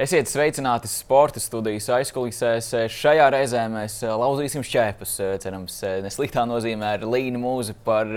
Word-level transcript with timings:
Esiet 0.00 0.30
sveicināti 0.30 0.88
sporta 0.88 1.36
studijas 1.44 1.90
aizkulisēs. 1.92 2.70
Šajā 2.88 3.26
reizē 3.34 3.66
mēs 3.68 3.98
eh, 4.00 4.12
lauzīsim 4.16 4.62
šķēpus. 4.64 5.10
Eh, 5.20 5.34
cerams, 5.42 5.74
eh, 5.84 5.98
nesliktā 6.00 6.46
nozīmē 6.48 6.94
ar 6.94 7.04
Līnu 7.04 7.42
mūzi 7.42 7.74
par, 7.84 8.08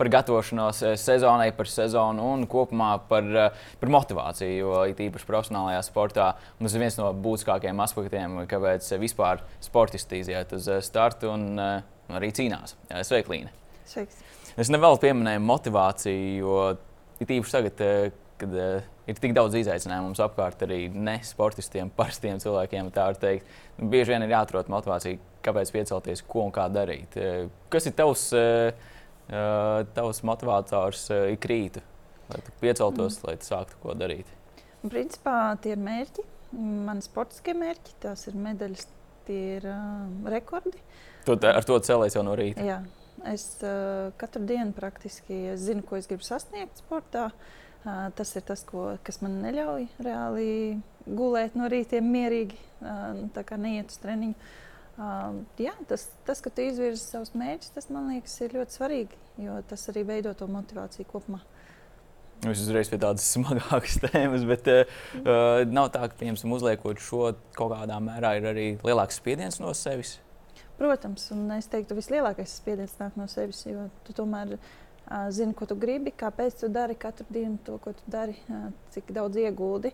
par 0.00 0.10
gatavošanos 0.16 0.82
sezonai, 0.98 1.52
par 1.54 1.70
sezonu 1.70 2.26
un 2.32 2.42
kopumā 2.50 2.90
par, 3.06 3.30
par 3.78 3.94
motivāciju. 3.94 4.56
Jo 4.58 4.82
īpaši 4.90 5.30
profesionālajā 5.30 5.86
sportā 5.86 6.32
tas 6.58 6.74
ir 6.74 6.82
viens 6.82 6.98
no 6.98 7.12
būtiskākajiem 7.14 7.86
aspektiem, 7.86 8.36
kāpēc 8.50 8.90
vispār 8.98 9.46
sportisti 9.62 10.24
iziet 10.24 10.58
uz 10.58 10.66
startu 10.90 11.30
un 11.36 11.54
arī 11.62 12.34
cīnās. 12.34 12.74
Sveika, 13.06 13.36
Līna! 13.36 13.54
Sveiks! 13.86 14.26
Es 14.58 14.74
nevēlu 14.74 14.98
pieminēt 15.06 15.46
motivāciju, 15.46 16.38
jo 16.42 16.62
īpaši 17.22 17.60
tagad, 17.60 17.88
kad 18.42 18.62
ir 19.08 19.20
tik 19.22 19.34
daudz 19.36 19.56
izaicinājumu 19.58 20.10
mums 20.10 20.20
apkārt, 20.22 20.62
arī 20.66 20.82
ne 20.92 21.18
sportistiem, 21.26 21.90
parastiem 21.98 22.40
cilvēkiem. 22.42 22.92
Tā 22.94 23.08
var 23.10 23.20
teikt, 23.20 23.48
bieži 23.78 24.14
vien 24.14 24.26
ir 24.26 24.34
jāatrod 24.34 24.70
motivācija, 24.72 25.20
kāpēc 25.44 25.72
piecelties, 25.74 26.24
ko 26.28 26.46
un 26.48 26.54
kā 26.54 26.68
darīt. 26.72 27.16
Eh, 27.20 27.46
kas 27.72 27.88
ir 27.88 27.96
tavs, 27.98 28.28
eh, 28.36 28.72
eh, 29.28 29.84
tavs 29.96 30.22
motivators 30.28 31.08
ik 31.34 31.48
rītu, 31.50 31.84
lai 32.32 32.42
tu 32.44 32.56
pieceltos, 32.60 33.20
mm. 33.20 33.28
lai 33.28 33.38
tu 33.40 33.48
sāktu 33.48 33.80
ko 33.82 33.96
darīt? 33.98 34.36
Principā 34.84 35.38
tie 35.62 35.74
ir 35.74 35.82
mērķi, 35.82 36.24
mani 36.86 37.02
sportiskie 37.04 37.54
mērķi, 37.58 37.96
tās 38.04 38.28
ir 38.30 38.36
medaļas, 38.38 38.86
tie 39.26 39.40
ir 39.58 39.64
uh, 39.68 40.04
rekordi. 40.30 40.78
Tu 41.26 41.34
ar 41.50 41.66
to 41.66 41.76
cēlies 41.84 42.14
jau 42.14 42.22
no 42.24 42.36
rīta? 42.38 42.62
Jā, 42.64 42.76
es 43.28 43.42
uh, 43.66 44.14
katru 44.20 44.46
dienu 44.48 44.70
praktiski 44.76 45.56
zinu, 45.60 45.82
ko 45.84 45.98
es 45.98 46.06
gribu 46.08 46.24
sasniegt 46.24 46.78
sportā. 46.80 47.26
Uh, 47.28 47.67
Tas 47.84 48.34
ir 48.36 48.44
tas, 48.44 48.64
ko, 48.66 48.90
kas 49.06 49.20
man 49.22 49.38
neļauj 49.44 49.86
reāli 50.02 50.48
gulēt 51.06 51.54
no 51.56 51.68
rīta 51.70 52.00
mierīgi, 52.04 52.58
nu, 52.82 53.28
tā 53.34 53.44
kā 53.46 53.56
neiet 53.60 53.92
uz 53.92 54.00
treniņu. 54.02 54.50
Jā, 55.62 55.72
tas, 55.88 56.08
tas, 56.26 56.42
ka 56.42 56.50
tu 56.50 56.64
izvirzi 56.66 57.04
savus 57.04 57.30
mērķus, 57.38 57.70
tas 57.76 57.86
man 57.94 58.10
liekas, 58.10 58.34
ir 58.42 58.56
ļoti 58.58 58.74
svarīgi, 58.80 59.20
jo 59.44 59.60
tas 59.70 59.86
arī 59.92 60.02
veido 60.08 60.34
to 60.36 60.48
motivāciju 60.50 61.06
kopumā. 61.08 61.38
Es 62.46 62.60
uzreiz 62.62 62.90
pie 62.90 62.98
tādas 63.02 63.26
smagākas 63.34 63.98
tēmas, 64.02 64.44
bet 64.46 64.68
uh, 64.70 65.62
nav 65.70 65.92
tā, 65.94 66.04
ka, 66.06 66.18
piemēram, 66.18 66.54
uzliekot 66.58 67.02
šo 67.02 67.32
kaut 67.54 67.74
kādā 67.74 67.98
mērā, 68.02 68.36
ir 68.38 68.50
arī 68.50 68.66
lielāks 68.86 69.18
spiediens 69.22 69.58
no 69.62 69.70
sevis. 69.74 70.16
Protams, 70.78 71.24
un 71.34 71.48
es 71.56 71.66
teiktu, 71.70 71.90
ka 71.90 71.98
vislielākais 71.98 72.58
spiediens 72.60 72.94
nāk 73.00 73.16
no 73.18 73.26
sevis, 73.30 73.64
jo 73.66 73.88
tu 74.06 74.14
tomēr 74.14 74.54
zini, 75.32 75.54
ko 75.56 75.66
tu 75.68 75.76
gribi, 75.78 76.12
kāpēc 76.12 76.60
tu 76.60 76.68
dari 76.72 76.96
katru 76.98 77.26
dienu 77.32 77.58
to, 77.64 77.78
ko 77.82 77.94
tu 77.96 78.10
dari, 78.10 78.36
cik 78.94 79.12
daudz 79.16 79.40
ieguldi. 79.40 79.92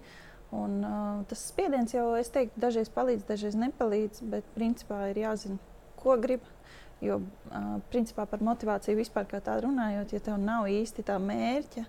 Un, 0.55 0.83
uh, 0.87 1.23
tas 1.27 1.41
spiediens 1.51 1.91
jau, 1.91 2.13
es 2.19 2.31
teiktu, 2.31 2.61
dažreiz 2.63 2.91
palīdz, 2.95 3.25
dažreiz 3.27 3.57
nepalīdz, 3.59 4.23
bet 4.31 4.47
principā 4.55 5.01
ir 5.11 5.25
jāzina, 5.25 5.59
ko 5.99 6.15
grib. 6.21 6.45
Jo, 7.03 7.19
uh, 7.51 7.81
principā 7.91 8.27
par 8.31 8.45
motivāciju 8.45 9.01
vispār 9.01 9.27
kā 9.29 9.41
tādu 9.45 9.67
runājot, 9.67 10.15
ja 10.15 10.23
tev 10.23 10.39
nav 10.41 10.69
īsti 10.71 11.05
tā 11.09 11.19
mērķa, 11.21 11.85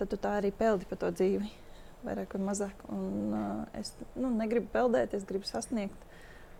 tad 0.00 0.10
tu 0.10 0.18
tā 0.18 0.34
arī 0.40 0.50
peldi 0.54 0.88
par 0.90 0.98
to 1.04 1.12
dzīvi. 1.14 1.52
Vairāk 2.02 2.34
vai 2.34 2.42
mazāk. 2.50 2.82
Un, 2.94 3.34
uh, 3.34 3.62
es 3.78 3.94
nu, 4.18 4.32
negribu 4.34 4.70
peldēt, 4.74 5.14
es 5.14 5.26
gribu 5.28 5.46
sasniegt. 5.46 6.08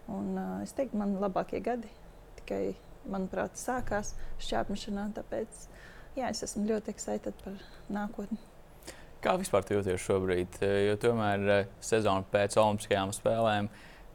Un, 0.07 0.31
uh, 0.39 0.55
es 0.63 0.75
teiktu, 0.79 0.99
man 1.01 1.19
labākie 1.23 1.61
gadi 1.65 1.91
tikai, 2.39 2.77
manuprāt, 3.11 3.59
sākās 3.59 4.15
šķērpmešanā. 4.47 5.11
Tāpēc 5.19 5.67
jā, 6.19 6.31
es 6.35 6.45
esmu 6.47 6.67
ļoti 6.69 6.93
excited 6.95 7.37
par 7.45 7.59
nākotni. 7.93 8.39
Kā 9.23 9.35
vispār 9.39 9.67
jūties 9.67 10.03
šobrīd? 10.05 10.61
Jo 10.63 10.95
tomēr 11.03 11.49
eh, 11.51 11.71
sezona 11.83 12.23
pēc 12.31 12.55
Olimpiskajām 12.61 13.11
spēlēm 13.17 13.71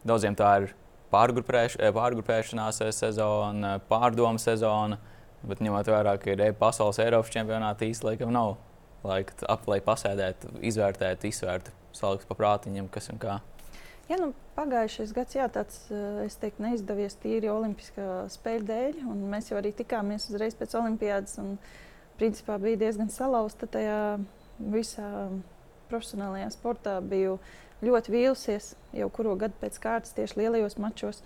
daudziem 0.07 0.37
tā 0.39 0.51
ir 0.61 0.69
pārgrupēš, 1.11 1.77
eh, 1.79 1.91
pārgrupēšanās 1.95 2.79
sezona, 2.95 3.77
pārdomu 3.89 4.41
sezona. 4.41 4.99
Bet 5.43 5.59
ņemot 5.59 5.89
vērā, 5.91 6.15
ka 6.23 6.31
ir 6.31 6.53
pasaules 6.55 7.01
Eiropas 7.03 7.33
čempionāta 7.33 7.83
īstenībā 7.83 8.13
laikam 8.13 8.31
nav 8.31 8.53
laika 9.03 9.35
ap, 9.51 9.65
lai 9.67 9.81
pasēdētu, 9.83 10.53
izvērtētu, 10.71 11.27
izsvērtu, 11.27 11.73
salikt 11.95 12.29
pa 12.29 12.37
prātiņam, 12.39 12.87
kas 12.91 13.11
un 13.11 13.19
kā. 13.19 13.41
Ja, 14.07 14.17
nu, 14.19 14.33
pagājušais 14.55 15.11
gads, 15.15 15.35
jā, 15.35 15.49
tāds, 15.51 15.81
eh, 15.91 16.25
es 16.25 16.39
teiktu, 16.39 16.63
neizdevies 16.63 17.15
tīri 17.19 17.51
Olimpiskā 17.51 18.25
spēļu 18.31 18.67
dēļ. 18.71 19.03
Mēs 19.31 19.51
jau 19.51 19.59
arī 19.59 19.71
tikāmies 19.75 20.29
uzreiz 20.31 20.55
pēc 20.59 20.75
Olimpijas. 20.79 21.37
Un, 21.43 21.57
principā 22.19 22.57
bija 22.61 22.81
diezgan 22.85 23.11
salauzta 23.13 23.67
tajā 23.69 23.99
visā 24.59 25.09
profesionālajā 25.91 26.49
sportā. 26.53 26.97
Biju 27.01 27.37
ļoti 27.83 28.13
vīlusies 28.13 28.73
jau 28.95 29.09
kuru 29.13 29.35
gadu 29.39 29.57
pēc 29.61 29.79
kārtas 29.83 30.15
tieši 30.17 30.43
lielajos 30.43 30.77
mačos. 30.81 31.23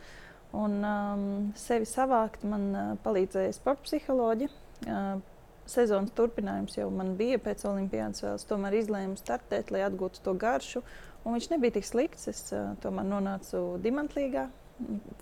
Un 0.55 0.79
um, 0.87 1.25
sevi 1.59 1.87
savākt 1.89 2.45
man 2.47 2.69
uh, 2.71 2.93
palīdzēja 3.03 3.55
sporta 3.57 3.83
psiholoģija. 3.83 4.53
Uh, 4.87 5.19
sezonas 5.67 6.13
turpinājums 6.15 6.77
jau 6.77 6.87
man 6.93 7.15
bija 7.19 7.39
pēc 7.43 7.65
Olimpijas 7.67 8.23
vēl. 8.23 8.37
Es 8.39 8.47
tomēr 8.47 8.77
izlēmu 8.79 9.19
startēt, 9.19 9.73
lai 9.75 9.83
atgūtu 9.87 10.23
to 10.23 10.33
garšu. 10.39 10.83
Un 11.25 11.35
viņš 11.35 11.49
nebija 11.51 11.75
tik 11.77 11.89
slikts. 11.89 12.29
Es 12.31 12.45
uh, 12.55 12.71
tomēr 12.83 13.09
nonācu 13.09 13.65
Dimantlīgā. 13.83 14.47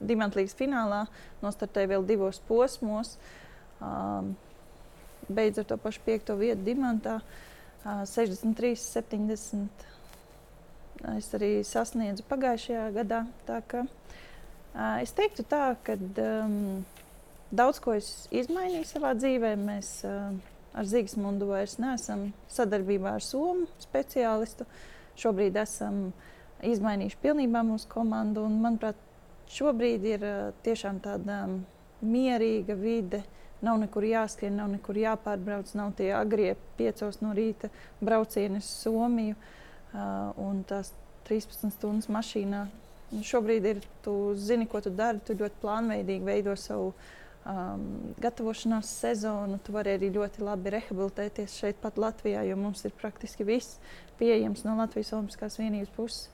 Dimantlīgas 0.03 0.55
finālā 0.59 1.05
nostartēju 1.41 1.93
vēl 1.95 2.07
divos 2.07 2.41
posmos. 2.45 3.15
Um, 3.79 4.35
beidz 5.29 5.61
ar 5.61 5.67
to 5.69 5.77
pašu 5.81 6.01
piekto 6.05 6.35
vietu 6.39 6.65
dimantā. 6.65 7.19
63, 7.85 8.73
70. 8.81 9.85
Es 11.13 11.27
arī 11.37 11.59
sasniedzu 11.61 12.25
pagājušajā 12.25 12.85
gadā. 12.95 13.21
Tā 13.45 13.59
ka, 13.69 13.83
es 15.03 15.13
teiktu, 15.13 15.45
tā, 15.45 15.75
ka 15.85 15.93
um, 15.93 16.81
daudz 17.53 17.81
ko 17.83 17.93
es 17.93 18.09
izmainīju 18.33 18.87
savā 18.89 19.13
dzīvē. 19.19 19.53
Mēs 19.61 19.99
uh, 20.07 20.33
ar 20.73 20.89
Zīgesmundu 20.89 21.51
vairs 21.51 21.77
neesam 21.77 22.31
sadarbībā 22.49 23.19
ar 23.19 23.25
Somu 23.25 23.69
speciālistu. 23.83 24.65
Šobrīd 25.21 25.61
esam 25.61 26.07
izmainījuši 26.65 27.21
pilnībā 27.21 27.61
mūsu 27.67 27.91
komandu. 27.91 28.47
Un, 28.49 28.57
manuprāt, 28.65 28.97
šobrīd 29.53 30.09
ir 30.09 30.25
uh, 30.25 30.51
tiešām 30.65 31.03
tāda 31.05 31.43
um, 31.45 31.59
mierīga 32.01 32.73
vide. 32.81 33.21
Uh, 33.21 33.44
Nav 33.65 33.79
nekur 33.81 34.05
jāskrien, 34.05 34.55
nav 34.59 34.69
nekur 34.73 34.97
jāpārbrauc, 34.99 35.71
nav 35.77 35.93
tie 35.97 36.11
agrie 36.13 36.53
piecos 36.77 37.21
no 37.23 37.33
rīta 37.35 37.71
braucieni 38.03 38.61
uz 38.61 38.69
Somiju 38.83 39.35
uh, 39.35 40.31
un 40.41 40.61
tās 40.69 40.93
13 41.29 41.73
stundas 41.73 42.09
mašīnā. 42.11 42.65
Un 43.15 43.25
šobrīd 43.25 43.67
ir, 43.69 43.83
tu 44.05 44.33
zini, 44.37 44.67
ko 44.69 44.81
tu 44.83 44.91
dari, 44.93 45.21
tu 45.25 45.35
ļoti 45.37 45.61
plānveidīgi 45.61 46.25
veido 46.25 46.55
savu 46.59 46.91
um, 46.91 47.83
gatavošanās 48.21 48.89
sezonu. 49.01 49.59
Tu 49.63 49.75
vari 49.75 49.95
arī 49.97 50.09
ļoti 50.15 50.43
labi 50.45 50.73
rehabilitēties 50.75 51.57
šeit, 51.61 51.79
pat 51.83 51.99
Latvijā, 52.01 52.43
jo 52.49 52.57
mums 52.59 52.83
ir 52.85 52.95
praktiski 52.97 53.47
viss 53.47 53.79
pieejams 54.19 54.65
no 54.65 54.77
Latvijas 54.79 55.13
Olimpiskās 55.15 55.59
vienības 55.61 55.93
puses. 55.95 56.29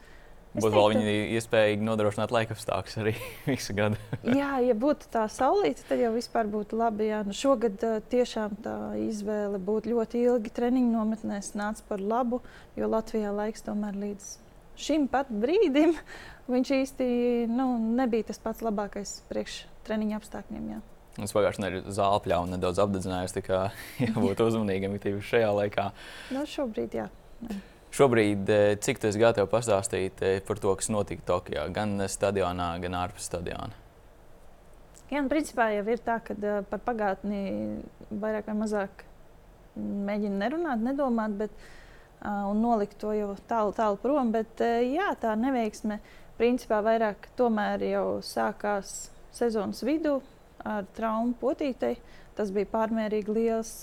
Būtu 0.51 0.71
vēl 0.75 0.89
viņi 0.91 1.11
iespējīgi 1.37 1.85
nodrošināt 1.87 2.33
laikapstākļus 2.35 2.97
arī 2.99 3.13
visu 3.47 3.75
gadu. 3.77 3.99
jā, 4.41 4.57
ja 4.65 4.75
būtu 4.75 5.07
tā 5.13 5.23
saulīta, 5.31 5.85
tad 5.87 6.03
jau 6.03 6.11
vispār 6.15 6.49
būtu 6.51 6.79
labi. 6.79 7.07
Jā. 7.07 7.21
Nu, 7.27 7.35
šogad 7.35 7.79
tiešām 8.11 8.57
tā 8.65 8.75
izvēle 8.99 9.61
būt 9.63 9.87
ļoti 9.91 10.25
ilgi 10.27 10.51
treniņu 10.59 10.91
nometnēs 10.97 11.53
nāca 11.55 11.87
par 11.87 12.03
labu, 12.03 12.41
jo 12.75 12.91
Latvijā 12.91 13.31
laiks 13.35 13.63
tomēr 13.67 13.95
līdz 14.03 14.31
šim 14.81 15.07
pat 15.11 15.31
brīdim 15.31 15.95
viņš 16.51 16.75
īsti 16.81 17.09
nu, 17.51 17.73
nebija 17.99 18.31
tas 18.31 18.43
pats 18.43 18.63
labākais 18.65 19.21
priekš 19.31 19.63
treniņu 19.87 20.19
apstākļiem. 20.19 20.71
Jā. 20.75 20.83
Es 21.19 21.33
pagājušajā 21.35 21.63
nedēļā 21.63 21.95
zāle 21.95 22.21
pļāvu 22.23 22.51
nedaudz 22.53 22.79
apdedzinājos, 22.83 23.35
tā 23.35 23.43
kā 23.43 23.65
jābūt 24.03 24.43
uzmanīgam 24.45 24.99
šajā 24.99 25.51
laikā. 25.57 25.91
Nu, 26.35 26.43
šobrīd 26.47 26.95
jā. 26.95 27.07
jā. 27.47 27.59
Šobrīd, 27.91 28.47
eh, 28.47 28.77
cik 28.79 29.01
tas 29.03 29.17
gatavs 29.19 29.51
pastāstīt 29.51 30.21
eh, 30.23 30.37
par 30.47 30.59
to, 30.63 30.71
kas 30.79 30.87
notika 30.87 31.25
Tokijā, 31.27 31.65
gan 31.75 31.99
stadionā, 32.07 32.69
gan 32.79 32.95
ārpus 32.95 33.25
stadiona? 33.27 33.75
Jā, 35.11 35.19
nu, 35.19 35.27
principā 35.27 35.65
jau 35.75 35.83
ir 35.91 35.99
tā, 35.99 36.21
ka 36.23 36.31
uh, 36.37 36.61
par 36.69 36.79
pagātni 36.85 37.41
vairāk 38.15 38.47
vai 38.47 38.55
mazāk 38.61 39.03
mēģina 39.75 40.39
nerunāt, 40.39 40.85
nedomāt, 40.85 41.35
bet, 41.41 41.65
un 42.23 42.61
nolikt 42.63 42.95
to 43.01 43.11
jau 43.17 43.33
tālu, 43.49 43.73
tālu 43.75 43.99
prom. 43.99 44.31
Bet, 44.31 44.63
jā, 44.87 45.09
tā 45.19 45.33
neveiksme 45.39 45.97
principā 46.39 46.79
vairāk 46.85 47.27
tomēr 47.39 47.83
jau 47.89 48.05
sākās 48.23 49.09
sezonas 49.35 49.83
vidū 49.83 50.21
ar 50.63 50.87
traumu 50.95 51.35
potītei. 51.41 51.97
Tas 52.37 52.53
bija 52.55 52.69
pārmērīgi 52.71 53.35
liels 53.35 53.73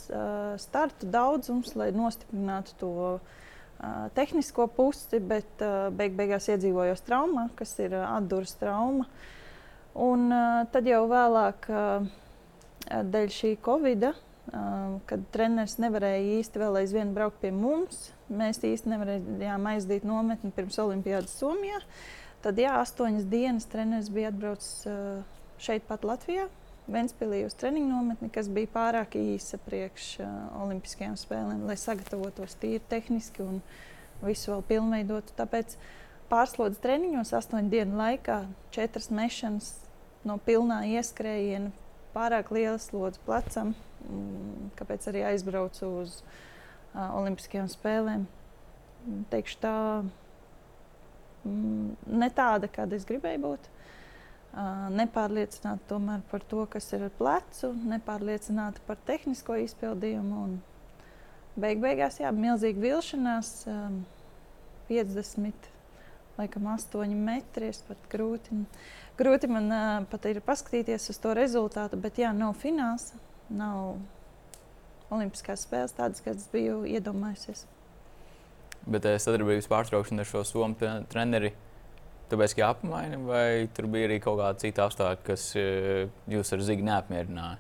startu 0.65 1.11
daudzums, 1.13 1.75
lai 1.77 1.91
nostiprinātu 1.93 2.77
to 2.81 2.95
uh, 3.19 3.37
tehnisko 4.15 4.67
pusi, 4.75 5.21
bet 5.23 5.63
beig 5.95 6.17
beigās 6.19 6.49
iedzīvojos 6.51 7.05
traumā, 7.07 7.49
kas 7.59 7.77
ir 7.83 7.95
atdūras 8.01 8.57
trauma. 8.59 9.07
Un 9.99 10.31
tad 10.73 10.87
jau 10.87 11.05
vēlāk, 11.11 11.69
dēļ 12.89 13.33
šī 13.35 13.53
covida, 13.65 14.13
kad 15.09 15.25
treneris 15.35 15.77
nevarēja 15.83 16.39
īsti 16.39 16.63
vēl 16.63 16.81
aizvien 16.83 17.11
braukt 17.17 17.41
pie 17.43 17.51
mums. 17.55 18.09
Mēs 18.29 18.63
īsti 18.67 18.93
nevarējām 18.93 19.67
aizdīt 19.73 20.07
nometni 20.09 20.53
pirms 20.55 20.79
Olimpijas 20.83 21.35
Somijā. 21.39 21.81
Tad, 22.45 22.59
jā, 22.61 22.77
astoņas 22.83 23.27
dienas 23.31 23.67
treneris 23.71 24.11
bija 24.15 24.31
atbraucis 24.31 24.87
šeit, 25.59 25.87
pat 25.89 26.07
Latvijā, 26.07 26.47
Ventspīlī 26.89 27.43
uz 27.45 27.53
treniņu 27.61 27.89
nometni, 27.91 28.31
kas 28.33 28.47
bija 28.49 28.71
pārāk 28.73 29.19
īsa 29.21 29.59
priekš 29.61 30.07
uh, 30.25 30.29
Olimpiskajām 30.65 31.19
spēlēm, 31.21 31.67
lai 31.69 31.77
sagatavotos 31.77 32.57
tīri 32.63 32.81
tehniski 32.89 33.45
un 33.45 33.59
visu 34.23 34.55
vēl 34.55 34.65
pilnveidotu. 34.71 35.35
Tāpēc 35.37 35.77
pārslodzes 36.31 36.81
treniņos 36.81 37.35
astoņu 37.37 37.69
dienu 37.75 38.01
laikā 38.01 38.39
četras 38.73 39.11
mešanas 39.13 39.69
no 40.29 40.39
pilnā 40.47 40.81
ieskrējiena, 40.95 41.75
pārāk 42.17 42.49
liela 42.57 42.81
slodze 42.81 43.21
plecam, 43.27 43.75
mm, 44.09 44.73
kāpēc 44.81 45.13
arī 45.13 45.27
aizbraucu 45.35 45.93
uz 46.01 46.23
uh, 46.23 47.05
Olimpiskajām 47.21 47.69
spēlēm. 47.69 48.25
Teikšu 49.29 49.61
tā, 49.61 49.79
mm, 51.45 51.99
ne 52.17 52.31
tāda, 52.33 52.73
kāda 52.73 52.97
es 52.97 53.05
gribēju 53.09 53.45
būt 53.45 53.75
nepārliecināti 54.99 55.87
tomēr 55.91 56.23
par 56.31 56.43
to, 56.49 56.65
kas 56.71 56.89
ir 56.97 57.07
ar 57.09 57.15
plecu, 57.19 57.73
nepārliecināti 57.93 58.83
par 58.87 58.99
tehnisko 59.07 59.59
izpildījumu. 59.65 60.45
Un 60.45 60.57
beig 61.61 61.83
beigās, 61.83 62.21
jā, 62.23 62.33
milzīga 62.35 62.81
vilšanās, 62.81 63.53
50, 64.89 65.71
laikam 66.39 66.71
8 66.75 67.15
metri. 67.15 67.71
Es 67.75 67.83
pat 67.87 68.09
grūti, 68.13 68.63
grūti 69.21 69.51
man 69.53 70.07
pat 70.11 70.31
ir 70.31 70.41
paskatīties 70.45 71.11
uz 71.13 71.21
to 71.23 71.35
rezultātu, 71.37 72.01
bet 72.01 72.21
jā, 72.23 72.33
nav 72.33 72.57
fināls, 72.61 73.13
nav 73.51 73.99
Olimpiskās 75.09 75.63
spēles 75.65 75.95
tādas, 75.97 76.21
kādas 76.21 76.45
biju 76.53 76.83
iedomājusies. 76.85 77.63
Bet 78.89 79.07
sadarbības 79.09 79.69
pārtraukšana 79.71 80.21
ar 80.25 80.29
šo 80.29 80.43
somu 80.45 80.77
treneri 81.09 81.55
Tāpēc, 82.29 82.55
ka 82.59 82.67
apmaini, 82.75 83.19
vai 83.25 83.69
tur 83.73 83.87
bija 83.89 84.09
arī 84.09 84.19
kaut 84.21 84.37
kāda 84.41 84.61
cita 84.61 84.85
apstākļa, 84.85 85.25
kas 85.25 85.45
e, 85.57 86.09
jūs 86.29 86.53
ar 86.53 86.65
Zigi 86.67 86.85
neapmierināja? 86.85 87.57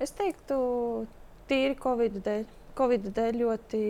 Es 0.00 0.14
teiktu, 0.16 0.56
tīri 1.50 1.76
Covid 1.82 2.16
dēļ. 2.24 2.46
Covid 2.78 3.08
dēļ 3.16 3.40
ļoti 3.42 3.80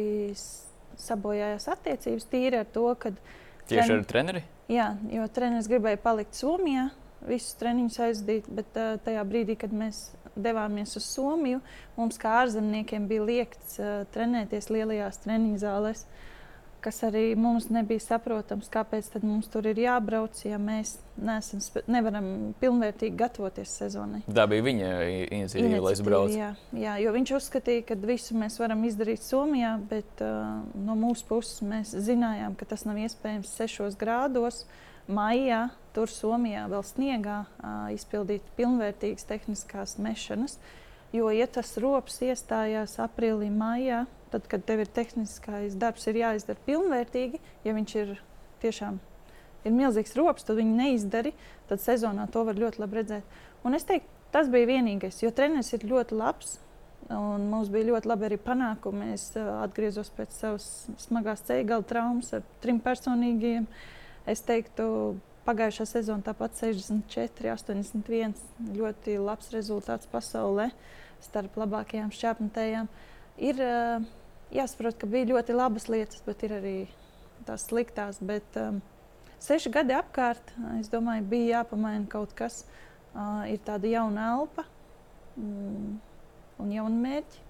sabojājās 0.99 1.69
attiecības. 1.71 2.27
Tīri 2.33 2.59
ar 2.59 2.71
to, 2.75 2.87
ka. 2.99 3.13
Tieši 3.69 3.85
tren... 3.85 3.99
ar 3.99 4.09
treneri? 4.11 4.43
Jā, 4.73 4.89
jo 5.13 5.27
treneris 5.33 5.69
gribēja 5.71 6.01
palikt 6.03 6.35
Somijā, 6.37 6.89
visus 7.29 7.55
treniņus 7.61 8.01
aizdīt, 8.09 8.49
bet 8.59 8.81
uh, 8.81 8.97
tajā 9.05 9.23
brīdī, 9.29 9.55
kad 9.61 9.75
mēs 9.77 10.09
devāmies 10.35 10.97
uz 10.99 11.07
Somiju, 11.07 11.61
mums 11.99 12.19
kā 12.21 12.41
ārzemniekiem 12.43 13.07
bija 13.11 13.29
liekts 13.29 13.79
uh, 13.79 14.03
trenēties 14.15 14.71
lielajās 14.73 15.23
treniņu 15.23 15.63
zālēs. 15.63 16.03
Uh, 16.09 16.25
kas 16.83 17.01
arī 17.07 17.33
mums 17.39 17.69
nebija 17.73 18.03
saprotams, 18.03 18.71
kāpēc 18.73 19.11
mums 19.23 19.49
tur 19.51 19.67
ir 19.71 19.79
jābrauc, 19.83 20.39
ja 20.47 20.59
mēs 20.63 20.97
neesam, 21.19 21.63
nevaram 21.91 22.29
pilnvērtīgi 22.61 23.19
gatavoties 23.19 23.75
sezonai. 23.81 24.23
Tā 24.27 24.47
bija 24.51 24.65
viņa 24.67 24.91
iniciatīva, 25.27 25.81
lai 25.85 25.95
es 25.97 26.03
braucu. 26.07 26.37
Jā, 26.39 26.51
jā, 26.79 26.97
jo 27.03 27.15
viņš 27.17 27.35
uzskatīja, 27.41 27.87
ka 27.89 27.99
visu 28.09 28.39
mēs 28.39 28.59
varam 28.63 28.85
izdarīt 28.89 29.25
Somijā, 29.27 29.75
bet 29.91 30.23
uh, 30.25 30.61
no 30.79 30.99
mūsu 30.99 31.27
puses 31.29 31.63
mēs 31.67 31.95
zinājām, 32.09 32.57
ka 32.59 32.69
tas 32.71 32.87
nav 32.89 33.01
iespējams 33.05 33.57
6 33.59 33.99
grādos. 34.01 34.65
Maijā 35.09 35.71
tur 35.97 36.11
Somijā 36.13 36.67
vēl 36.69 36.85
sniegā 36.85 37.41
uh, 37.47 37.89
izpildīt 37.95 38.45
pilnvērtīgas 38.59 39.25
tehniskās 39.29 39.97
mešanas, 40.03 40.59
jo, 41.17 41.31
ja 41.33 41.49
tas 41.49 41.73
rops 41.81 42.21
iestājās 42.27 42.99
aprīlī, 43.01 43.49
maijā, 43.49 44.05
tad, 44.33 44.49
kad 44.51 44.65
tev 44.69 44.85
ir 44.85 44.91
tehniskais 44.93 45.77
darbs, 45.79 46.07
ir 46.11 46.21
jāizdara 46.23 46.65
pilnvērtīgi. 46.67 47.41
Ja 47.67 47.77
viņš 47.77 47.95
ir 48.03 48.17
tiešām 48.63 48.99
ir 49.67 49.75
milzīgs 49.75 50.17
rops, 50.19 50.47
tad 50.47 50.59
viņi 50.61 50.77
neizdari, 50.79 51.35
tad 51.71 51.83
sezonā 51.83 52.29
to 52.33 52.45
var 52.47 52.59
ļoti 52.59 52.83
labi 52.83 53.01
redzēt. 53.01 53.37
Un 53.67 53.77
es 53.79 53.87
teiktu, 53.89 54.09
tas 54.35 54.51
bija 54.53 54.69
vienīgais, 54.71 55.23
jo 55.23 55.33
treneris 55.35 55.73
ir 55.75 55.87
ļoti 55.89 56.19
labs. 56.19 56.59
Un 57.15 57.47
mums 57.49 57.71
bija 57.73 57.89
ļoti 57.89 58.09
labi 58.11 58.27
arī 58.29 58.37
panākumi. 58.43 59.15
Es 59.15 59.31
uh, 59.39 59.63
atgriezos 59.63 60.11
pēc 60.13 60.35
savas 60.37 60.67
smagās 61.01 61.41
ceļgala 61.47 61.87
traumas 61.89 62.35
ar 62.37 62.45
trim 62.61 62.83
personīgiem. 62.85 63.65
Es 64.29 64.43
teiktu, 64.45 65.17
pagājušā 65.47 65.87
sezonā 65.89 66.27
tāpat 66.27 66.59
64, 66.61 67.55
81. 67.55 68.37
Ļoti 68.77 69.17
labs 69.23 69.49
rezultāts 69.55 70.11
pasaulē 70.13 70.69
starp 71.25 71.57
labākajām 71.63 72.13
šķērsmetējām. 72.13 72.93
Ir 73.49 73.65
uh, 73.65 74.05
jāsaprot, 74.55 74.97
ka 74.99 75.09
bija 75.11 75.31
ļoti 75.33 75.57
labas 75.57 75.89
lietas, 75.91 76.23
bet 76.27 76.45
ir 76.47 76.55
arī 76.59 76.77
tās 77.49 77.67
sliktās. 77.69 78.21
Bet 78.25 78.59
um, 78.61 78.81
seši 79.43 79.73
gadi 79.75 79.97
apkārt, 79.97 80.53
es 80.79 80.91
domāju, 80.93 81.27
bija 81.29 81.61
jāpamaina 81.61 82.09
kaut 82.11 82.35
kas. 82.39 82.65
Uh, 83.15 83.45
ir 83.51 83.61
tāda 83.65 83.89
jauna 83.89 84.33
elpa 84.37 84.67
mm, 85.37 85.95
un 86.63 86.75
jauna 86.75 87.05
mērķa. 87.07 87.45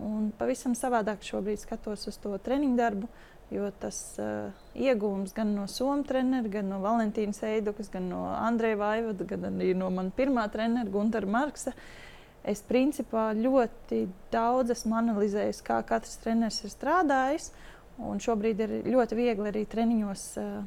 Un 0.00 0.30
pavisam 0.38 0.72
savādāk 0.78 1.26
šobrīd 1.26 1.60
skatos 1.60 2.06
uz 2.08 2.16
to 2.22 2.32
treniņu 2.40 2.76
darbu, 2.78 3.08
jo 3.52 3.66
tas 3.82 3.98
uh, 4.22 4.54
iegūms 4.72 5.34
gan 5.36 5.50
no 5.52 5.66
Somijas 5.68 6.08
treneru, 6.08 6.48
gan 6.54 6.70
no 6.72 6.78
Valentīnas 6.80 7.42
Eidukas, 7.44 7.90
gan 7.92 8.06
no 8.08 8.22
Andreja 8.32 8.78
Vaivada, 8.80 9.26
gan 9.28 9.50
arī 9.50 9.74
no 9.76 9.90
manas 9.92 10.16
pirmā 10.16 10.46
trenera 10.54 10.88
Gunara 10.88 11.28
Marksa. 11.28 11.74
Uh, 11.74 12.09
es 12.48 12.62
principā 12.66 13.30
ļoti 13.36 14.04
daudz 14.32 14.74
esmu 14.76 14.96
analizējis, 15.00 15.62
kā 15.66 15.80
katrs 15.86 16.20
treneris 16.22 16.62
ir 16.64 16.72
strādājis. 16.72 17.50
Un 18.00 18.20
šobrīd 18.22 18.60
ir 18.64 18.76
ļoti 18.88 19.16
viegli 19.18 19.50
arī 19.50 19.66
treniņos 19.68 20.22
uh, 20.40 20.60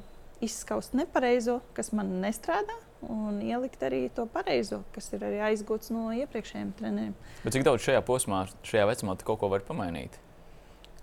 izskaust 0.44 0.94
nepareizo, 0.98 1.62
kas 1.74 1.90
man 1.98 2.12
nestrādā, 2.22 2.76
un 3.10 3.40
ielikt 3.42 3.82
arī 3.86 4.04
to 4.14 4.28
pareizo, 4.30 4.84
kas 4.94 5.10
ir 5.16 5.26
arī 5.26 5.40
aizgūts 5.50 5.90
no 5.96 6.12
iepriekšējiem 6.14 6.76
treneriem. 6.78 7.16
Bet 7.42 7.58
cik 7.58 7.66
daudz 7.66 7.88
šajā 7.88 8.04
posmā, 8.06 8.44
šajā 8.68 8.86
vecumā, 8.92 9.18
kaut 9.26 9.42
ko 9.42 9.50
vari 9.50 9.66
pamainīt? 9.66 10.20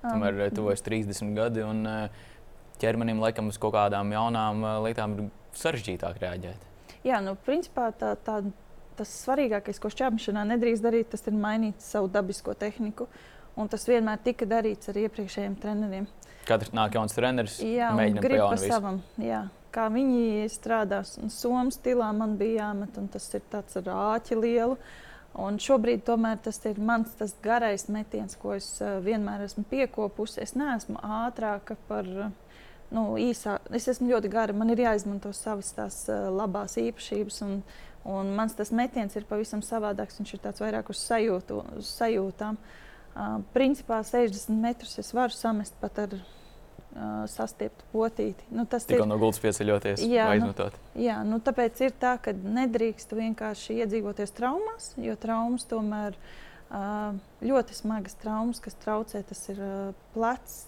Tomēr 0.04 0.38
um, 0.46 0.54
tuvojas 0.54 0.86
30 0.86 1.34
gadi, 1.36 1.64
un 1.66 1.82
uh, 1.88 2.24
ķermenim 2.80 3.20
laikam 3.20 3.50
uz 3.50 3.58
kaut 3.60 3.74
kādām 3.76 4.14
jaunām 4.14 4.64
lietām 4.86 5.16
ir 5.16 5.28
sarežģītāk 5.58 6.20
reaģēt. 6.22 6.68
Jā, 7.06 7.20
nu, 7.24 7.34
principā 7.46 7.90
tā, 7.96 8.14
tā 8.24 8.40
tas 9.00 9.12
svarīgākais, 9.24 9.80
ko 9.80 9.90
šķērsmešanā 9.92 10.44
nedrīkst 10.52 10.84
darīt, 10.84 11.10
tas 11.14 11.24
ir 11.28 11.36
mainīt 11.36 11.80
savu 11.84 12.10
dabisko 12.12 12.54
tehniku. 12.58 13.08
Un 13.58 13.68
tas 13.68 13.82
vienmēr 13.88 14.20
tika 14.24 14.46
darīts 14.48 14.92
ar 14.92 14.98
iepriekšējiem 15.00 15.56
treneriem. 15.60 16.06
Katrs 16.48 16.72
nāk 16.76 16.94
jauns 16.96 17.16
treneris, 17.16 17.58
jā, 17.64 17.90
grib 18.16 18.44
pa 18.44 18.56
savam. 18.60 19.00
Jā. 19.20 19.44
Kā 19.74 19.86
viņi 19.92 20.48
strādās, 20.50 21.14
un 21.20 21.30
somu 21.30 21.70
stilā 21.74 22.08
man 22.16 22.34
bija 22.40 22.64
jāmet, 22.64 22.96
un 22.98 23.06
tas 23.12 23.28
ir 23.36 23.44
tāds 23.52 23.78
ar 23.78 23.90
āķi 23.94 24.38
lielu. 24.38 24.78
Un 25.40 25.60
šobrīd 25.62 26.02
tomēr 26.08 26.40
tas 26.42 26.58
ir 26.66 26.80
mans 26.82 27.12
tas 27.18 27.36
garais 27.42 27.84
metiens, 27.92 28.34
ko 28.38 28.56
es 28.56 28.66
uh, 28.82 28.96
vienmēr 29.04 29.44
esmu 29.44 29.62
piekopusi. 29.70 30.40
Es 30.42 30.56
neesmu 30.58 30.98
ātrāka 31.20 31.76
par 31.86 32.08
nu, 32.10 33.04
īsā. 33.14 33.60
Es 33.70 33.86
esmu 33.92 34.10
ļoti 34.10 34.32
gara, 34.32 34.56
man 34.56 34.74
ir 34.74 34.82
jāizmanto 34.82 35.30
savas 35.36 35.70
tās 35.76 36.02
uh, 36.10 36.26
labās 36.34 36.74
īpašības. 36.82 37.38
Un, 37.46 37.60
uh, 37.60 37.89
Un 38.08 38.32
mans 38.36 38.54
tas 38.56 38.70
metiens 38.72 39.14
ir 39.16 39.26
pavisam 39.28 39.60
savādāks. 39.64 40.20
Viņš 40.20 40.34
ir 40.34 40.42
tāds 40.46 40.62
vairāk 40.62 40.88
uz, 40.92 41.00
sajūtu, 41.04 41.60
uz 41.80 41.90
sajūtām. 41.98 42.56
Uh, 43.10 43.40
principā 43.52 44.00
60 44.06 44.54
metrus 44.62 44.96
es 45.02 45.10
varu 45.12 45.34
samest 45.34 45.74
pat 45.82 45.98
ar 46.06 46.14
uh, 46.16 47.26
sastieptu 47.28 47.84
potīti. 47.92 48.46
Nu, 48.54 48.64
tas 48.70 48.86
Tikko 48.88 49.04
ir 49.04 49.10
no 49.10 49.18
gultas 49.20 49.42
pieceļoties, 49.42 50.04
jā, 50.08 50.30
aizmetot. 50.32 50.78
Nu, 50.94 51.02
jā, 51.04 51.18
nu, 51.26 51.40
tāpēc 51.44 51.82
ir 51.84 51.96
tā, 52.00 52.14
ka 52.22 52.32
nedrīkst 52.32 53.12
vienkārši 53.18 53.80
iedzīvoties 53.84 54.32
traumās, 54.38 54.92
jo 55.00 55.18
traumas 55.20 55.66
tomēr 55.68 56.16
uh, 56.16 57.12
ļoti 57.44 57.76
smagas 57.82 58.16
traumas, 58.22 58.62
kas 58.64 58.78
traucē. 58.80 59.24
Tas 59.28 59.44
ir 59.52 59.60
uh, 59.60 59.92
plecs, 60.14 60.62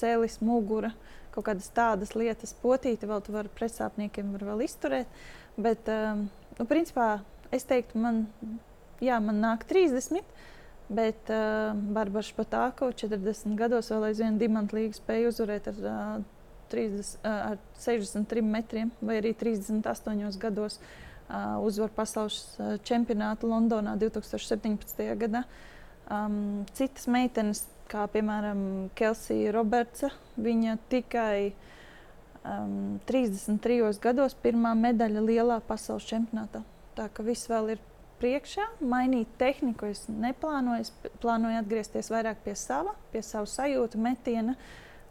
cēlis, 0.00 0.40
mugura, 0.44 0.92
kaut 1.32 1.48
kādas 1.48 1.70
tādas 1.72 2.14
lietas, 2.16 2.54
potīti 2.60 3.08
vēl 3.08 3.24
tu 3.24 3.34
vari 3.34 3.52
pretsāpniekiem 3.56 4.34
var 4.36 4.46
vēl 4.52 4.66
izturēt. 4.66 5.26
Bet, 5.56 5.88
um, 5.88 6.26
Nu, 6.56 6.64
principā, 6.64 7.18
es 7.52 7.66
teiktu, 7.68 8.00
man, 8.00 8.22
jā, 9.04 9.18
man 9.20 9.42
nāk 9.42 9.66
30. 9.68 10.24
Bet 10.86 11.28
uh, 11.34 11.74
Barbara 11.74 12.22
Špatāko 12.22 12.92
40 12.94 13.56
gados 13.58 13.90
vēl 13.90 14.06
aizvien 14.08 14.38
dimantu 14.38 14.78
līgu 14.78 14.94
spēja 14.96 15.32
uzvarēt 15.32 15.66
ar, 15.72 15.80
uh, 15.82 16.20
30, 16.70 17.10
uh, 17.18 17.40
ar 17.50 17.58
63 17.82 18.44
metriem, 18.46 18.92
vai 19.02 19.18
arī 19.18 19.34
38 19.36 20.38
gados 20.40 20.78
uh, 20.78 21.58
uzvar 21.66 21.90
pasaules 21.96 22.38
uh, 22.56 22.76
čempionātu 22.86 23.50
Londonā 23.50 23.98
2017. 23.98 25.04
gadā. 25.18 25.42
Um, 26.06 26.62
citas 26.78 27.10
meitenes, 27.10 27.66
kā 27.90 28.06
piemēram 28.14 28.92
Kelsija 28.96 29.50
Robertsa, 29.58 30.14
viņa 30.38 30.78
tikai 30.88 31.50
uh, 31.50 31.74
um, 32.46 32.96
33 33.08 34.00
gados 34.02 34.36
pirmā 34.42 34.72
medaļa 34.78 35.22
lielā 35.24 35.60
pasaules 35.66 36.06
čempionātā. 36.08 36.62
Tā 36.96 37.08
ka 37.12 37.24
viss 37.26 37.50
vēl 37.50 37.74
ir 37.74 37.82
priekšā, 38.20 38.64
mainīt 38.80 39.32
tehniku. 39.40 39.90
Es 39.92 40.06
neplānoju, 40.08 40.86
es 40.86 40.92
plānoju 41.22 41.60
atgriezties 41.60 42.10
vairāk 42.12 42.40
pie 42.44 42.56
sava, 42.58 42.94
pie 43.12 43.22
savu 43.26 43.48
sajūtu, 43.50 44.00
metiena, 44.00 44.56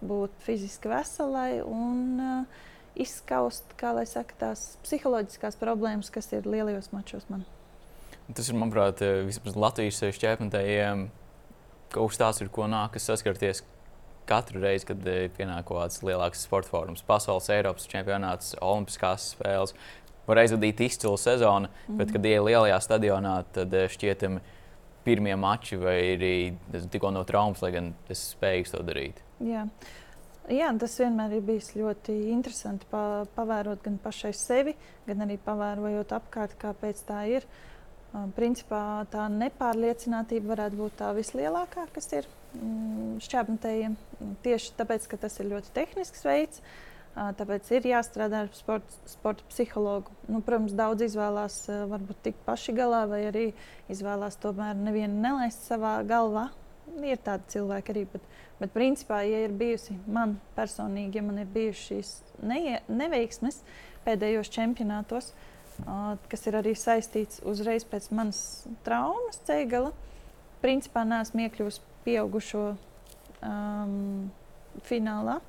būt 0.06 0.34
fiziski 0.46 0.90
veselai 0.92 1.60
un 1.62 2.00
uh, 2.22 2.64
izskaust, 3.00 3.76
kā 3.80 3.94
lai 3.96 4.08
saka, 4.10 4.38
tās 4.40 4.66
psiholoģiskās 4.86 5.60
problēmas, 5.62 6.12
kas 6.14 6.32
ir 6.34 6.48
lielajos 6.50 6.92
mačos 6.96 7.28
man. 7.30 7.46
Tas 8.34 8.50
ir, 8.50 8.58
manuprāt, 8.58 9.04
vismaz 9.28 9.58
Latvijas 9.60 10.02
šķērsmetējiem 10.18 11.06
kaut 11.94 12.12
kas 12.12 12.20
tāds, 12.20 12.42
ar 12.42 12.50
ko 12.52 12.66
nākas 12.70 13.06
saskarties 13.08 13.62
katru 14.30 14.62
reizi, 14.64 14.90
kad 14.90 15.08
eh, 15.08 15.28
pienāk 15.36 15.68
kaut 15.70 15.82
kāds 15.84 16.02
lielāks 16.06 16.46
sporta 16.48 16.72
fórums, 16.72 17.04
pasaules, 17.06 17.50
Eiropas 17.54 17.88
čempionāts, 17.92 18.56
Olimpiskās 18.62 19.32
spēles. 19.36 19.76
Var 20.26 20.42
aizvadīt 20.42 20.82
izcilu 20.82 21.18
sezonu, 21.22 21.68
mm 21.68 21.76
-hmm. 21.88 21.98
bet, 21.98 22.12
kad 22.12 22.26
ienāk 22.26 22.46
lielajā 22.50 22.80
stadionā, 22.82 23.44
tad 23.54 23.74
eh, 23.74 23.90
šķietami 23.90 24.42
pirmie 25.06 25.36
mači 25.36 25.78
vai 25.78 26.00
arī 26.16 26.56
tikko 26.92 27.12
no 27.12 27.24
traumas, 27.24 27.62
lai 27.62 27.72
gan 27.72 27.94
es 28.10 28.34
spēju 28.34 28.72
to 28.72 28.82
darīt. 28.84 29.22
Jā. 29.40 29.68
Jā, 30.46 30.68
tas 30.78 31.00
vienmēr 31.00 31.32
ir 31.34 31.42
bijis 31.42 31.72
ļoti 31.74 32.14
interesanti 32.30 32.86
pa, 32.92 33.26
pavērot 33.36 33.82
gan 33.82 33.98
pašai 33.98 34.34
sevi, 34.34 34.76
gan 35.08 35.26
arī 35.26 35.40
pavērojot 35.42 36.12
apkārt, 36.20 36.54
kāpēc 36.62 37.02
tā 37.08 37.24
ir. 37.32 37.48
Principā 38.36 39.04
tā 39.12 39.26
nepārliecinātība 39.32 40.54
varētu 40.54 40.80
būt 40.80 40.98
tā 41.02 41.12
vislielākā, 41.18 41.88
kas 41.96 42.08
ir 42.14 42.28
mm, 42.56 43.16
šķērsmetējiem. 43.26 43.96
Tieši 44.46 44.76
tāpēc, 44.78 45.08
ka 45.12 45.20
tas 45.26 45.36
ir 45.42 45.50
ļoti 45.52 45.74
tehnisks 45.76 46.24
veids, 46.24 46.62
tāpēc 47.16 47.72
ir 47.76 47.88
jāstrādā 47.90 48.46
ar 48.46 48.52
sporta, 48.56 49.00
sporta 49.10 49.44
psihologu. 49.52 50.14
Nu, 50.32 50.40
protams, 50.46 50.76
daudz 50.78 51.04
izvēlās 51.10 51.58
varbūt 51.92 52.22
tik 52.30 52.40
paši 52.48 52.76
galā, 52.78 53.04
vai 53.12 53.26
arī 53.32 53.48
izvēlās 53.92 54.40
tomēr 54.44 54.78
nevienu 54.80 55.20
nelaist 55.26 55.68
savā 55.68 55.98
galvā. 56.08 56.50
Ir 57.02 57.20
tādi 57.26 57.56
cilvēki 57.56 57.92
arī, 57.92 58.06
bet, 58.14 58.30
bet 58.62 58.72
principā, 58.76 59.24
ja 59.28 59.42
ir 59.44 59.58
bijusi 59.58 59.98
man 60.08 60.38
personīgi, 60.56 61.20
ja 61.20 61.26
man 61.26 61.42
ir 61.42 61.52
bijušas 61.52 61.90
šīs 61.90 62.14
ne, 62.46 62.80
neveiksmes 62.88 63.60
pēdējos 64.06 64.52
čempionātos, 64.54 65.32
uh, 65.34 65.55
kas 66.32 66.48
ir 66.48 66.58
arī 66.62 66.76
saistīts 66.78 67.42
uzreiz 67.48 67.86
pēc 67.88 68.10
manas 68.16 68.40
traumas 68.86 69.42
ceigala. 69.48 69.92
Principā 70.64 71.04
neesmu 71.06 71.46
iekļuvusi 71.46 71.84
pieaugušo 72.06 72.66
um, 73.44 74.32
finālā. 74.88 75.40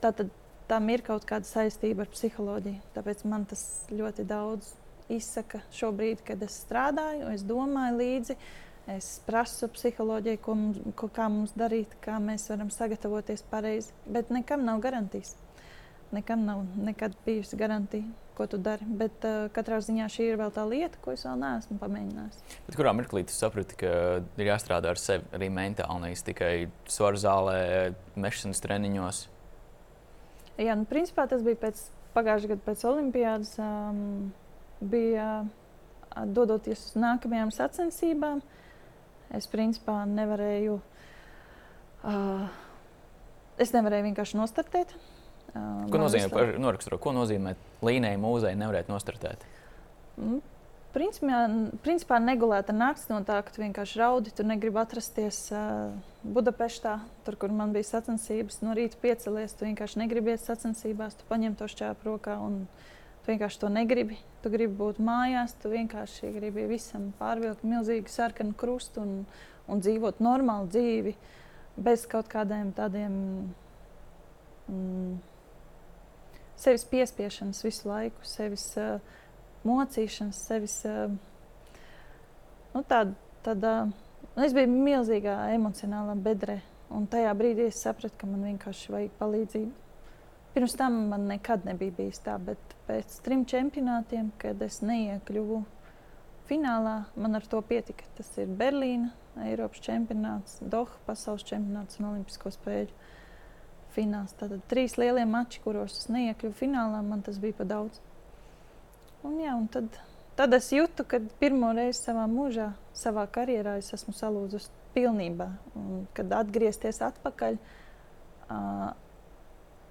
Tātad 0.00 0.30
tam 0.70 0.88
ir 0.92 1.04
kaut 1.06 1.26
kāda 1.28 1.48
saistība 1.48 2.06
ar 2.06 2.12
psiholoģiju. 2.14 2.80
Tāpēc 2.94 3.24
man 3.28 3.44
tas 3.50 3.64
ļoti 3.92 4.24
daudz 4.28 4.72
izsaka 5.10 5.60
šobrīd, 5.74 6.22
kad 6.26 6.42
es 6.46 6.60
strādāju, 6.64 7.30
es 7.34 7.44
domāju 7.46 7.98
līdzi. 8.00 8.36
Es 8.90 9.20
prasu 9.22 9.68
psiholoģiju, 9.70 10.40
ko 10.42 10.54
mums, 10.56 10.78
ko, 10.98 11.10
kā 11.14 11.28
mums 11.30 11.52
darīt, 11.58 11.92
kā 12.02 12.16
mēs 12.22 12.48
varam 12.50 12.72
sagatavoties 12.74 13.44
pareizi. 13.50 13.92
Bet 14.08 14.32
nekam 14.34 14.64
nav 14.66 14.80
garantijas. 14.82 15.36
Nekam 16.10 16.42
nav 16.46 16.64
nekad 16.74 17.14
bijusi 17.26 17.58
garantija 17.58 18.08
ko 18.40 18.46
tu 18.46 18.56
dari. 18.56 18.86
Bet 18.88 19.20
uh, 19.28 19.50
katrā 19.52 19.82
ziņā 19.84 20.06
šī 20.08 20.30
ir 20.30 20.38
vēl 20.40 20.52
tā 20.56 20.64
lieta, 20.64 20.96
ko 21.04 21.12
es 21.12 21.26
vēl 21.26 21.36
neesmu 21.42 21.76
pamēģinājis. 21.82 22.38
Bet 22.64 22.78
kurā 22.78 22.94
mirklī 22.96 23.26
tu 23.28 23.36
saprati, 23.36 23.76
ka 23.82 23.90
ir 24.40 24.48
jāstrādā 24.48 24.94
ar 24.94 25.00
sevi 25.00 25.28
arī 25.36 25.50
mentāli, 25.52 26.06
nevis 26.06 26.24
tikai 26.24 26.54
svaru 26.88 27.20
zālē, 27.20 27.58
mešanas 28.16 28.64
treniņos? 28.64 29.20
Jā, 30.60 30.72
nu, 30.72 30.88
principā 30.88 31.28
tas 31.28 31.44
bija 31.44 31.60
pēc 31.66 31.84
pagājušā 32.16 32.54
gada 32.54 32.64
pēc 32.64 32.86
Olimpijas. 32.88 33.52
Um, 33.60 34.32
bija 34.80 35.28
uh, 35.44 36.24
dodoties 36.24 36.88
uz 36.88 36.96
nākamajām 36.96 37.52
sacensībām. 37.52 38.40
Es 39.36 39.52
principā 39.52 40.00
nevarēju. 40.08 40.80
Uh, 42.00 42.48
es 43.60 43.76
nevarēju 43.76 44.08
vienkārši 44.08 44.40
nostartēt. 44.40 44.96
Ko 45.52 45.98
nozīmē, 45.98 46.46
noraksturo, 46.62 46.98
ko 47.02 47.14
nozīmē 47.16 47.56
līnija 47.86 48.18
mūzei 48.22 48.54
nevarēt 48.58 48.90
nostartēt? 48.92 49.42
Mm. 50.20 50.40
Principā, 50.90 51.44
principā 51.84 52.16
negulēta 52.18 52.74
naktis 52.74 53.06
no 53.12 53.20
tā, 53.22 53.36
ka 53.46 53.52
tu 53.54 53.62
vienkārši 53.62 54.00
raudi. 54.00 54.32
Tu 54.34 54.42
negribi 54.42 54.80
atrasties 54.82 55.44
uh, 55.54 55.92
Budapeštā, 56.26 56.96
tur, 57.26 57.36
kur 57.38 57.54
man 57.54 57.70
bija 57.76 57.86
sacensības. 57.92 58.58
No 58.66 58.74
rīta 58.74 58.98
piecelies, 58.98 59.54
tu 59.54 59.68
vienkārši 59.68 60.02
negribi 60.02 60.34
iet 60.34 60.42
sacensībās, 60.42 61.14
tu 61.14 61.28
paņem 61.30 61.54
to 61.60 61.70
šķēpu 61.70 62.10
rokā 62.10 62.34
un 62.42 62.64
tu 63.22 63.30
vienkārši 63.30 63.62
to 63.62 63.70
negribi. 63.70 64.18
Tu 64.42 64.50
gribi 64.50 64.74
būt 64.82 64.98
mājās, 64.98 65.54
tu 65.62 65.70
vienkārši 65.70 66.34
gribi 66.34 66.66
visam 66.72 67.12
pārvilkt 67.22 67.62
milzīgu 67.62 68.10
sarkanu 68.10 68.58
krustu 68.58 69.04
un, 69.04 69.16
un 69.70 69.86
dzīvot 69.86 70.18
normālu 70.18 70.66
dzīvi 70.74 71.14
bez 71.78 72.02
kaut 72.10 72.26
kādiem 72.32 72.74
tādiem. 72.74 73.14
Mm, 74.66 75.18
sevis 76.60 76.84
piespiešanas 76.90 77.64
visu 77.64 77.88
laiku, 77.88 78.24
sevis 78.28 78.66
uh, 78.80 79.00
mocīšanas, 79.66 80.40
sevis. 80.50 80.76
Uh, 80.88 81.14
nu, 82.74 82.82
tāda, 82.82 83.14
tāda, 83.46 83.74
uh, 83.88 84.44
es 84.44 84.54
biju 84.56 84.70
milzīgā 84.72 85.36
emocionālā 85.56 86.16
bedrē, 86.20 86.60
un 86.92 87.08
tajā 87.10 87.32
brīdī 87.38 87.70
es 87.70 87.80
sapratu, 87.84 88.16
ka 88.20 88.28
man 88.30 88.44
vienkārši 88.50 88.94
vajag 88.94 89.16
palīdzību. 89.20 89.72
Pirms 90.50 90.74
tam 90.74 90.96
man 91.12 91.28
nekad 91.30 91.66
nebija 91.68 91.94
bijis 91.94 92.18
tā, 92.24 92.34
bet 92.42 92.74
pēc 92.88 93.20
trim 93.22 93.44
čempionātiem, 93.46 94.32
kad 94.40 94.62
es 94.66 94.80
neiekļuvu 94.82 95.60
finālā, 96.48 96.96
man 97.14 97.38
ar 97.38 97.46
to 97.46 97.60
pietika. 97.62 98.08
Tas 98.18 98.32
ir 98.42 98.50
Berlīna, 98.58 99.12
Eiropas 99.46 99.82
čempionāts, 99.84 100.58
Doha 100.60 100.98
pasaules 101.06 101.46
čempionāts 101.46 102.00
un 102.00 102.10
Olimpisko 102.10 102.50
spēļu 102.50 102.99
fināls. 103.94 104.34
Tātad 104.38 104.62
trīs 104.70 104.96
lielie 105.00 105.24
mači, 105.28 105.62
kuros 105.64 105.98
es 106.02 106.08
neiekļuvu 106.12 106.56
finālā, 106.58 107.02
man 107.06 107.24
tas 107.26 107.40
bija 107.42 107.58
pa 107.60 107.66
daudz. 107.68 108.00
Un, 109.26 109.36
jā, 109.42 109.52
un 109.56 109.66
tad, 109.72 109.98
tad 110.38 110.56
es 110.56 110.70
jūtu, 110.72 111.04
ka 111.08 111.20
pirmo 111.42 111.72
reizi 111.76 112.00
savā 112.00 112.24
mūžā, 112.30 112.70
savā 112.96 113.26
karjerā 113.32 113.76
es 113.80 113.92
esmu 113.96 114.14
salūzusi 114.16 114.72
pilnībā. 114.94 115.48
Un, 115.78 116.04
kad 116.16 116.32
atgriezties 116.40 117.02
atpakaļ, 117.10 117.58
uh, 118.50 118.86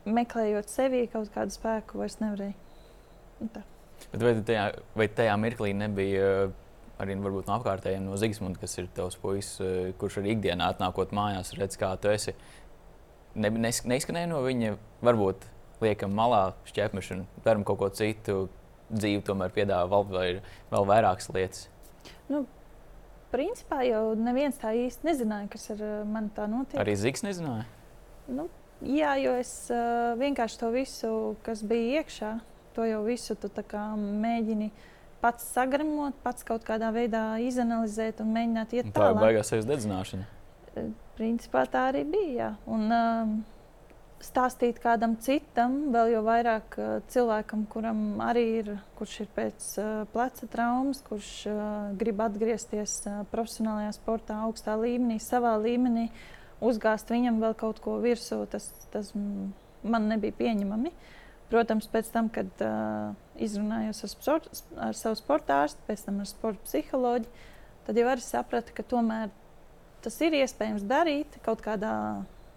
meklējot 0.10 0.72
sevī 0.72 1.04
kaut 1.12 1.30
kādu 1.36 1.54
spēku, 1.56 2.00
vairs 2.02 2.18
nevarēju. 2.24 2.58
Bet 4.10 4.24
vai 4.24 4.34
tajā, 4.46 4.66
vai 4.98 5.08
tajā 5.12 5.36
mirklī 5.40 5.74
nebija 5.78 6.50
arī 7.00 7.16
varbūt, 7.24 7.48
no 7.48 7.56
apkārtējiem, 7.56 8.04
no 8.04 8.18
Zigsmundas, 8.20 8.60
kas 8.60 8.76
ir 8.82 8.90
tavs 8.96 9.16
puisis, 9.20 9.60
kurš 10.00 10.20
arī 10.22 10.36
ikdienā 10.36 10.74
atnākot 10.74 11.14
mājās, 11.16 11.54
redz, 11.60 11.78
kā 11.80 11.94
tu 12.02 12.12
esi? 12.12 12.36
Ne, 13.42 13.52
nes, 13.68 13.82
neizskanēja 13.88 14.30
no 14.32 14.44
viņa. 14.46 14.76
Varbūt 15.06 15.48
liekam 15.84 16.14
malā 16.16 16.54
šķērsmešanu, 16.70 17.26
darām 17.46 17.66
kaut 17.68 17.82
ko 17.82 17.90
citu. 17.96 18.48
Dzīve 18.90 19.22
tomēr 19.22 19.52
piedāvā 19.54 20.00
vēl, 20.10 20.40
vēl 20.72 20.86
vairākas 20.90 21.30
lietas. 21.30 21.68
Nu, 22.30 22.42
principā 23.30 23.84
jau 23.86 24.16
neviens 24.18 24.58
tā 24.58 24.72
īsti 24.74 25.06
nezināja, 25.06 25.50
kas 25.54 25.70
ar 25.76 25.84
uh, 25.86 25.98
mani 26.10 26.32
tā 26.34 26.48
notiek. 26.50 26.80
Arī 26.82 26.96
Zigs 26.98 27.22
nezināja. 27.26 27.68
Nu, 28.30 28.48
jā, 28.82 29.14
jo 29.22 29.36
es 29.38 29.52
uh, 29.70 30.16
vienkārši 30.18 30.62
to 30.62 30.72
visu, 30.74 31.12
kas 31.46 31.62
bija 31.70 32.02
iekšā, 32.02 32.32
to 32.74 32.88
jau 32.90 33.04
visu 33.06 33.38
mēģini 33.38 34.72
pats 35.22 35.46
sagramot, 35.54 36.18
pats 36.24 36.48
kaut 36.48 36.66
kādā 36.66 36.90
veidā 36.96 37.38
izanalizēt 37.44 38.24
un 38.24 38.34
mēģināt 38.34 38.74
iet 38.74 38.90
tālāk. 38.90 38.98
Tā 38.98 39.14
ir 39.14 39.22
baigās 39.22 39.54
sevis 39.54 39.70
dedzināšana. 39.70 40.26
Uh, 40.74 40.90
Principā 41.20 41.66
tā 41.68 41.90
arī 41.92 42.06
bija. 42.08 42.54
Un, 42.72 42.86
uh, 42.88 43.32
stāstīt 44.24 44.80
kādam 44.84 45.16
citam, 45.24 45.90
vēl 45.94 46.14
jau 46.14 46.24
vairāk 46.26 46.76
uh, 46.80 46.90
cilvēkam, 47.12 47.66
kuram 47.72 48.02
arī 48.24 48.46
ir, 48.60 48.72
kurš 49.00 49.20
ir 49.24 49.30
pēc 49.36 49.68
uh, 49.80 49.92
pleca 50.14 50.50
traumas, 50.52 51.02
kurš 51.08 51.30
uh, 51.52 51.62
grib 52.00 52.20
atgriezties 52.24 53.02
profesionālajā 53.32 53.94
sportā, 53.96 54.42
augstā 54.48 54.76
līmenī, 54.80 55.20
savā 55.24 55.56
līmenī, 55.62 56.10
uzgāzt 56.64 57.12
viņam 57.12 57.40
vēl 57.44 57.56
kaut 57.60 57.80
ko 57.84 57.98
virsū, 58.04 58.42
tas, 58.52 58.72
tas 58.94 59.14
man 59.16 60.10
nebija 60.12 60.36
pieņemami. 60.40 60.94
Protams, 61.50 61.88
pēc 61.90 62.12
tam, 62.14 62.28
kad 62.30 62.50
uh, 62.62 63.16
izrunājos 63.42 64.04
ar, 64.06 64.12
sport, 64.12 64.50
ar 64.78 64.98
savu 64.98 65.18
sporta 65.18 65.64
ārstu, 65.64 65.82
pēc 65.88 66.04
tam 66.06 66.20
ar 66.22 66.30
sporta 66.30 66.62
psiholoģiju, 66.68 67.46
tad 67.88 67.98
jau 67.98 68.10
arī 68.12 68.22
sapratu, 68.22 68.76
ka 68.76 68.86
tomēr 68.86 69.32
tas 70.04 70.20
ir 70.26 70.38
iespējams 70.42 70.86
darīt 70.88 71.40
kaut 71.46 71.64
kādā 71.66 71.94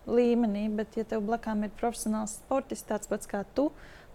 līmenī, 0.07 0.67
bet, 0.75 0.97
ja 0.99 1.07
tev 1.07 1.25
blakām 1.27 1.63
ir 1.67 1.75
profesionāls 1.79 2.39
sportists, 2.41 2.89
tāds 2.89 3.11
pats 3.11 3.31
kā 3.31 3.45
tu, 3.57 3.69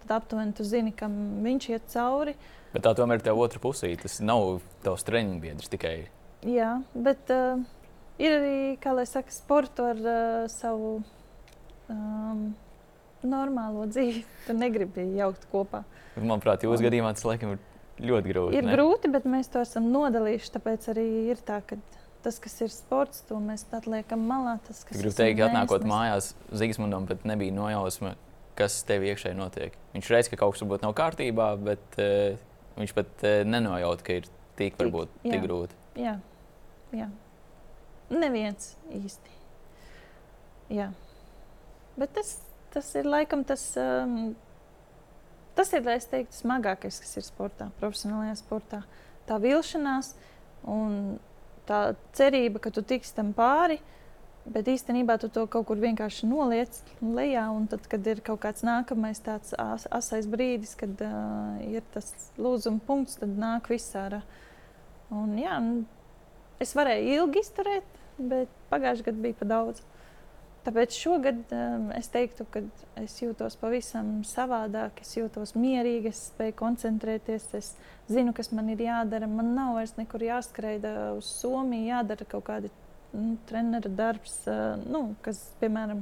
tad 0.03 0.17
aptuveni 0.19 0.55
tu 0.57 0.65
zini, 0.67 0.93
kam 0.95 1.13
viņš 1.45 1.69
iet 1.71 1.89
cauri. 1.93 2.35
Bet 2.73 2.83
tā 2.85 2.93
tomēr 2.97 3.21
ir 3.21 3.27
tā 3.27 3.33
otra 3.35 3.61
pusē. 3.63 3.89
Tas 4.01 4.19
nav 4.23 4.59
tavs 4.83 5.05
treniņu 5.07 5.39
biedrs 5.43 5.71
tikai. 5.71 5.95
Jā, 6.47 6.77
bet 6.93 7.31
uh, 7.33 7.63
ir 8.21 8.35
arī, 8.35 8.57
kā 8.83 8.93
lai 8.95 9.07
saka, 9.09 9.33
sporta 9.33 9.91
ar 9.93 10.01
uh, 10.03 10.43
savu 10.51 10.97
um, 11.89 12.43
normālo 13.25 13.87
dzīvi. 13.89 14.25
Tu 14.47 14.55
negribi 14.55 15.07
jaukt 15.17 15.47
kopā. 15.51 15.83
Manuprāt, 16.17 16.63
jūsu 16.65 16.85
gadījumā 16.85 17.13
tas 17.15 17.25
laikam 17.27 17.55
ir 17.55 17.63
ļoti 18.03 18.33
grūti. 18.33 18.57
Ir 18.59 18.67
ne? 18.67 18.75
grūti, 18.75 19.11
bet 19.13 19.25
mēs 19.29 19.49
to 19.53 19.63
esam 19.63 19.89
nodalījuši. 19.93 20.53
Tāpēc 20.57 20.91
arī 20.93 21.07
ir 21.33 21.41
tā, 21.45 21.59
ka 21.65 21.79
tas, 22.27 22.37
kas 22.43 22.55
ir 22.65 22.71
sports, 22.75 23.23
to 23.29 23.39
mēs 23.39 23.63
atliekam 23.73 24.23
malā. 24.27 24.57
Tas, 24.67 24.83
kas 24.87 24.99
Gribu 24.99 25.15
teikt, 25.15 25.39
ka 25.39 25.47
atnākot 25.49 25.85
mēs- 25.85 25.91
mājās, 25.93 26.29
Zigismundam 26.61 27.07
pat 27.09 27.23
nebija 27.29 27.55
nojausma, 27.55 28.15
kas 28.59 28.81
tev 28.89 29.05
iekšēji 29.07 29.37
notiek. 29.37 29.75
Viņš 29.95 30.09
reiz, 30.13 30.29
ka 30.31 30.39
kaut 30.41 30.55
kas 30.57 30.63
varbūt 30.65 30.83
nav 30.83 30.95
kārtībā, 30.97 31.51
bet 31.63 31.99
uh, 32.03 32.35
viņš 32.79 32.93
pat 32.97 33.23
uh, 33.23 33.37
nenojauta, 33.47 34.03
ka 34.03 34.19
ir 34.19 34.27
tik, 34.57 34.73
Tik, 34.75 34.77
varbūt, 34.81 35.13
jā. 35.23 35.31
tik 35.35 35.43
grūti. 35.45 35.77
Jā, 36.01 36.15
jā. 36.97 37.07
Neviens 38.09 38.71
īsti. 38.97 39.35
Jā. 40.73 40.89
Bet 41.97 42.13
tas, 42.17 42.35
tas 42.73 42.89
ir 42.99 43.07
laikam 43.09 43.43
tas, 43.47 43.63
um, 43.81 44.33
tas 45.57 45.71
ir, 45.77 45.85
es 45.93 46.05
teiktu, 46.11 46.35
smagākais, 46.41 46.99
kas 47.03 47.15
ir 47.19 47.25
sportā, 47.27 47.69
profesionālajā 47.81 48.35
sportā. 48.41 48.81
Tā 49.29 49.37
vilšanās 49.43 50.13
un 50.69 51.19
tā 51.67 51.81
cerība, 52.17 52.61
ka 52.63 52.71
tu 52.73 52.83
tiksi 52.85 53.15
tam 53.17 53.33
pāri, 53.37 53.79
bet 54.47 54.69
īstenībā 54.71 55.17
tu 55.19 55.29
to 55.33 55.43
kaut 55.51 55.67
kur 55.67 55.79
vienkārši 55.81 56.29
noliec 56.29 56.79
lejā. 57.01 57.47
Un 57.53 57.67
tad, 57.71 57.85
kad 57.91 58.07
ir 58.07 58.23
kaut 58.25 58.41
kāds 58.45 58.63
nākamais 58.67 59.19
tāds 59.23 59.53
as, 59.59 59.87
asais 59.91 60.29
brīdis, 60.29 60.75
kad 60.79 61.03
uh, 61.03 61.59
ir 61.67 61.85
tas 61.93 62.13
lūzuma 62.39 62.81
punkts, 62.87 63.19
tad 63.21 63.35
nāk 63.39 63.69
viss 63.71 63.95
ārā. 63.99 64.23
Un, 65.11 65.35
jā, 65.39 65.59
un 65.59 65.85
es 66.63 66.73
varēju 66.75 67.19
ilgi 67.19 67.43
izturēt, 67.43 68.01
bet 68.17 68.51
pagājušajā 68.71 69.11
gadā 69.11 69.23
bija 69.27 69.39
par 69.41 69.51
daudz. 69.51 69.83
Tāpēc 70.67 70.95
šogad 70.99 71.53
um, 71.55 71.85
es 71.95 72.09
teiktu, 72.11 72.43
ka 72.51 72.59
es 72.99 73.13
jūtos 73.21 73.53
pavisam 73.55 74.17
savādāk, 74.27 74.97
es 74.99 75.13
jūtos 75.15 75.53
mierīgi, 75.55 76.09
es 76.11 76.25
spēju 76.33 76.57
koncentrēties, 76.59 77.45
es 77.55 77.69
zinu, 78.11 78.33
kas 78.35 78.51
man 78.51 78.67
ir 78.73 78.83
jādara. 78.83 79.29
Man 79.31 79.53
nav 79.55 79.77
vairs 79.77 79.93
nekur 79.95 80.25
jāskraida 80.27 81.13
uz 81.15 81.29
Somiju, 81.37 81.85
jādara 81.87 82.27
kaut 82.27 82.43
kādi 82.49 82.71
nu, 83.13 83.37
trenera 83.47 83.91
darbs, 84.01 84.41
uh, 84.51 84.73
nu, 84.91 85.13
kas, 85.23 85.39
piemēram, 85.61 86.01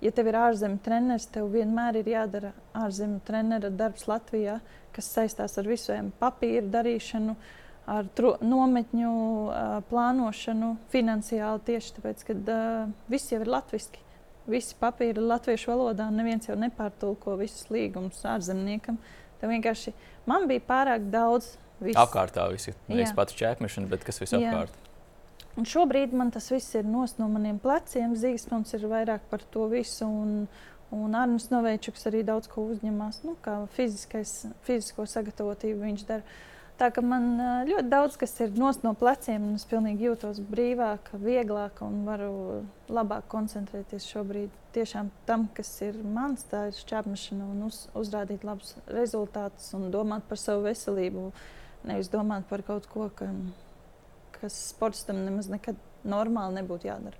ja 0.00 0.14
tev 0.16 0.32
ir 0.32 0.40
ārzemju 0.46 0.80
treneris, 0.88 1.28
tev 1.36 1.52
vienmēr 1.52 2.00
ir 2.00 2.10
jādara 2.14 2.54
ārzemju 2.86 3.20
trenera 3.28 3.68
darbs 3.68 4.08
Latvijā, 4.08 4.56
kas 4.96 5.12
saistās 5.12 5.58
ar 5.60 5.68
visiem 5.68 6.08
papīru 6.22 6.72
darīšanu. 6.72 7.36
Ar 7.86 8.08
nometņu 8.42 9.12
uh, 9.12 9.76
plānošanu, 9.92 10.72
finansiāli 10.90 11.62
tieši 11.68 11.94
tāpēc, 12.00 12.26
ka 12.26 12.40
uh, 12.40 12.90
viss 13.12 13.36
jau 13.36 13.44
ir 13.44 13.52
latviešu. 13.58 14.05
Visi 14.46 14.76
papīri 14.78 15.22
latviešu 15.22 15.72
valodā, 15.72 16.06
un 16.10 16.20
neviens 16.20 16.46
jau 16.46 16.56
nepārtulko 16.58 17.34
visus 17.40 17.66
līgumus 17.72 18.22
ārzemniekam. 18.30 18.98
Tā 19.40 19.50
vienkārši 19.50 19.92
man 20.28 20.46
bija 20.50 20.62
pārāk 20.68 21.08
daudz. 21.12 21.56
Viss. 21.76 21.98
Apkārtā 22.00 22.46
viss 22.48 22.70
ir 22.70 22.76
nevis 22.88 23.12
pats 23.12 23.36
čēpmešana, 23.36 23.90
bet 23.90 24.06
kas 24.06 24.22
viss 24.22 24.32
Jā. 24.32 24.64
Un 25.56 25.64
šobrīd 25.68 26.12
man 26.16 26.30
tas 26.32 26.50
viss 26.52 26.74
ir 26.76 26.84
no 26.84 27.28
maniem 27.32 27.58
pleciem. 27.60 28.14
Zīgesmunds 28.16 28.74
ir 28.76 28.86
vairāk 28.88 29.24
par 29.30 29.44
to 29.52 29.66
visu. 29.72 30.04
Un, 30.04 30.46
un 30.92 31.16
Arnēs 31.16 31.48
Novečuks 31.52 32.08
arī 32.10 32.22
daudz 32.28 32.48
ko 32.52 32.66
uzņemās. 32.72 33.22
Nu, 33.24 33.36
kā 33.44 33.62
fiziskais, 33.76 34.44
fizisko 34.68 35.08
sagatavotību 35.08 35.80
viņš 35.88 36.04
dara. 36.08 36.36
Tā 36.76 36.90
kā 36.92 37.00
man 37.00 37.38
ļoti 37.64 37.88
daudz 37.88 38.18
kas 38.20 38.34
ir 38.44 38.50
nos 38.60 38.82
no 38.84 38.90
pleciem, 39.00 39.40
un 39.48 39.56
es 39.56 39.64
pilnīgi 39.68 40.10
jūtos 40.10 40.42
brīvāk, 40.44 41.08
vieglāk 41.22 41.78
un 41.86 42.02
varu 42.04 42.32
labāk 42.92 43.24
koncentrēties 43.32 44.04
šobrīd 44.12 44.52
tiešām 44.76 45.08
tam, 45.28 45.46
kas 45.56 45.70
ir 45.86 45.96
mans, 46.04 46.44
tā 46.50 46.66
ir 46.68 46.76
šķērsmešana 46.76 47.46
un 47.48 47.62
uz, 47.70 47.86
uzrādīt 47.96 48.44
labus 48.44 48.74
rezultātus 48.92 49.70
un 49.78 49.88
domāt 49.94 50.26
par 50.28 50.40
savu 50.40 50.66
veselību. 50.66 51.30
Nevis 51.88 52.10
domāt 52.12 52.44
par 52.50 52.60
kaut 52.66 52.88
ko, 52.92 53.08
ka, 53.16 53.30
kas 54.36 54.58
sportistam 54.74 55.22
nemaz 55.24 55.48
nekad 55.48 55.80
normāli 56.04 56.58
nebūtu 56.58 56.90
jādara. 56.90 57.16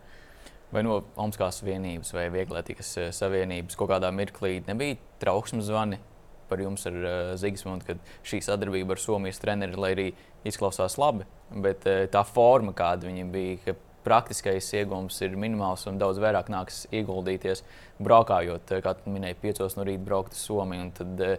Vai 0.74 0.82
no 0.84 0.98
Omaskās 1.16 1.62
vienības 1.64 2.12
vai 2.12 2.26
Vieglietīgas 2.34 2.92
savienības 3.16 3.78
kaut 3.78 3.88
kādā 3.94 4.12
mirklī 4.12 4.58
nebija 4.66 4.98
trauksmes 5.22 5.64
zvani 5.70 6.02
par 6.48 6.62
jums 6.62 6.86
ar 6.88 7.00
uh, 7.00 7.32
Zigismundu, 7.40 7.86
kad 7.88 8.12
šī 8.26 8.42
sadarbība 8.44 8.96
ar 8.96 9.02
Somijas 9.02 9.42
treneri, 9.42 9.78
lai 9.80 9.92
arī 9.96 10.06
izklausās 10.46 10.98
labi, 11.00 11.26
bet 11.50 11.86
uh, 11.90 12.04
tā 12.12 12.22
forma, 12.28 12.74
kāda 12.76 13.08
viņam 13.10 13.34
bija, 13.34 13.58
ka 13.64 13.76
praktiskais 14.06 14.68
iegūms 14.78 15.18
ir 15.26 15.36
minimāls 15.40 15.86
un 15.90 15.98
daudz 15.98 16.20
vairāk 16.22 16.50
nāks 16.52 16.84
ieguldīties 16.94 17.64
braukājot, 18.02 18.76
eh, 18.76 18.82
kā 18.84 18.94
tu 18.98 19.10
minēji, 19.10 19.40
piecos 19.42 19.76
no 19.78 19.86
rīta 19.86 20.04
braukt 20.06 20.36
uz 20.36 20.44
Somiju. 20.46 20.90
Tad 21.00 21.24
uh, 21.26 21.36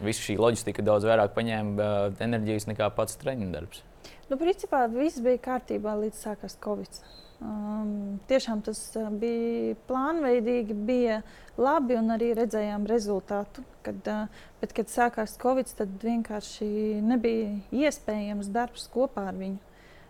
viss 0.00 0.24
šī 0.24 0.38
loģistika 0.40 0.84
daudz 0.86 1.06
vairāk 1.08 1.34
paņēma 1.36 1.76
uh, 1.84 2.18
enerģijas 2.24 2.68
nekā 2.70 2.90
pats 2.96 3.18
treniņu 3.20 3.52
darbs. 3.52 3.84
Nu, 4.28 4.38
principā 4.40 4.86
viss 4.92 5.20
bija 5.24 5.40
kārtībā 5.50 5.96
līdz 6.04 6.24
sākās 6.24 6.56
Covid. 6.64 7.00
Um, 7.38 8.18
tiešām 8.26 8.64
tas 8.66 8.80
uh, 8.98 9.06
bija 9.14 9.76
plānveidīgi, 9.86 10.74
bija 10.88 11.20
labi 11.54 11.94
un 11.94 12.10
arī 12.10 12.32
redzējām 12.34 12.86
rezultātu. 12.90 13.62
Kad, 13.86 14.00
uh, 14.10 14.40
bet, 14.58 14.74
kad 14.74 14.90
sākās 14.90 15.36
Covid, 15.38 15.70
tad 15.78 15.92
vienkārši 16.02 16.66
nebija 17.06 17.52
iespējams 17.86 18.50
darbs 18.50 18.88
kopā 18.90 19.28
ar 19.30 19.38
viņu. 19.38 19.60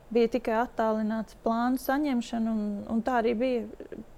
Bija 0.09 0.31
tikai 0.39 0.57
attālināts 0.63 1.37
plānu 1.45 1.77
saņemšana, 1.83 2.55
un, 2.55 2.65
un 2.89 3.05
tā 3.05 3.19
arī 3.21 3.37
bija. 3.37 3.67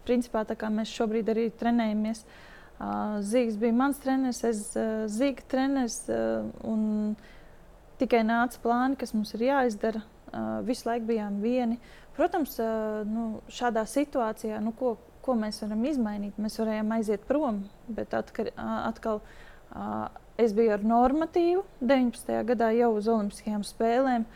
Principā 0.07 0.45
tā 0.47 0.55
kā 0.59 0.71
mēs 0.73 0.91
šobrīd 0.95 1.29
arī 1.35 1.49
trenējamies. 1.59 2.23
Uh, 2.23 3.19
Zīgs 3.27 3.59
bija 3.59 3.75
mans 3.77 3.99
treneris, 4.01 4.45
es 4.47 4.63
uh, 4.79 5.03
Zīga 5.11 5.51
treneris. 5.51 6.05
Uh, 6.07 6.47
un, 6.63 7.19
tikai 8.01 8.23
nāca 8.25 8.63
plāni, 8.63 8.97
kas 9.01 9.13
mums 9.17 9.35
ir 9.37 9.49
jāizdara. 9.51 10.03
Uh, 10.31 10.61
visu 10.63 10.87
laiku 10.87 11.11
bijām 11.11 11.41
vieni. 11.43 11.81
Protams, 12.21 12.59
nu, 13.09 13.27
šādā 13.49 13.87
situācijā, 13.89 14.59
nu, 14.61 14.75
ko, 14.77 14.99
ko 15.25 15.39
mēs 15.41 15.63
varam 15.65 15.87
izmainīt, 15.89 16.37
mēs 16.37 16.59
varējām 16.61 16.93
aiziet 16.99 17.25
prom. 17.25 17.63
Bet 17.89 18.13
atkar, 18.19 18.51
atkal 18.61 19.23
es 20.41 20.53
biju 20.57 20.75
ar 20.77 20.85
normatīvu 20.85 21.65
19. 21.81 22.43
gadā 22.53 22.69
jau 22.77 22.91
uz 22.99 23.09
Olimpiskajām 23.09 23.65
spēlēm. 23.65 24.29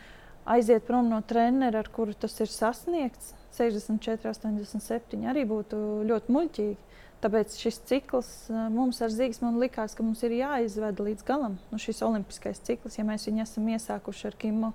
Aiziet 0.49 0.85
prom 0.89 1.11
no 1.13 1.21
trenera, 1.29 1.83
ar 1.83 1.91
kuru 1.93 2.17
tas 2.17 2.33
ir 2.41 2.49
sasniegts, 2.49 3.35
64, 3.53 4.33
87, 4.33 5.21
arī 5.29 5.45
būtu 5.49 5.77
ļoti 6.09 6.33
muļķīgi. 6.33 6.81
Tāpēc 7.21 7.55
šis 7.61 7.79
cikls 7.89 8.29
mums 8.73 8.97
ar 9.05 9.13
Zīgesmanu 9.13 9.61
likās, 9.61 9.93
ka 9.93 10.03
mums 10.05 10.25
ir 10.25 10.39
jāizved 10.41 11.05
līdz 11.05 11.25
galam. 11.25 11.61
Nu, 11.69 11.77
šis 11.81 12.01
olimpiskais 12.05 12.65
cikls, 12.65 12.97
ja 12.97 13.05
mēs 13.05 13.29
viņu 13.29 13.45
esam 13.45 13.69
iesākuši 13.77 14.29
ar 14.29 14.37
Kimu. 14.41 14.73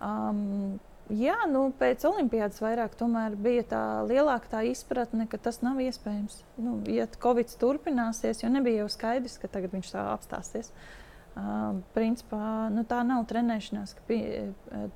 Um, 0.00 0.78
jā, 1.12 1.36
nu, 1.50 1.68
pēc 1.78 2.04
Olimpijas 2.08 2.60
vairāk 2.62 2.96
bija 3.36 3.64
tā 3.70 3.82
lielāka 4.08 4.48
tā 4.52 4.62
izpratne, 4.68 5.26
ka 5.30 5.38
tas 5.38 5.60
nav 5.62 5.80
iespējams. 5.80 6.42
Nu, 6.58 6.78
ja 6.86 7.06
Covid 7.06 7.52
turpināsies, 7.60 8.42
jo 8.42 8.50
nebija 8.52 8.84
jau 8.84 8.88
skaidrs, 8.88 9.38
ka 9.38 9.48
tagad 9.48 9.72
viņš 9.72 9.92
tā 9.94 10.04
apstāsies. 10.12 10.72
Uh, 11.38 11.78
principā 11.94 12.68
nu, 12.74 12.82
tā 12.88 13.04
nav 13.06 13.22
trenēšanās, 13.30 13.94
ka 13.94 14.06
pie, 14.08 14.22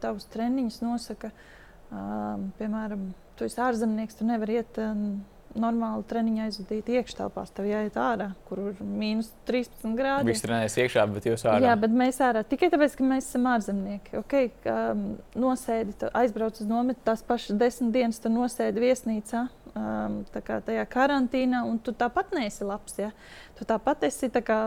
tavs 0.03 0.27
treniņš 0.33 0.81
nosaka, 0.83 1.31
uh, 1.31 2.41
piemēram, 2.59 3.13
tu 3.39 3.47
esi 3.47 3.61
ārzemnieks, 3.63 4.19
tu 4.19 4.27
nevari 4.27 4.59
iet. 4.59 4.81
Um, 4.83 5.23
normāli 5.59 6.05
treniņu 6.09 6.45
aizvadīt 6.47 6.91
iekštelpās, 6.97 7.53
tev 7.57 7.69
jāiet 7.69 7.97
ārā, 8.01 8.31
kur 8.49 8.61
ir 8.71 8.81
mīnus 8.81 9.31
13 9.49 9.97
grādi. 9.99 10.31
Viņš 10.31 10.45
trenējas 10.45 10.79
iekšā, 10.85 11.07
bet 11.13 11.29
jūs 11.29 11.47
ārā. 11.47 11.63
Jā, 11.67 11.77
bet 11.81 11.97
mēs 12.03 12.21
ārā 12.25 12.45
tikai 12.49 12.71
tāpēc, 12.73 12.97
ka 12.99 13.09
mēs 13.09 13.29
esam 13.31 13.49
ārzemnieki. 13.53 14.17
Okay, 14.23 14.51
um, 14.73 15.05
nosēdi, 15.39 15.97
aizbrauc 16.23 16.61
uz 16.63 16.69
nometni, 16.69 17.03
tās 17.07 17.25
pašas 17.27 17.59
desmit 17.61 17.93
dienas 17.97 18.23
tu 18.23 18.33
nosēdi 18.33 18.87
viesnīcā. 18.87 19.47
Um, 19.73 20.19
kā 20.45 20.59
tajā 20.61 20.83
karantīnā, 20.85 21.63
un 21.65 21.79
tu 21.81 21.95
tāpat 21.97 22.35
neesi 22.37 22.67
labs. 22.69 22.99
Ja? 23.01 23.09
Tu 23.57 23.65
tāpat 23.65 24.03
esi 24.05 24.29
tā 24.29 24.43
kā 24.45 24.59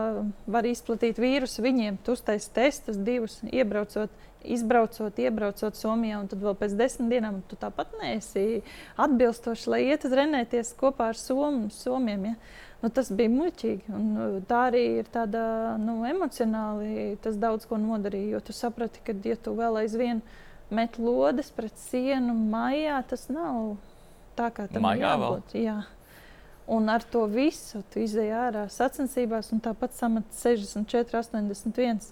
var 0.50 0.66
izplatīt 0.66 1.20
vīrusu 1.22 1.62
viņiem. 1.62 2.00
Tu 2.02 2.16
uztaisīji 2.16 2.54
testus 2.56 2.98
divus, 3.06 3.36
iebraucot, 3.46 4.10
izbraucot, 4.42 5.22
iebraucot 5.22 5.78
Somijā, 5.78 6.18
un 6.18 6.26
tad 6.32 6.42
vēl 6.42 6.58
pēc 6.58 6.74
desmit 6.74 7.14
dienām 7.14 7.38
tu 7.46 7.58
tāpat 7.60 7.94
neesi 8.02 8.64
atbilstoši, 8.98 9.70
lai 9.70 9.82
iet 9.92 10.08
trenēties 10.10 10.74
kopā 10.80 11.12
ar 11.14 11.22
Somu, 11.22 11.70
Somiem. 11.70 12.32
Ja? 12.32 12.36
Nu, 12.82 12.90
tas 12.90 13.14
bija 13.14 13.30
muļķīgi. 13.30 13.86
Un, 13.94 14.12
nu, 14.18 14.28
tā 14.50 14.66
arī 14.72 14.84
ir 15.04 15.14
tāda 15.14 15.46
nu, 15.78 16.00
emocionāli. 16.10 17.14
Tas 17.22 17.38
daudz 17.38 17.70
ko 17.70 17.78
nodarīja. 17.78 18.34
Jo 18.34 18.42
tu 18.50 18.54
saprati, 18.56 19.06
ka, 19.06 19.14
ja 19.22 19.38
tu 19.38 19.54
vēl 19.54 19.84
aizvien 19.86 20.26
met 20.74 20.98
lodes 20.98 21.54
pret 21.54 21.78
sienu 21.78 22.34
maijā, 22.34 22.98
tas 23.06 23.30
nav 23.30 23.76
tā, 24.36 24.50
kā 24.54 24.68
tam 24.70 24.84
Maijā 24.86 25.00
ir 25.00 25.06
jābūt. 25.06 25.56
Jā. 25.60 25.78
Un 26.76 26.90
ar 26.90 27.04
to 27.06 27.24
visu 27.30 27.82
tu 27.92 28.02
izdeji 28.02 28.32
ārā 28.34 28.66
sacensībās, 28.72 29.52
un 29.54 29.62
tāpat 29.62 29.94
samet 29.94 30.30
64, 30.34 31.20
81. 31.22 32.08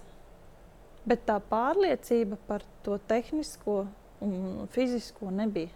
Bet 1.05 1.25
tā 1.27 1.39
pārliecība 1.51 2.39
par 2.47 2.63
to 2.85 2.95
tehnisko 3.09 3.83
un 4.25 4.69
fizisko 4.73 5.31
nebija. 5.35 5.73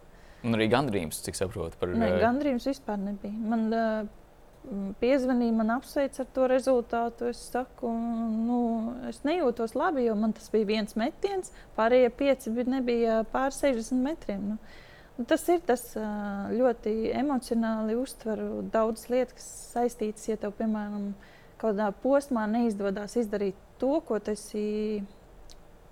Un 0.48 0.56
arī 0.56 0.70
gandrījums, 0.72 1.20
cik 1.26 1.36
saprotu, 1.36 1.76
par 1.80 1.92
Ne, 1.92 2.14
eh, 2.14 2.22
gandrījums 2.24 2.70
vispār 2.70 2.98
nebija. 3.02 3.36
Man, 3.52 3.66
uh, 3.76 4.08
piezvanīja, 5.02 5.56
man 5.56 5.74
apsveica 5.76 6.24
ar 6.24 6.30
to 6.36 6.48
rezultātu. 6.52 7.30
Es 7.34 7.42
saku, 7.52 7.92
nu, 7.92 8.60
es 9.10 9.22
nejūtos 9.28 9.76
labi, 9.76 10.06
jo 10.08 10.16
man 10.20 10.34
tas 10.38 10.50
bija 10.54 10.70
viens 10.70 10.96
metiens, 11.00 11.52
pārējie 11.78 12.12
pieci 12.16 12.54
nebija 12.68 13.24
pār 13.34 13.52
60 13.56 14.00
metriem. 14.04 14.54
Nu, 14.54 14.58
tas 15.28 15.44
ir 15.52 15.64
tas 15.68 15.84
ļoti 16.56 17.12
emocionāli 17.20 17.98
uztveru 18.00 18.62
daudzas 18.72 19.10
lietas, 19.12 19.36
kas 19.40 19.48
saistītas, 19.74 20.28
ja 20.30 20.38
tev, 20.40 20.54
piemēram, 20.60 21.12
kādā 21.60 21.90
posmā 22.04 22.46
neizdodas 22.48 23.18
izdarīt 23.20 23.58
to, 23.82 23.98
ko 24.06 24.20
tas 24.24 24.46
ir 24.56 25.04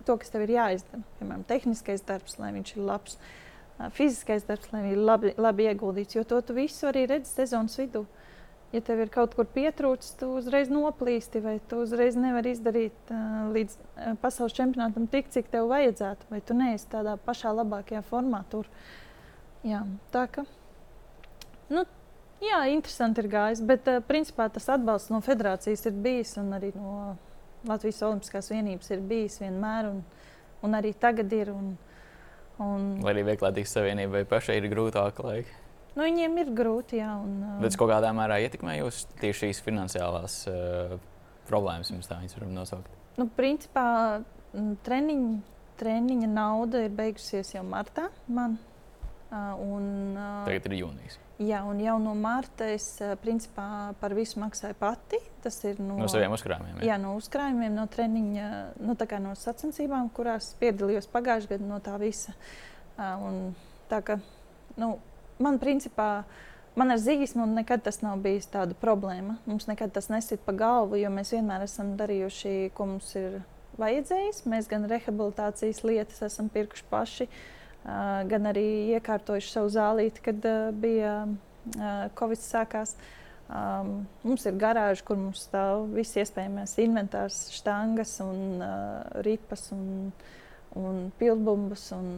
to, 0.08 0.16
kas 0.16 0.32
tev 0.32 0.46
ir 0.46 0.56
jāizdara. 0.56 1.04
Piemēram, 1.20 1.44
tehniskais 1.50 2.06
darbs, 2.08 2.38
lai 2.40 2.54
viņš 2.56 2.76
ir 2.78 2.86
labs, 2.88 3.18
fiziskais 3.98 4.48
darbs, 4.48 4.72
lai 4.72 4.86
viņš 4.86 4.96
ir 4.96 5.04
labi, 5.10 5.34
labi 5.38 5.68
ieguldīts. 5.72 6.16
Jo 6.18 6.24
to 6.28 6.40
tu 6.42 6.56
visu 6.58 6.88
arī 6.90 7.06
redzi 7.12 7.34
sezonas 7.34 7.78
vidū. 7.80 8.06
Ja 8.76 8.82
tev 8.84 9.00
ir 9.00 9.12
kaut 9.12 9.32
kur 9.38 9.48
pietrūcis, 9.48 10.18
tu 10.20 10.28
uzreiz 10.36 10.68
noplīsti, 10.72 11.40
vai 11.40 11.56
tu 11.72 11.80
uzreiz 11.86 12.18
nevari 12.20 12.52
izdarīt 12.52 13.12
uh, 13.16 13.46
līdz 13.56 13.78
uh, 13.78 14.16
pasaules 14.20 14.56
čempionātam 14.58 15.06
tik, 15.12 15.30
cik 15.32 15.48
tev 15.54 15.70
vajadzētu, 15.72 16.28
vai 16.34 16.42
tu 16.44 16.58
neesi 16.58 16.90
tādā 16.92 17.16
pašā 17.24 17.54
labākajā 17.56 18.04
formā 18.10 18.44
tur. 18.52 18.68
Jā, 19.68 19.82
tā 20.14 20.24
ka, 20.32 20.46
nu, 21.74 21.84
jā, 22.44 22.60
interesanti 22.72 23.24
ir 23.24 23.30
gājis, 23.32 23.64
bet 23.68 23.90
uh, 23.92 24.00
principā 24.06 24.48
tas 24.54 24.70
atbalsts 24.78 25.12
no 25.12 25.20
federācijas 25.26 25.84
ir 25.90 25.98
bijis 26.06 26.38
un 26.40 26.54
arī 26.56 26.72
no 26.78 27.18
Latvijas 27.68 28.00
Olimpiskās 28.08 28.52
vienības 28.54 28.94
ir 28.94 29.04
bijis 29.10 29.40
vienmēr, 29.42 29.90
un, 29.92 30.04
un 30.64 30.78
arī 30.78 30.94
tagad 30.96 31.34
ir. 31.36 31.52
Un, 31.52 31.74
un... 32.64 32.86
Lai 33.04 33.16
arī 33.16 33.26
Vieglātīgas 33.32 33.76
savienībai 33.80 34.24
pašai 34.30 34.60
ir 34.62 34.70
grūtāk 34.72 35.20
laiki. 35.26 35.58
Nu, 35.98 36.06
viņiem 36.06 36.38
ir 36.44 36.54
grūti, 36.54 37.02
jā. 37.02 37.10
Un, 37.18 37.36
uh... 37.42 37.60
Bet 37.64 37.76
kādā 37.82 38.14
mērā 38.16 38.38
ietekmē 38.46 38.78
jūs 38.78 39.04
tieši 39.18 39.48
šīs 39.48 39.62
finansiālās 39.66 40.40
uh, 40.52 40.96
problēmas, 41.50 41.90
jums 41.92 42.10
tā 42.10 42.20
viņas 42.22 42.38
varam 42.38 42.54
nosaukt? 42.54 42.98
Nu, 43.18 43.26
principā 43.34 43.88
treniņa, 44.86 45.40
treniņa 45.82 46.30
nauda 46.30 46.86
ir 46.86 46.94
beigusies 46.94 47.56
jau 47.56 47.66
martā. 47.66 48.12
Man, 48.30 48.60
un, 49.32 49.88
uh, 50.16 50.44
Tagad 50.48 50.70
ir 50.70 50.78
jūnijas. 50.82 51.18
Jā, 51.38 51.60
un 51.70 51.78
jau 51.78 52.00
no 52.02 52.16
marta 52.18 52.66
es 52.74 52.86
eh, 53.04 53.12
principā 53.22 53.94
par 54.02 54.16
visu 54.18 54.40
maksāju 54.42 54.74
pati. 54.80 55.20
Tas 55.44 55.60
ir 55.70 55.78
no, 55.78 56.00
no 56.02 56.08
saviem 56.10 56.34
uzkrājumiem. 56.34 56.80
Jā, 56.80 56.88
jā 56.90 56.96
no 57.02 57.12
uzkrājumiem, 57.20 57.76
no 57.78 57.84
treniņa, 57.94 58.48
nu, 58.82 58.96
no 59.22 59.34
sacensībām, 59.38 60.10
kurās 60.18 60.56
piedalījos 60.58 61.06
pagājušajā 61.13 61.52
gadā 61.52 61.68
no 61.70 61.78
tā 61.86 61.94
visa. 62.02 62.34
Un, 62.98 63.52
tā 63.92 64.00
ka, 64.02 64.18
nu, 64.82 64.96
man 65.38 65.60
principā. 65.62 66.26
Man 66.78 66.94
ar 66.94 67.00
zīmēm 67.02 67.54
nekad 67.58 67.82
tas 67.86 68.04
nav 68.04 68.20
bijis 68.22 68.50
tāda 68.54 68.74
problēma. 68.78 69.40
Mums 69.50 69.66
nekad 69.70 69.94
tas 69.94 70.10
nesit 70.13 70.42
pa 70.46 70.54
galvu, 70.58 70.98
jo 71.02 71.10
mēs 71.13 71.34
vienmēr 71.34 71.66
esam 71.66 71.96
darījuši, 71.98 72.72
ko 72.78 72.86
mums 72.94 73.13
ir 73.18 73.40
vajadzējis. 73.82 74.44
Mēs 74.50 74.70
gan 74.70 74.86
rehabilitācijas 74.90 75.82
lietas 75.86 76.22
esam 76.30 76.50
pirkuši 76.54 76.86
paši. 76.90 77.30
Uh, 77.30 77.57
gan 77.88 78.50
arī 78.50 78.67
iekārtojuši 78.97 79.54
savu 79.54 79.71
zālīti, 79.71 80.23
kad 80.26 80.43
bija 80.82 81.13
Covid 82.19 82.41
sākās. 82.43 82.97
Um, 83.47 84.02
mums 84.28 84.43
ir 84.43 84.58
garāža, 84.60 85.06
kur 85.08 85.15
mums 85.15 85.45
stāv 85.47 85.86
viss 85.95 86.17
iespējamais 86.19 86.73
inventārs, 86.84 87.45
štangas, 87.56 88.17
un, 88.19 88.60
uh, 88.60 89.21
ripas 89.23 89.69
un, 89.71 90.10
un 90.76 91.06
pildbumbas. 91.19 91.86
Un, 91.95 92.10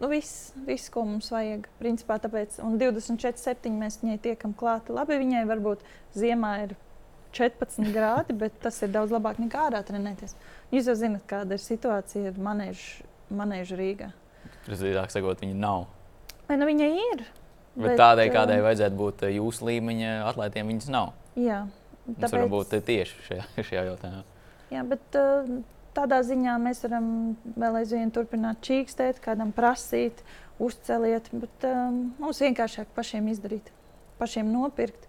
nu, 0.00 0.10
viss, 0.10 0.50
viss, 0.66 0.90
ko 0.90 1.04
mums 1.06 1.30
vajag. 1.30 1.68
Principā, 1.78 2.18
tāpēc, 2.24 2.58
un 2.66 2.80
24,7 2.82 3.78
mēs 3.78 4.00
viņai 4.02 4.18
tiekam 4.26 4.56
klāti. 4.58 4.96
Labi, 4.96 5.20
viņai 5.22 5.44
varbūt 5.52 5.86
ziemā 6.18 6.54
ir 6.64 6.74
14 7.38 7.94
grādi, 7.94 8.34
bet 8.34 8.58
tas 8.64 8.82
ir 8.82 8.90
daudz 8.90 9.14
labāk 9.14 9.38
nekā 9.38 9.68
ārā 9.68 9.84
trenēties. 9.86 10.34
Jūs 10.74 10.90
jau 10.90 10.98
zināt, 10.98 11.28
kāda 11.30 11.54
ir 11.54 11.62
situācija 11.62 12.34
ar 12.34 12.42
manēžu, 12.42 13.06
manēžu 13.30 13.78
Rīgā. 13.78 14.10
Precīzāk 14.70 15.10
sakot, 15.10 15.40
viņa 15.42 15.56
nav. 15.58 15.88
Vai 16.46 16.58
nu 16.60 16.68
viņa 16.68 16.86
ir? 16.94 17.24
Bet, 17.74 17.84
bet 17.84 17.98
tādai, 17.98 18.28
kādai 18.30 18.60
vajadzētu 18.62 18.98
būt 18.98 19.24
jūsu 19.34 19.66
līmeņa 19.66 20.14
atlētiem, 20.30 20.70
viņas 20.70 20.88
nav. 20.94 21.12
Jā, 21.38 21.64
tāpēc... 22.06 22.22
mēs 22.22 22.34
varam 22.36 22.52
būt 22.54 22.74
tieši 22.86 23.26
šajā, 23.26 23.46
šajā 23.68 23.84
jautājumā. 23.88 24.22
Jā, 24.70 24.84
bet 24.86 25.18
tādā 25.96 26.20
ziņā 26.26 26.54
mēs 26.62 26.84
varam 26.86 27.10
vēl 27.58 27.80
aizvien 27.82 28.14
turpināt 28.14 28.62
čīkstēt, 28.66 29.18
kādam 29.24 29.50
prasīt, 29.54 30.22
uzceliet, 30.62 31.30
bet 31.34 31.66
um, 31.66 32.02
mums 32.20 32.42
vienkāršāk 32.42 32.90
pašiem 32.94 33.30
izdarīt, 33.32 33.70
pašiem 34.20 34.50
nopirkt, 34.52 35.06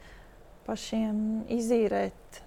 pašiem 0.66 1.44
izīrēt. 1.54 2.42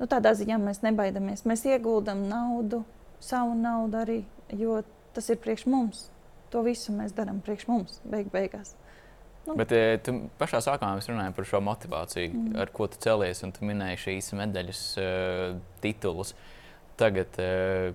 Nu, 0.00 0.08
tādā 0.08 0.32
ziņā 0.36 0.56
mēs 0.60 0.80
nebaidamies. 0.84 1.44
Mēs 1.48 1.66
ieguldam 1.68 2.24
naudu, 2.28 2.82
savu 3.20 3.52
naudu 3.56 4.00
arī, 4.00 4.20
jo 4.56 4.80
tas 5.14 5.30
ir 5.32 5.40
priekš 5.42 5.66
mums. 5.70 6.08
To 6.50 6.64
visu 6.66 6.92
mēs 6.94 7.14
darām 7.14 7.38
priekš 7.44 7.68
mums, 7.70 8.00
beig 8.10 8.30
beigās. 8.32 8.74
Nu. 9.46 9.54
Bet 9.56 9.72
e, 9.72 9.96
tu 10.04 10.14
pašā 10.38 10.60
sākumā 10.64 10.98
mēs 10.98 11.08
runājām 11.08 11.34
par 11.36 11.46
šo 11.48 11.60
motivāciju, 11.64 12.30
mm. 12.30 12.56
ar 12.60 12.72
ko 12.74 12.86
tu 12.92 13.00
celies, 13.00 13.40
un 13.46 13.54
tu 13.56 13.64
minēji 13.66 14.00
šīs 14.04 14.32
medaļas 14.36 14.82
uh, 15.00 15.44
titulus. 15.80 16.34
Tagad, 17.00 17.38
uh, 17.40 17.94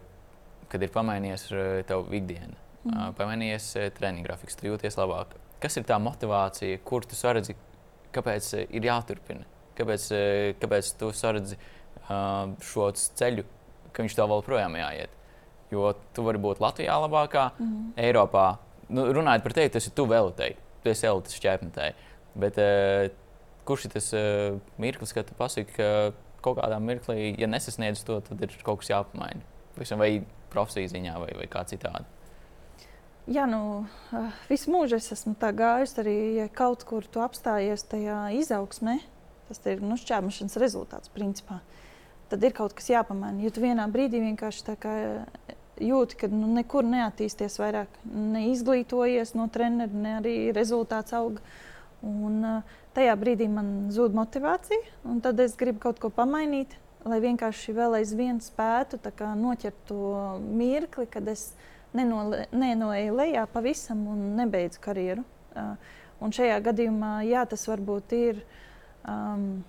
kad 0.71 0.81
ir 0.81 0.93
pamainījies 0.95 1.45
uh, 1.53 1.65
tavs 1.87 2.09
ikdiena, 2.17 2.57
mm. 2.57 2.95
uh, 2.95 3.11
pamainījies 3.19 3.69
uh, 3.77 3.89
treniņa 3.95 4.25
grafiks, 4.25 4.57
tu 4.57 4.71
jūties 4.71 4.97
labāk. 4.97 5.35
Kas 5.61 5.77
ir 5.77 5.85
tā 5.87 5.99
motivācija, 6.01 6.81
kur 6.87 7.05
tu 7.05 7.17
saredzi, 7.19 7.55
kāpēc 8.15 8.49
uh, 8.57 8.65
ir 8.73 8.89
jāturpina? 8.89 9.45
Kāpēc, 9.77 10.07
uh, 10.15 10.49
kāpēc 10.63 10.91
tu 10.97 11.11
saredzi 11.13 11.59
uh, 11.59 12.55
šo 12.65 12.89
ceļu, 12.97 13.45
ka 13.93 14.03
viņš 14.03 14.17
tev 14.17 14.33
vēl 14.33 14.43
projām 14.49 14.79
jāiet? 14.81 15.13
Jo 15.75 15.91
tu 16.15 16.23
vari 16.25 16.39
būt 16.41 16.61
Latvijā 16.63 16.95
labākā, 17.03 17.49
mm 17.57 17.65
-hmm. 17.65 17.93
Eiropā. 18.07 18.47
Nu, 18.89 19.07
runājot 19.13 19.43
par 19.43 19.53
tevi, 19.53 19.69
tas 19.69 19.87
ir 19.87 19.93
tu 19.93 20.07
te. 20.37 20.55
Tu 20.83 20.89
esi 20.89 21.07
elites 21.07 21.39
šķērsmetēji. 21.39 21.93
Bet 22.35 22.57
uh, 22.57 23.11
kurš 23.65 23.85
ir 23.85 23.91
tas 23.91 24.13
uh, 24.13 24.59
mirklis, 24.77 25.13
kad 25.13 25.25
tu 25.25 25.33
pasaki, 25.37 25.73
ka 25.73 26.11
kaut 26.41 26.57
kādā 26.57 26.79
mirklī, 26.79 27.33
ja 27.39 27.47
nesasniedz 27.47 28.03
to, 28.03 28.19
tad 28.21 28.41
ir 28.41 28.51
kaut 28.63 28.79
kas 28.79 28.89
jāpamaina? 28.89 29.41
Visam 29.77 29.99
vai 29.99 30.23
profesijas 30.53 30.93
ziņā, 30.93 31.17
vai, 31.19 31.31
vai 31.35 31.47
kā 31.47 31.65
citādi? 31.65 32.05
Jā, 33.25 33.47
nu, 33.49 33.87
uh, 34.13 34.29
visu 34.49 34.69
mūžu 34.69 34.99
es 34.99 35.11
esmu 35.11 35.33
tā 35.41 35.49
gājis 35.55 35.97
arī, 35.97 36.35
ja 36.35 36.47
kaut 36.47 36.83
kur 36.85 37.07
tu 37.09 37.23
apstājies 37.25 37.87
tajā 37.89 38.29
izaugsmē. 38.37 38.99
Tas 39.47 39.61
ir 39.69 39.81
nu, 39.81 39.97
šķērmašanas 39.97 40.57
rezultāts, 40.61 41.11
principā. 41.13 41.59
Tad 42.29 42.43
ir 42.45 42.53
kaut 42.57 42.73
kas 42.77 42.89
jāpamaina. 42.89 43.43
Ja 43.45 43.51
tu 43.53 43.61
vienā 43.61 43.85
brīdī 43.93 44.21
vienkārši 44.23 44.65
jūti, 45.81 46.17
ka 46.21 46.29
nu, 46.31 46.47
nekur 46.55 46.85
neattīsties 46.87 47.59
vairāk, 47.61 47.99
neizglītojies 48.05 49.35
no 49.37 49.47
treneru, 49.51 50.01
ne 50.05 50.17
arī 50.19 50.35
rezultāts 50.55 51.15
aug. 51.17 51.41
Un, 52.05 52.41
uh, 52.45 52.79
tajā 52.95 53.15
brīdī 53.19 53.47
man 53.51 53.91
zūd 53.93 54.15
motivācija, 54.15 54.81
un 55.09 55.21
tad 55.25 55.39
es 55.43 55.55
gribu 55.57 55.81
kaut 55.87 55.99
ko 56.01 56.11
pamainīt, 56.13 56.75
lai 57.05 57.19
vienkārši 57.23 57.75
vēl 57.75 57.99
aizvien 57.99 58.41
spētu 58.41 58.99
noķert 59.37 59.85
to 59.89 60.39
mirkli, 60.41 61.07
kad 61.09 61.27
es 61.27 61.53
nenoeju 61.95 63.15
lejā 63.15 63.45
pavisam 63.51 64.07
un 64.11 64.35
nebeidzu 64.39 64.81
karjeru. 64.81 65.23
Uh, 65.55 65.75
un 66.19 66.33
šajā 66.35 66.59
gadījumā, 66.63 67.21
jā, 67.27 67.45
tas 67.49 67.67
varbūt 67.67 68.13
ir. 68.17 68.43
Um, 69.07 69.63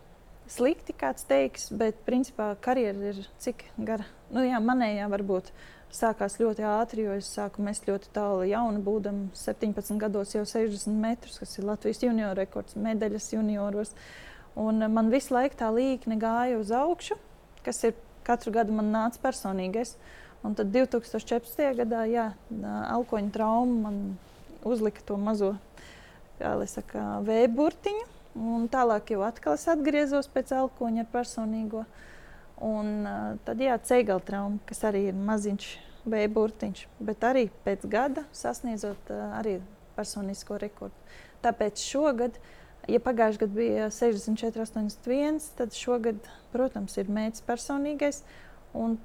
Slikti 0.46 0.94
kāds 0.94 1.24
teiks, 1.26 1.72
bet 1.74 2.04
principā 2.06 2.52
karjera 2.62 3.08
ir 3.10 3.16
cik 3.42 3.64
gara. 3.82 4.04
Nu, 4.30 4.44
jā, 4.46 4.60
manējā 4.62 5.08
varbūt 5.10 5.50
sākās 5.94 6.38
ļoti 6.40 6.64
ātri, 6.66 7.06
jo 7.06 7.16
es 7.16 7.28
sāku 7.36 7.62
mest 7.64 7.86
ļoti 7.88 8.10
tālu 8.14 8.46
jaunu, 8.48 8.82
būdam 8.84 9.26
17 9.36 10.00
gados 10.00 10.34
jau 10.34 10.44
60 10.46 10.96
metrus, 11.02 11.38
kas 11.42 11.58
ir 11.58 11.68
Latvijas 11.68 12.02
junioru 12.02 12.40
rekords, 12.40 12.76
medaļas 12.80 13.32
junioros. 13.34 13.94
Un 14.56 14.82
eh, 14.82 14.92
man 14.92 15.12
visu 15.12 15.36
laiku 15.36 15.58
tā 15.60 15.70
līkne 15.74 16.18
gāja 16.20 16.60
uz 16.60 16.72
augšu, 16.74 17.18
kas 17.66 17.82
ir 17.88 17.96
katru 18.26 18.52
gadu 18.54 18.74
man 18.76 18.90
nāca 18.94 19.20
personīgais. 19.22 19.96
Un 20.44 20.54
tad 20.54 20.70
2014. 20.74 21.62
gadā, 21.80 22.04
jā, 22.06 22.26
alkoņa 22.92 23.32
trauma 23.34 23.88
man 23.88 23.96
uzlika 24.66 25.02
to 25.06 25.16
mazo, 25.18 25.54
saka, 26.38 27.22
vēburtiņu. 27.26 28.04
Un 28.36 28.66
tālāk 28.68 29.14
jau 29.14 29.22
atkal 29.24 29.56
es 29.56 29.64
atgriezos 29.72 30.28
pēc 30.28 30.52
alkoņa 30.52 31.06
ar 31.06 31.08
personīgo. 31.12 31.86
Un 32.64 33.04
uh, 33.04 33.34
tad, 33.44 33.60
jā, 33.60 33.76
ceļā 33.76 34.16
trauma, 34.24 34.60
kas 34.68 34.80
arī 34.88 35.08
ir 35.10 35.16
maziņš 35.16 35.66
bija 36.08 36.28
burtiņš, 36.32 36.84
bet 37.04 37.24
arī 37.26 37.48
pēc 37.66 37.84
gada 37.90 38.24
sasniedzot 38.36 39.10
uh, 39.12 39.34
arī 39.36 39.58
personisko 39.96 40.56
rekordu. 40.60 40.96
Tāpēc 41.44 41.82
šogad, 41.84 42.38
ja 42.88 43.00
pagājušajā 43.02 43.42
gadā 43.42 43.58
bija 43.58 43.90
64, 43.92 44.64
81, 44.64 45.50
tad 45.58 45.76
šogad, 45.76 46.30
protams, 46.54 46.96
ir 46.96 47.12
mērķis 47.12 47.44
personīgais. 47.46 48.22
Un 48.76 48.96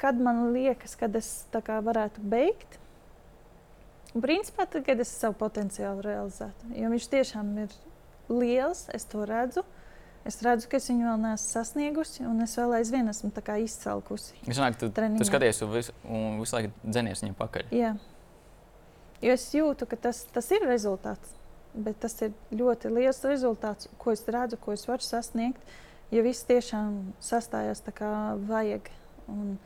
kad 0.00 0.20
man 0.20 0.50
liekas, 0.54 0.96
kad 0.96 1.16
es 1.16 1.30
varētu 1.52 2.22
beigt, 2.24 2.78
principā 4.12 4.66
tad, 4.66 4.84
kad 4.86 5.00
es 5.00 5.12
savu 5.12 5.36
potenciālu 5.40 6.04
realizētu, 6.04 6.72
jo 6.76 6.92
viņš 6.92 7.08
tiešām 7.12 7.52
ir 7.64 7.76
liels, 8.30 8.86
es 8.94 9.04
to 9.08 9.26
redzu. 9.28 9.64
Es 10.28 10.36
redzu, 10.44 10.68
ka 10.68 10.76
es 10.76 10.86
viņu 10.90 11.06
vēl 11.08 11.20
neesmu 11.22 11.48
sasniegusi, 11.48 12.24
un 12.28 12.42
es 12.44 12.52
vēl 12.58 12.74
aizvien 12.76 13.08
esmu 13.08 13.30
izcelkusi. 13.64 14.34
Es 14.44 14.58
domāju, 14.58 14.74
ka 14.74 14.80
tu, 14.82 14.88
treniņā. 14.98 15.18
tu 15.18 15.28
skaties 15.28 15.62
un 15.64 15.70
visu, 15.72 15.94
un 16.04 16.40
visu 16.42 16.56
laiku 16.56 16.72
dzenies 16.84 17.22
viņam 17.24 17.36
pakaļ. 17.38 17.70
Jā. 17.72 17.94
Jo 19.24 19.32
es 19.32 19.46
jūtu, 19.54 19.88
ka 19.88 19.96
tas, 19.96 20.24
tas 20.32 20.50
ir 20.52 20.66
rezultāts. 20.68 21.36
Bet 21.72 22.00
tas 22.02 22.16
ir 22.20 22.34
ļoti 22.52 22.90
liels 22.90 23.22
rezultāts, 23.24 23.88
ko 24.00 24.12
es 24.12 24.24
redzu, 24.26 24.58
ko 24.60 24.74
es 24.74 24.84
varu 24.88 25.06
sasniegt. 25.06 25.60
Ja 26.10 26.24
viss 26.26 26.44
tiešām 26.48 27.14
sastājās 27.22 27.80
tā 27.86 27.94
kā 27.94 28.10
vajag. 28.48 28.90
Un, 29.30 29.56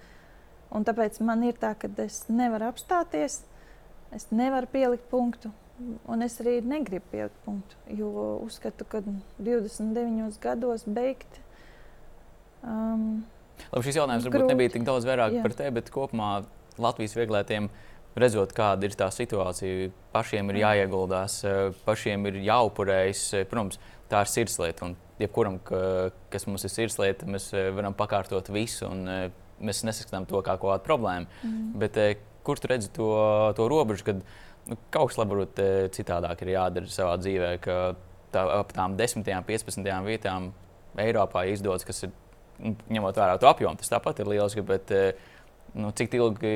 un 0.71 0.87
tāpēc 0.87 1.19
man 1.25 1.43
ir 1.49 1.59
tā, 1.59 1.73
ka 1.75 1.89
es 2.05 2.27
nevaru 2.29 2.69
apstāties, 2.69 3.41
es 4.15 4.29
nevaru 4.31 4.69
pielikt 4.71 5.09
punktu. 5.11 5.51
Un 6.07 6.23
es 6.23 6.37
arī 6.39 6.61
negribu 6.63 7.09
pielikt 7.11 7.39
punktu, 7.43 7.79
jo 7.99 8.11
uzskatu, 8.45 8.87
ka 8.87 9.01
29 9.43 10.39
gados 10.43 10.85
beigt. 10.87 11.41
Um, 12.63 13.25
Labi, 13.73 13.87
šis 13.87 13.99
jautājums 13.99 14.29
varbūt 14.29 14.53
nebija 14.53 14.73
tik 14.77 14.87
daudz 14.87 15.07
vairāk 15.09 15.35
Jā. 15.35 15.43
par 15.43 15.57
tevi, 15.59 15.75
bet 15.81 15.91
kopumā 15.95 16.31
Latvijas 16.79 17.17
vieglētiem 17.19 17.69
redzot, 18.19 18.55
kāda 18.55 18.87
ir 18.87 18.95
tā 18.99 19.09
situācija, 19.15 19.91
pašiem 20.15 20.53
ir 20.53 20.61
jāieguldās, 20.63 21.41
pašiem 21.87 22.31
ir 22.31 22.39
jāupurējas. 22.47 23.25
Protams, 23.51 23.81
tā 24.11 24.23
ir 24.23 24.31
sirdslieta. 24.31 24.91
Un 24.91 24.95
jebkuram, 25.23 25.59
ka, 25.67 25.81
kas 26.31 26.47
mums 26.47 26.67
ir 26.67 26.75
sirdslieta, 26.75 27.27
mēs 27.31 27.51
varam 27.75 27.97
pakārtot 27.99 28.51
visu, 28.55 28.87
un 28.91 29.33
mēs 29.65 29.83
nesaskatām 29.87 30.29
to 30.31 30.39
kā 30.47 30.55
kaut 30.55 30.71
kādu 30.71 30.87
problēmu. 30.87 31.43
Mm. 31.43 31.69
Bet 31.83 32.01
kur 32.47 32.61
tu 32.61 32.71
redzi 32.71 32.91
to, 32.95 33.11
to 33.59 33.69
robežu? 33.71 34.21
Nu, 34.65 34.79
kaut 34.93 35.11
kas 35.11 35.19
varbūt 35.21 35.61
eh, 35.61 35.87
citādāk 35.93 36.41
ir 36.45 36.55
jādara 36.55 36.89
savā 36.89 37.19
dzīvē, 37.21 37.51
ka 37.65 37.79
tā, 38.33 38.45
ap 38.61 38.73
tām 38.73 38.95
10, 38.97 39.27
15 39.45 40.07
vietām 40.07 40.53
Eiropā 41.01 41.45
izdodas, 41.51 41.85
kas 41.85 42.07
ir 42.07 42.13
nu, 42.63 42.73
ņemot 42.97 43.19
vērā 43.19 43.37
to 43.41 43.51
apjomu. 43.51 43.77
Tas 43.81 43.93
tāpat 43.93 44.23
ir 44.23 44.31
liels, 44.33 44.57
bet 44.65 44.95
eh, 44.95 45.21
nu, 45.77 45.91
cik, 45.93 46.17
ilgi, 46.17 46.55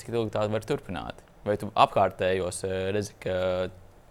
cik 0.00 0.10
ilgi 0.10 0.34
tā 0.34 0.48
var 0.50 0.66
turpināt? 0.66 1.22
Vai 1.46 1.54
tu 1.60 1.70
apkārtējos 1.70 2.64
eh, 2.66 2.74
redzi, 2.96 3.14
ka, 3.22 3.36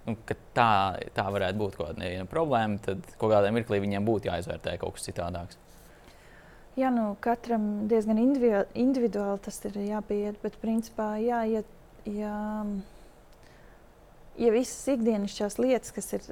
nu, 0.08 0.16
ka 0.30 0.40
tā, 0.56 0.70
tā 1.18 1.28
varētu 1.36 1.60
būt 1.60 1.78
kaut 1.82 1.92
kāda 1.92 2.30
problēma, 2.32 2.80
tad 2.86 3.04
kaut 3.18 3.34
kādā 3.34 3.52
mirklī 3.52 3.82
viņiem 3.84 4.08
būtu 4.08 4.32
jāizvērtē 4.32 4.78
kaut 4.80 4.96
kas 4.96 5.10
citādāks. 5.10 5.60
Jā, 6.80 6.90
nu, 6.96 7.12
katram 7.22 7.90
diezgan 7.92 8.18
individuāli 8.24 9.44
tas 9.46 9.60
ir 9.68 9.76
jāpieiet, 9.84 10.40
bet 10.42 10.56
principā 10.64 11.12
jāiet. 11.22 11.68
Jā, 12.04 12.32
ja 12.34 12.93
visas 14.54 14.88
ikdienišķās 14.90 15.60
lietas, 15.62 15.94
kas 15.94 16.14
ir 16.18 16.28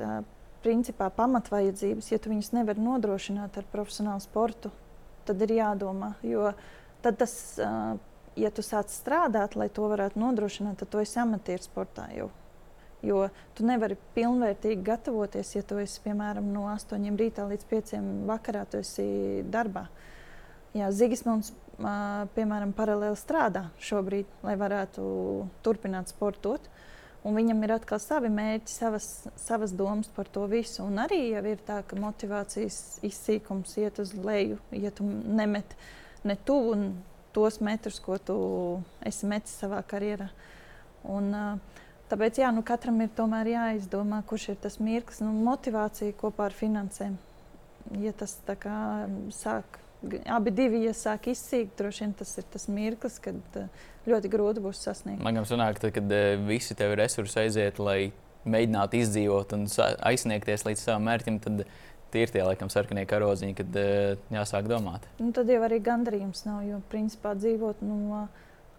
principā 0.61 1.09
pamatvajadzības, 1.13 2.11
ja 2.11 2.19
tu 2.21 2.31
viņus 2.31 2.51
nevari 2.55 2.81
nodrošināt 2.81 3.57
ar 3.57 3.67
profesionālu 3.71 4.21
sportu, 4.23 4.71
tad 5.25 5.41
ir 5.45 5.55
jādomā. 5.57 6.13
Jo 6.25 6.51
tad 7.01 7.17
tas, 7.21 7.33
ja 8.37 8.51
tu 8.53 8.65
sāc 8.65 8.93
strādāt, 8.93 9.57
lai 9.57 9.69
to 9.73 9.87
varētu 9.89 10.21
nodrošināt, 10.21 10.79
tad 10.81 10.91
tu 10.93 11.01
esi 11.01 11.19
amatieru 11.21 11.65
sportā 11.65 12.07
jau. 12.15 12.29
Jo 13.01 13.31
tu 13.57 13.65
nevari 13.65 13.97
pilnvērtīgi 14.13 14.83
gatavoties, 14.85 15.55
ja 15.55 15.63
tu 15.65 15.79
esi 15.81 16.03
piemēram 16.03 16.51
no 16.53 16.67
8 16.69 17.17
rītā 17.17 17.47
līdz 17.49 17.65
5 17.71 17.95
vakarā, 18.29 18.67
tu 18.69 18.81
esi 18.81 19.41
darbā. 19.49 19.87
Jā, 20.77 20.91
Zigismunds, 20.93 21.49
piemēram, 22.35 22.75
paralēli 22.77 23.17
strādā 23.17 23.65
šobrīd, 23.81 24.29
lai 24.45 24.53
varētu 24.61 25.01
turpināt 25.65 26.13
sportot. 26.13 26.69
Uh, 26.69 26.90
Un 27.21 27.35
viņam 27.37 27.59
ir 27.61 27.75
atkal 27.75 27.99
savi 28.01 28.31
mērķi, 28.33 28.73
savas, 28.73 29.07
savas 29.37 29.75
domas 29.77 30.09
par 30.15 30.29
to 30.33 30.47
visu. 30.49 30.81
Un 30.87 30.97
arī 31.03 31.19
jau 31.35 31.43
ir 31.51 31.59
tā, 31.67 31.81
ka 31.85 31.99
motivācijas 32.01 32.97
izsīkums 33.05 33.75
iet 33.77 33.99
uz 34.01 34.15
leju, 34.17 34.57
ja 34.73 34.89
tu 34.89 35.05
nemet 35.05 35.75
ne 36.25 36.35
tuvu 36.47 36.79
tos 37.31 37.59
metrus, 37.61 37.99
ko 38.01 38.17
tu 38.17 38.37
esi 39.05 39.29
metis 39.29 39.53
savā 39.61 39.83
karjerā. 39.85 40.31
Un, 41.13 41.29
tāpēc 42.09 42.41
jā, 42.41 42.49
nu, 42.53 42.65
katram 42.65 42.99
ir 43.05 43.13
jāizdomā, 43.53 44.23
kurš 44.25 44.49
ir 44.55 44.59
tas 44.65 44.79
mirklis, 44.81 45.21
nu, 45.21 45.33
motivācija 45.45 46.17
kopā 46.17 46.49
ar 46.49 46.57
finansēm. 46.57 47.19
Ja 48.01 48.13
tas 48.17 48.37
kā, 48.45 48.81
sāk 49.35 49.80
abi 50.25 50.53
divi 50.55 50.81
iesāk 50.89 51.29
izsīkt, 51.31 51.75
droši 51.79 52.05
vien 52.05 52.15
tas 52.17 52.33
ir 52.39 52.47
tas 52.53 52.67
mirklis, 52.71 53.19
kad 53.23 53.59
uh, 53.59 53.85
ļoti 54.09 54.31
grūti 54.33 54.63
būs 54.63 54.81
sasniegt. 54.87 55.21
Man 55.23 55.37
liekas, 55.37 55.53
sanāk, 55.53 55.79
tad, 55.81 55.93
kad 55.97 56.11
uh, 56.15 56.33
visi 56.47 56.77
tev 56.77 56.95
resursi 56.99 57.43
aiziet, 57.43 57.79
lai 57.81 58.11
mēģinātu 58.49 59.01
izdzīvot 59.01 59.55
un 59.57 59.67
aizsniegties 60.09 60.65
līdz 60.65 60.85
savam 60.87 61.05
mērķim, 61.09 61.37
tad 61.43 61.65
tie 62.11 62.25
ir 62.25 62.33
tie 62.33 62.43
laikam 62.43 62.71
sarkanie 62.73 63.05
karodziņi, 63.09 63.57
kad 63.61 63.81
uh, 63.81 64.15
jāsāk 64.33 64.69
domāt. 64.71 65.05
Nu, 65.21 65.31
tad 65.35 65.51
jau 65.51 65.61
arī 65.67 65.81
gandarījums 65.83 66.45
nav, 66.47 66.63
jo 66.67 66.81
principā 66.91 67.35
dzīvot 67.37 67.83
no 67.85 68.25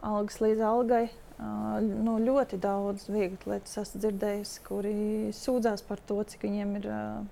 algas 0.02 0.40
līdz 0.42 0.64
algai. 0.66 1.04
Uh, 1.42 1.78
nu, 1.82 2.18
ļoti 2.22 2.58
daudz 2.62 3.06
viegli 3.10 3.54
lietas 3.54 3.78
esmu 3.80 4.02
dzirdējusi, 4.02 4.58
kuri 4.66 4.96
sūdzās 5.34 5.82
par 5.86 6.02
to, 6.06 6.20
cik 6.28 6.44
viņiem 6.46 6.76
ir 6.82 6.90
uh, 6.90 7.22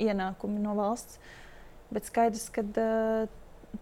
ienākumi 0.00 0.60
no 0.64 0.74
valsts. 0.76 1.20
Bet 1.92 2.08
skaidrs, 2.08 2.48
ka 2.54 2.64
uh, 2.64 3.24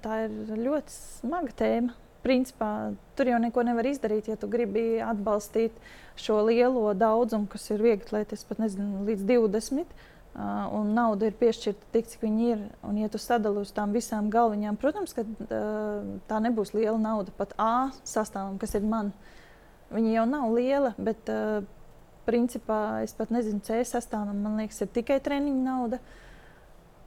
tā 0.04 0.22
ir 0.26 0.54
ļoti 0.58 0.94
smaga 0.94 1.56
tēma 1.62 1.96
principā 2.22 2.92
tur 3.16 3.30
jau 3.30 3.40
neko 3.40 3.64
nevar 3.64 3.88
izdarīt, 3.88 4.28
ja 4.30 4.36
tu 4.36 4.48
gribi 4.50 5.00
atbalstīt 5.04 5.76
šo 6.20 6.40
lielo 6.48 6.92
daudzumu, 6.96 7.48
kas 7.50 7.70
ir 7.72 7.82
viegli 7.84 8.18
lietot, 8.18 8.44
pat 8.48 8.62
nezinu, 8.62 9.04
līdz 9.08 9.26
20. 9.28 9.98
Uh, 10.30 10.68
un 10.78 10.92
nauda 10.94 11.26
ir 11.26 11.34
piešķirta 11.40 11.88
tik, 11.90 12.06
cik 12.06 12.20
viņi 12.22 12.44
ir. 12.52 12.60
Un, 12.86 13.00
ja 13.02 13.08
tu 13.10 13.18
sadali 13.18 13.64
uz 13.64 13.72
tām 13.74 13.90
visām 13.96 14.28
galviņām, 14.30 14.76
protams, 14.78 15.14
ka 15.16 15.24
uh, 15.26 16.04
tā 16.30 16.38
nebūs 16.44 16.70
liela 16.76 16.94
nauda. 17.02 17.34
Pat 17.34 17.56
A 17.58 17.90
sastāvam, 18.06 18.54
kas 18.62 18.76
ir 18.78 18.86
man, 18.86 19.10
viņa 19.90 20.12
jau 20.14 20.26
nav 20.30 20.46
liela, 20.54 20.92
bet 21.02 21.32
uh, 21.34 21.64
principā 22.28 23.00
es 23.02 23.16
pat 23.18 23.34
nezinu, 23.34 23.58
C 23.66 23.80
sastāvam, 23.82 24.38
man 24.44 24.60
liekas, 24.62 24.78
ir 24.84 24.92
tikai 24.94 25.18
treniņa 25.24 25.64
nauda. 25.66 25.98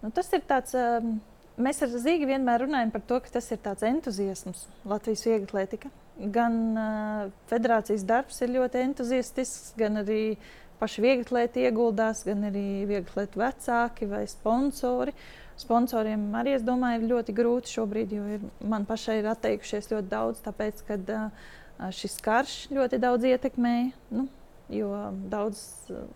Nu, 0.03 0.11
tas 0.11 0.29
ir 0.35 0.43
tāds. 0.47 0.75
Uh, 0.75 1.13
Mēs 1.53 1.83
ar 1.85 1.91
Zīgu 1.93 2.25
vienmēr 2.25 2.63
runājam 2.63 2.89
par 2.89 3.03
to, 3.05 3.19
ka 3.21 3.35
tas 3.35 3.51
ir 3.53 3.59
tāds 3.61 3.85
entuziasms 3.85 4.63
Latvijas 4.89 5.21
vieglatlētika. 5.27 5.91
Gan 6.33 6.55
uh, 6.73 7.27
federācijas 7.51 8.05
darbs 8.09 8.41
ir 8.41 8.55
ļoti 8.55 8.81
entuziastisks, 8.87 9.75
gan 9.77 10.01
arī 10.01 10.39
paši 10.79 11.03
vieglatlēti 11.05 11.67
ieguldās, 11.67 12.23
gan 12.25 12.47
arī 12.49 12.65
vieglatlēti 12.89 13.41
vecāki 13.43 14.09
vai 14.09 14.23
sponsori. 14.31 15.13
Sponsoriem 15.61 16.25
arī, 16.39 16.55
es 16.57 16.65
domāju, 16.65 17.03
ir 17.03 17.11
ļoti 17.11 17.37
grūti 17.37 17.75
šobrīd, 17.75 18.17
jo 18.17 18.25
ir, 18.39 18.47
man 18.65 18.89
pašai 18.89 19.19
ir 19.21 19.29
atteikušies 19.29 19.91
ļoti 19.93 20.09
daudz, 20.09 20.41
tāpēc, 20.47 20.81
ka 20.89 20.97
uh, 20.97 21.51
šis 21.93 22.17
karš 22.25 22.55
ļoti 22.73 22.97
daudz 23.03 23.29
ietekmēja. 23.29 23.93
Nu, 24.17 24.25
Jo 24.71 24.89
daudz 25.31 25.59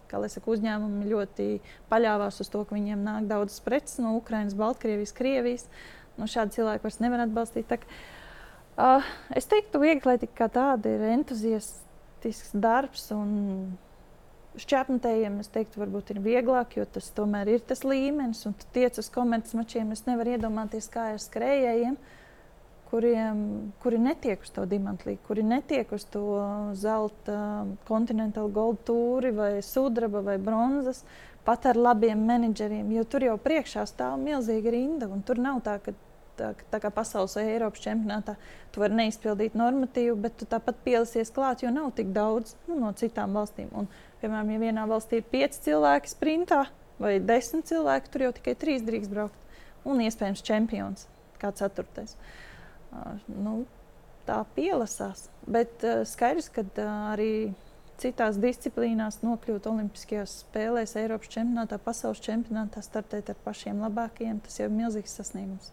saku, 0.08 0.54
uzņēmumi 0.56 1.10
ļoti 1.12 1.48
paļāvās 1.92 2.40
uz 2.42 2.52
to, 2.52 2.64
ka 2.64 2.78
viņiem 2.78 3.04
nāk 3.04 3.28
daudz 3.28 3.58
preces 3.66 4.00
no 4.00 4.16
Ukrainas, 4.18 4.56
Baltkrievijas, 4.58 5.14
Krievijas. 5.18 5.66
Nu, 6.18 6.30
šādi 6.32 6.56
cilvēki 6.56 6.88
vairs 6.88 7.02
nevar 7.04 7.26
atbalstīt. 7.26 7.68
Tā, 7.68 7.78
uh, 8.80 9.10
es 9.36 9.50
teiktu, 9.52 9.82
vieglatlētika 9.84 10.40
kā 10.40 10.48
tāda 10.56 10.96
ir 10.96 11.04
entuziastisks 11.12 12.56
darbs. 12.56 13.10
Šķērsmetējiem 14.58 15.36
es 15.44 15.52
teiktu, 15.54 15.84
varbūt 15.84 16.16
ir 16.16 16.24
vieglāk, 16.24 16.80
jo 16.80 16.88
tas 16.90 17.12
tomēr 17.14 17.52
ir 17.52 17.68
tas 17.68 17.84
līmenis. 17.86 18.46
Un 18.50 18.56
tu 18.58 18.72
tiec 18.74 18.96
uz 18.98 19.12
komercmačiem, 19.14 19.92
es 19.94 20.08
nevaru 20.08 20.34
iedomāties, 20.38 20.88
kā 20.90 21.12
ar 21.12 21.22
skrējējiem. 21.22 22.00
Uh, 22.00 22.16
kuriem, 22.90 23.40
kuri 23.84 24.00
netiek 24.00 24.44
uz 24.44 24.52
to 24.56 24.64
diamantlīgu, 24.70 25.20
kuri 25.28 25.44
netiek 25.44 25.92
uz 25.96 26.06
to 26.12 26.24
zelta, 26.80 27.66
kontinentālu 27.88 28.52
goldu 28.56 28.84
tūri 28.88 29.34
vai 29.36 29.52
sudraba 29.66 30.22
vai 30.24 30.38
bronzas, 30.40 31.04
pat 31.48 31.68
ar 31.68 31.80
labiem 31.80 32.22
menedžeriem, 32.28 32.90
jo 32.96 33.04
tur 33.08 33.26
jau 33.28 33.38
priekšā 33.44 33.86
stāv 33.88 34.18
milzīga 34.22 34.72
rinda. 34.72 35.10
Tur 35.28 35.40
nav 35.44 35.60
tā, 35.66 35.78
ka 35.84 35.94
tā, 36.40 36.54
tā 36.72 36.82
kā 36.84 36.92
pasaules 36.94 37.36
vai 37.40 37.46
Eiropas 37.54 37.84
čempionātā, 37.84 38.38
tu 38.72 38.84
vari 38.84 39.00
neizpildīt 39.02 39.56
normatīvu, 39.60 40.18
bet 40.24 40.40
tu 40.40 40.48
tāpat 40.50 40.80
pielasies 40.88 41.32
klāt, 41.36 41.64
jo 41.64 41.72
nav 41.74 41.92
tik 41.98 42.12
daudz 42.16 42.56
nu, 42.70 42.80
no 42.82 42.94
citām 42.96 43.36
valstīm. 43.36 43.72
Un, 43.76 43.92
piemēram, 44.24 44.56
ja 44.56 44.64
vienā 44.64 44.88
valstī 44.90 45.22
ir 45.22 45.30
pieci 45.32 45.64
cilvēki 45.70 46.16
sprintā 46.16 46.66
vai 47.04 47.18
desmit 47.20 47.68
cilvēki, 47.70 48.12
tur 48.12 48.28
jau 48.28 48.34
tikai 48.40 48.58
trīs 48.60 48.84
drīkst 48.88 49.12
braukt. 49.12 49.48
Un 49.88 50.02
iespējams 50.04 50.44
čempions 50.44 51.08
kā 51.40 51.52
ceturtais. 51.56 52.18
Uh, 52.18 52.47
nu, 53.32 53.62
tā 54.28 54.42
pielasās. 54.56 55.28
Bet 55.48 55.86
skaidrs, 56.10 56.50
ka 56.54 56.66
arī 57.14 57.54
citās 58.02 58.38
disciplīnās 58.42 59.22
nokļūt 59.26 59.68
Olimpiskajās 59.72 60.42
spēlēs, 60.44 60.96
Eiropas 61.00 61.32
čempionātā, 61.34 61.80
pasaules 61.82 62.22
čempionātā, 62.24 62.84
startēt 62.86 63.32
ar 63.34 63.40
pašiem 63.46 63.82
labākajiem, 63.86 64.42
tas 64.46 64.60
jau 64.60 64.70
ir 64.70 64.76
milzīgs 64.76 65.18
sasniegums. 65.18 65.72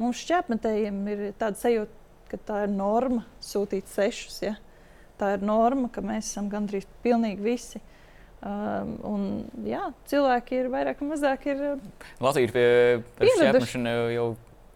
Mums 0.00 0.20
šķērsmetējiem 0.24 1.02
ir 1.12 1.26
tāda 1.40 1.60
sajūta, 1.60 2.00
ka 2.30 2.40
tā 2.48 2.62
ir 2.66 2.72
norma 2.74 3.22
sūtīt 3.44 3.88
sešus. 3.88 4.40
Ja? 4.44 4.56
Tā 5.20 5.36
ir 5.36 5.44
norma, 5.46 5.88
ka 5.92 6.02
mēs 6.04 6.32
esam 6.32 6.50
gandrīz 6.52 6.88
pilnīgi 7.04 7.44
visi. 7.44 7.80
Um, 8.46 8.90
un, 9.08 9.22
jā, 9.64 9.86
cilvēki 10.10 10.58
ir 10.60 10.68
vairāk 10.70 11.00
vai 11.00 11.08
mazāk. 11.14 11.46
Ir, 11.48 11.62
Latvija 12.22 12.50
ir 12.50 12.52
pie 13.16 13.30
šķērpšana 13.30 13.94
jau 14.12 14.26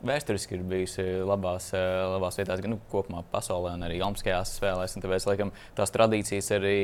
vēsturiski 0.06 0.56
ir 0.56 0.64
bijusi 0.70 1.04
labās, 1.26 1.70
labās 1.74 2.38
vietās, 2.40 2.62
gan 2.64 2.74
nu, 2.74 2.80
kopumā 2.92 3.22
pasaulē, 3.32 3.74
gan 3.74 3.86
arī 3.88 4.00
Olimpiskajās 4.00 4.56
spēlēs. 4.58 4.96
Tāpēc 5.00 5.28
laikam, 5.28 5.52
tās 5.78 5.92
tradīcijas 5.94 6.50
arī 6.56 6.78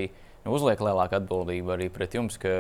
nu, 0.45 0.55
uzliek 0.57 0.83
lielāku 0.85 1.19
atbildību 1.21 1.75
arī 1.77 1.91
pret 1.93 2.17
jums, 2.19 2.39
ka 2.43 2.53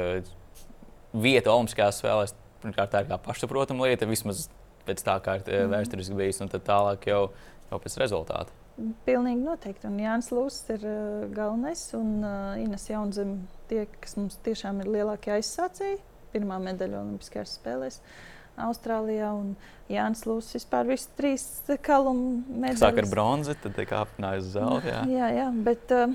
vieta 1.16 1.52
Olimpiskajās 1.54 2.02
spēlēs 2.02 2.36
pirmkārt 2.62 2.92
tā 2.92 3.02
ir 3.02 3.10
kā 3.10 3.18
pašsaprotama 3.22 3.88
lieta, 3.88 4.08
vismaz 4.08 4.46
pēc 4.86 5.02
tā, 5.06 5.16
kā 5.22 5.38
ir 5.40 5.48
mm. 5.48 5.72
vēsturiski 5.74 6.16
bijis, 6.18 6.40
un 6.44 6.52
tad 6.52 6.64
tālāk 6.66 7.08
jau, 7.10 7.22
jau 7.70 7.80
pēc 7.82 7.98
rezultātu. 8.02 8.54
Pilnīgi 9.06 9.40
noteikti. 9.40 9.88
Un 9.88 9.96
Jānis 10.02 10.28
Lūsis 10.34 10.66
ir 10.74 10.82
uh, 10.84 11.24
galvenais 11.32 11.82
un 11.96 12.10
uh, 12.20 12.58
Ines 12.60 12.84
Jaunzem 12.90 13.38
tie, 13.70 13.86
kas 14.02 14.18
mums 14.18 14.36
tiešām 14.44 14.82
ir 14.84 14.90
lielākie 14.98 15.32
aizsācēji. 15.38 16.02
Pirmā 16.34 16.58
medaļa 16.60 17.00
Olimpiskajās 17.00 17.56
spēlēs. 17.56 18.02
Austrālijā 18.56 19.30
un 19.36 19.54
Jānis 19.92 20.24
Lūsis 20.26 20.58
vispār 20.58 20.88
visas 20.88 21.10
trīs 21.18 21.46
kalumu 21.84 22.42
medaļas. 22.48 22.82
Sāk 22.82 23.00
ar 23.02 23.08
bronzi, 23.10 23.56
tad 23.62 23.80
apnājis 24.00 24.48
uz 24.48 24.52
zelta. 24.56 24.92
Jā. 24.92 25.00
jā, 25.12 25.30
jā, 25.40 25.46
bet 25.68 25.94
uh, 25.94 26.14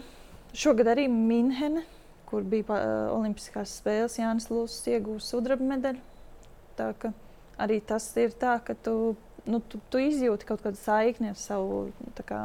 šogad 0.58 0.91
arī 0.95 1.08
Minhene, 1.12 1.86
kur 2.30 2.45
bija 2.47 2.77
uh, 2.77 3.15
Olimpiskās 3.15 3.77
spēles, 3.82 4.19
Jānis 4.19 4.49
Lūsis 4.51 4.89
iegūst 4.95 5.34
sudraba 5.34 5.67
medaļu. 5.73 6.01
Tā 6.80 6.93
ka 6.99 7.13
arī 7.62 7.82
tas 7.86 8.08
ir 8.17 8.34
tā, 8.41 8.58
ka 8.65 8.73
tu 8.73 9.13
nu, 9.45 9.60
tu, 9.65 9.80
tu 9.89 10.01
izjūti 10.01 10.45
kaut 10.49 10.62
kādu 10.65 10.80
saikni 10.80 11.32
ar 11.32 11.38
savu 11.39 11.84
kā, 12.27 12.41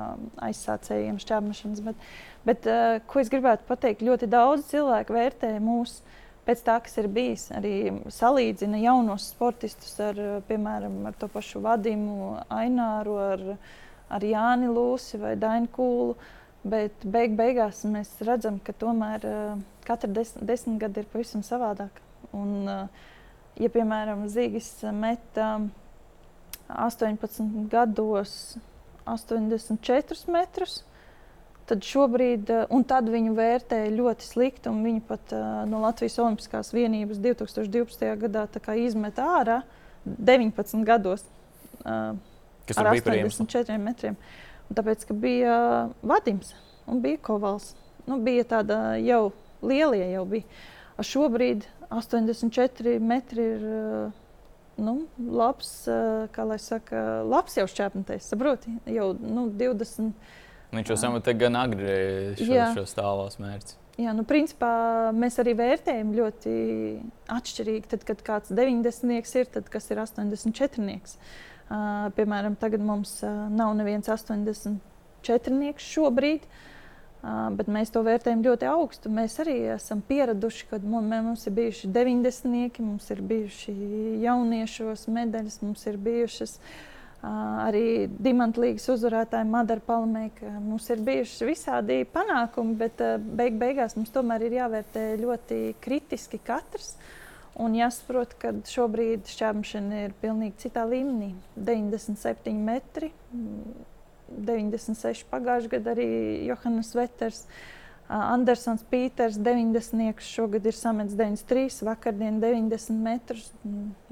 aizsācējiem, 0.49 1.19
šķērmešanas. 1.23 1.83
Bet, 1.85 2.07
bet 2.47 2.69
uh, 2.71 2.99
ko 3.09 3.21
es 3.23 3.33
gribētu 3.33 3.67
pateikt, 3.69 4.05
ļoti 4.07 4.29
daudz 4.33 4.69
cilvēku 4.71 5.17
vērtē 5.17 5.57
mūsu 5.63 6.05
pēc 6.47 6.63
tā, 6.67 6.79
kas 6.85 6.97
ir 7.01 7.09
bijis. 7.13 7.49
Arī 7.57 7.75
salīdzina 8.13 8.81
jaunos 8.83 9.29
sportistus 9.33 9.95
ar, 10.03 10.19
piemēram, 10.49 11.01
ar 11.11 11.19
to 11.19 11.29
pašu 11.33 11.63
Vadimu, 11.65 12.37
Aināru, 12.53 13.17
ar, 13.21 13.45
ar 14.09 14.27
Jāni 14.27 14.71
Lūsi 14.73 15.21
vai 15.23 15.37
Dainu 15.41 15.71
Kūlu. 15.75 16.17
Bet 16.67 17.05
beig 17.07 17.37
beigās 17.39 17.85
mēs 17.87 18.11
redzam, 18.27 18.59
ka 18.59 18.73
tomēr 18.75 19.27
uh, 19.29 19.59
katra 19.87 20.11
des, 20.11 20.33
desmit 20.43 20.81
gadi 20.83 21.05
ir 21.05 21.11
pavisam 21.13 21.45
savādāk. 21.47 22.01
Un, 22.35 22.55
uh, 22.67 23.05
ja, 23.55 23.71
piemēram, 23.71 24.25
Zīgis 24.33 24.73
meta 24.91 25.53
uh, 25.61 25.69
18 26.69 27.69
gados 27.71 28.57
84 29.05 30.27
metrus. 30.33 30.83
Tad 31.67 31.83
šobrīd, 31.83 32.51
eh, 32.51 32.67
un 32.71 32.85
tad 32.87 33.09
viņu 33.11 33.35
vērtēja 33.35 33.95
ļoti 33.95 34.27
slikti, 34.27 34.71
un 34.71 34.85
viņi 34.87 35.03
pat 35.09 35.33
uh, 35.35 35.65
no 35.67 35.81
Latvijas 35.83 36.19
Olimpiskās 36.23 36.71
vienības 36.75 37.19
2012. 37.23 38.13
gadā 38.23 38.47
izmet 38.79 39.19
ārā 39.19 39.63
19 40.07 40.85
gados. 40.87 41.25
Uh, 41.83 42.15
Kas 42.67 42.79
ar 42.79 42.93
84 42.93 43.79
metriem. 43.83 44.17
Un 44.67 44.79
tāpēc, 44.79 45.05
ka 45.07 45.15
bija 45.15 45.57
Vadims 46.03 46.55
un 46.87 47.03
bija 47.03 47.19
Kovals. 47.23 47.75
Nu, 48.07 48.19
bija 48.23 48.47
tāda 48.47 48.97
jau 49.03 49.33
lielie 49.63 50.07
jau 50.13 50.25
bija. 50.31 50.47
Šobrīd 51.03 51.67
84 51.91 52.99
metri 53.03 53.51
ir. 53.57 53.67
Nu, 54.77 55.07
labs, 55.17 55.87
eh, 55.89 56.27
kā 56.37 56.45
lai 56.45 56.59
saka, 56.61 57.23
labs 57.25 57.55
jau 57.57 57.65
šķēpnēs, 57.65 58.27
saproti, 58.29 58.75
jau 58.93 59.15
nu, 59.17 59.47
20. 59.49 60.13
Viņš 60.75 60.93
jau 60.93 60.99
samata 60.99 61.35
gan 61.39 61.59
agri 61.59 62.37
šo, 62.41 62.63
šo 62.75 62.87
stāvos 62.91 63.39
mērķi. 63.43 63.77
Jā, 63.97 64.13
nu, 64.13 64.27
principā 64.29 64.69
mēs 65.17 65.39
arī 65.41 65.55
vērtējam 65.57 66.11
ļoti 66.19 66.55
atšķirīgi. 67.33 67.91
Tad, 67.95 68.03
kad 68.09 68.23
kāds 68.27 68.53
90. 68.53 69.13
ir, 69.41 69.49
tad 69.55 69.71
kas 69.73 69.89
ir 69.89 70.03
84. 70.03 70.99
Uh, 71.67 72.09
piemēram, 72.19 72.59
tagad 72.61 72.85
mums 72.85 73.17
uh, 73.25 73.47
nav 73.51 73.73
neviens 73.79 74.11
84. 74.13 75.73
šobrīd. 75.81 76.45
Uh, 76.45 76.65
bet 77.57 77.71
mēs 77.73 77.91
to 77.95 78.03
vērtējam 78.07 78.45
ļoti 78.45 78.69
augstu. 78.71 79.11
Mēs 79.13 79.39
arī 79.43 79.57
esam 79.75 80.03
pieraduši, 80.05 80.69
kad 80.71 80.85
mums 80.85 81.47
ir 81.49 81.57
bijuši 81.57 81.91
90, 81.95 82.83
mums 82.85 83.09
ir 83.11 83.23
bijuši 83.33 83.75
jauniešos 84.27 85.07
medaļas, 85.11 85.63
mums 85.65 85.87
ir 85.89 85.97
bijušas 85.97 86.59
arī 87.27 88.07
dimantlīgas 88.23 88.89
uzvarētāji 88.95 89.49
Madara 89.51 89.83
Palamēka. 89.87 90.51
Mums 90.63 90.89
ir 90.93 91.03
bijuši 91.07 91.49
visādi 91.49 92.01
panākumi, 92.13 92.77
bet 92.81 93.03
beig 93.39 93.59
beigās 93.61 93.97
mums 93.99 94.13
tomēr 94.15 94.47
ir 94.47 94.59
jāvērtē 94.61 95.07
ļoti 95.23 95.61
kritiski 95.83 96.41
katrs. 96.47 96.95
Un 97.57 97.73
jāsaprot, 97.73 98.35
ka 98.37 98.53
šobrīd 98.69 99.31
šķēršana 99.33 100.03
ir 100.05 100.17
pilnīgi 100.21 100.67
citā 100.67 100.85
līmenī. 100.89 101.31
97 101.57 102.53
metri 102.67 103.11
96 104.29 105.25
pagājušajā 105.31 105.73
gadā 105.79 105.95
arī 105.97 106.11
Johannes 106.51 106.93
Veters. 106.97 107.47
Andersons 108.07 108.85
Pīters, 108.87 109.35
90. 109.43 110.21
šogad 110.23 110.67
ir 110.69 110.77
samets 110.79 111.17
93, 111.19 111.81
vakardien 111.89 112.37
90 112.43 113.01
metrus. 113.03 113.49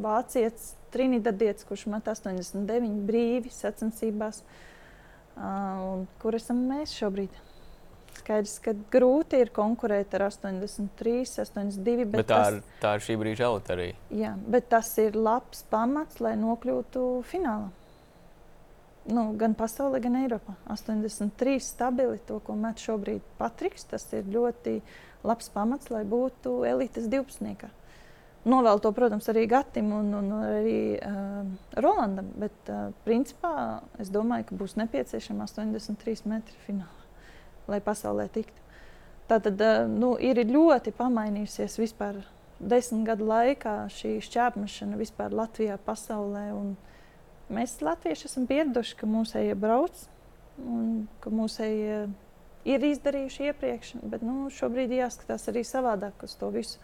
Vācietis 0.02 0.72
Trinidadietis, 0.94 1.66
kurš 1.68 1.88
met 1.92 2.08
89 2.10 3.02
brīvi 3.08 3.52
sacensībās. 3.52 4.42
Uh, 5.34 6.04
kur 6.22 6.38
esam 6.38 6.62
mēs 6.70 6.94
šobrīd? 6.94 7.42
Skaidrs, 8.14 8.60
ka 8.62 8.72
grūti 8.94 9.40
ir 9.42 9.50
konkurēt 9.52 10.14
ar 10.14 10.28
83, 10.28 11.24
82. 11.42 12.04
Bet, 12.06 12.20
bet 12.20 12.28
tā, 12.30 12.36
tas, 12.38 12.58
ir, 12.60 12.76
tā 12.82 12.92
ir 12.94 13.06
šī 13.08 13.16
brīža 13.20 13.50
arī. 13.74 13.88
Jā, 14.14 14.36
bet 14.46 14.70
tas 14.70 14.92
ir 15.02 15.18
labs 15.18 15.64
pamats, 15.72 16.22
lai 16.22 16.36
nokļūtu 16.38 17.08
finālā 17.30 17.72
nu, 19.10 19.24
gan 19.36 19.54
pasaulē, 19.56 20.00
gan 20.02 20.16
Eiropā. 20.22 20.56
83 20.72 21.60
stabili 21.62 22.20
to, 22.26 22.38
ko 22.44 22.56
met 22.58 22.80
šobrīd 22.82 23.24
Patriks. 23.38 23.86
Tas 23.90 24.06
ir 24.16 24.28
ļoti 24.32 24.78
labs 25.26 25.50
pamats, 25.54 25.90
lai 25.92 26.04
būtu 26.08 26.62
elites 26.68 27.08
divpusniekā. 27.12 27.70
Novēl 28.44 28.80
to, 28.84 28.90
protams, 28.92 29.28
arī 29.32 29.46
Gatim 29.48 29.88
un, 29.96 30.10
un 30.18 30.32
arī 30.36 30.78
uh, 30.98 31.46
Rolandam. 31.80 32.28
Bet, 32.40 32.56
uh, 32.68 32.90
principā, 33.06 33.80
es 34.02 34.12
domāju, 34.12 34.50
ka 34.50 34.58
būs 34.60 34.76
nepieciešama 34.80 35.46
83 35.48 36.28
metri 36.28 36.58
finālā, 36.66 37.08
lai 37.72 37.80
pasaulē 37.84 38.28
tiktu. 38.34 38.60
Tātad 39.30 39.60
uh, 39.64 39.84
nu, 39.88 40.14
ir 40.20 40.42
ļoti 40.44 40.92
pamainījusies 40.98 41.78
vispār 41.80 42.20
desmit 42.60 43.08
gadu 43.08 43.30
laikā 43.30 43.78
šī 43.92 44.18
šķērsmešana 44.26 45.00
vispār 45.00 45.32
Latvijā, 45.32 45.80
pasaulē. 45.88 46.50
Uh, 46.52 46.74
Mēs 47.52 47.76
latvieši 47.84 48.28
esam 48.28 48.46
pieraduši, 48.48 48.96
ka 48.96 49.06
mūsējie 49.08 49.56
brauc 49.60 50.06
un 50.64 51.04
ka 51.20 51.32
mūsējie 51.34 51.98
ir 52.64 52.86
izdarījuši 52.88 53.50
iepriekš, 53.50 53.90
bet 54.08 54.24
nu, 54.24 54.48
šobrīd 54.54 54.94
jāskatās 54.96 55.44
arī 55.52 55.64
savādāk 55.68 56.24
uz 56.24 56.36
to 56.40 56.48
visu. 56.54 56.80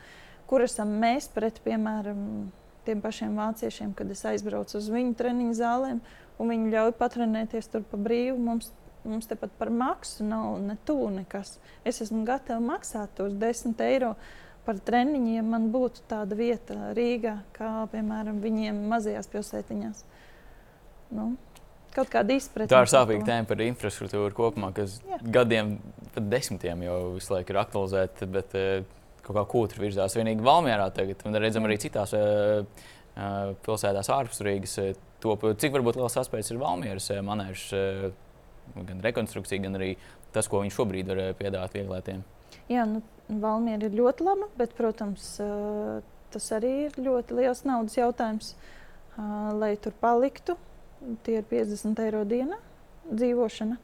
Kur 0.51 0.65
esam 0.67 0.97
mēs 0.99 1.29
pret, 1.31 1.61
piemēram, 1.63 2.51
tiem 2.87 3.03
pašiem 3.05 3.37
vāciešiem, 3.39 3.95
kad 3.95 4.11
es 4.11 4.25
aizbraucu 4.27 4.79
uz 4.81 4.91
viņu 4.91 5.15
treniņu 5.19 5.57
zālēm 5.59 6.03
un 6.41 6.53
viņi 6.53 6.73
ļauj 6.75 6.95
patrenēties 6.99 7.71
tur 7.71 7.85
pa 7.87 8.01
brīvu. 8.01 8.39
Mums, 8.43 8.71
mums 9.07 9.31
tepat 9.31 9.53
par 9.61 9.71
maksu 9.71 10.27
nav 10.27 10.59
ne 10.65 10.77
tuvu 10.89 11.11
nekas. 11.21 11.59
Es 11.87 12.01
esmu 12.03 12.25
gatava 12.29 12.61
maksāt 12.65 13.15
tos 13.19 13.37
10 13.39 13.79
eiro 13.87 14.15
par 14.67 14.81
treniņiem, 14.85 15.37
ja 15.39 15.45
man 15.47 15.71
būtu 15.73 16.03
tāda 16.11 16.37
vieta 16.37 16.91
Rīgā, 16.97 17.39
kā 17.57 17.71
piemēram 17.93 18.43
viņiem 18.43 18.83
mazajās 18.91 19.31
pilsētiņās 19.33 20.03
nu, 21.17 21.33
kaut 21.95 22.11
kāda 22.13 22.37
izpratne. 22.37 22.71
Tā 22.71 22.83
ir 22.85 22.93
sāpīga 22.93 23.27
tēma 23.27 23.49
par 23.51 23.63
infrastruktūru 23.65 24.35
kopumā, 24.37 24.71
kas 24.77 24.99
Jā. 25.09 25.19
gadiem, 25.39 25.79
pat 26.15 26.29
desmitiem 26.31 26.85
jau 26.87 26.99
visu 27.17 27.35
laiku 27.35 27.55
ir 27.55 27.61
aktualizēta. 27.65 28.29
Bet, 28.31 28.57
uh, 28.59 29.00
Kaut 29.25 29.37
kā 29.37 29.45
kūtra 29.53 29.83
virzās 29.83 30.17
vienīgi 30.19 30.45
Valmjerā 30.45 30.89
tagad, 30.97 31.23
un 31.29 31.39
redzam 31.43 31.67
arī 31.69 31.77
citās 31.83 32.15
uh, 32.17 32.63
uh, 32.65 33.53
pilsētās 33.67 34.11
ārpus 34.15 34.43
Rīgas. 34.47 34.79
Top, 35.21 35.45
cik 35.61 35.75
varbūt 35.77 35.99
liels 36.01 36.17
aspekts 36.17 36.49
ir 36.53 36.61
Valmjeras 36.63 37.11
manēžs, 37.27 37.67
gan 38.89 39.03
rekonstrukcija, 39.05 39.61
gan 39.67 39.77
arī 39.77 39.91
tas, 40.33 40.49
ko 40.49 40.63
viņš 40.63 40.79
šobrīd 40.79 41.11
var 41.11 41.21
piedāvāt 41.37 41.77
vieglētiem. 41.77 42.23
Jā, 42.73 42.87
nu, 42.89 43.03
Valmiera 43.29 43.87
ir 43.87 43.99
ļoti 43.99 44.25
laba, 44.25 44.49
bet, 44.57 44.73
protams, 44.79 45.35
tas 46.33 46.49
arī 46.57 46.73
ir 46.87 46.97
ļoti 46.97 47.37
liels 47.37 47.61
naudas 47.69 47.99
jautājums, 47.99 48.55
lai 49.61 49.75
tur 49.83 49.93
paliktu 50.01 50.57
tie 51.25 51.41
ir 51.41 51.47
50 51.51 52.03
eiro 52.05 52.25
diena 52.29 52.59
dzīvošana. 53.11 53.79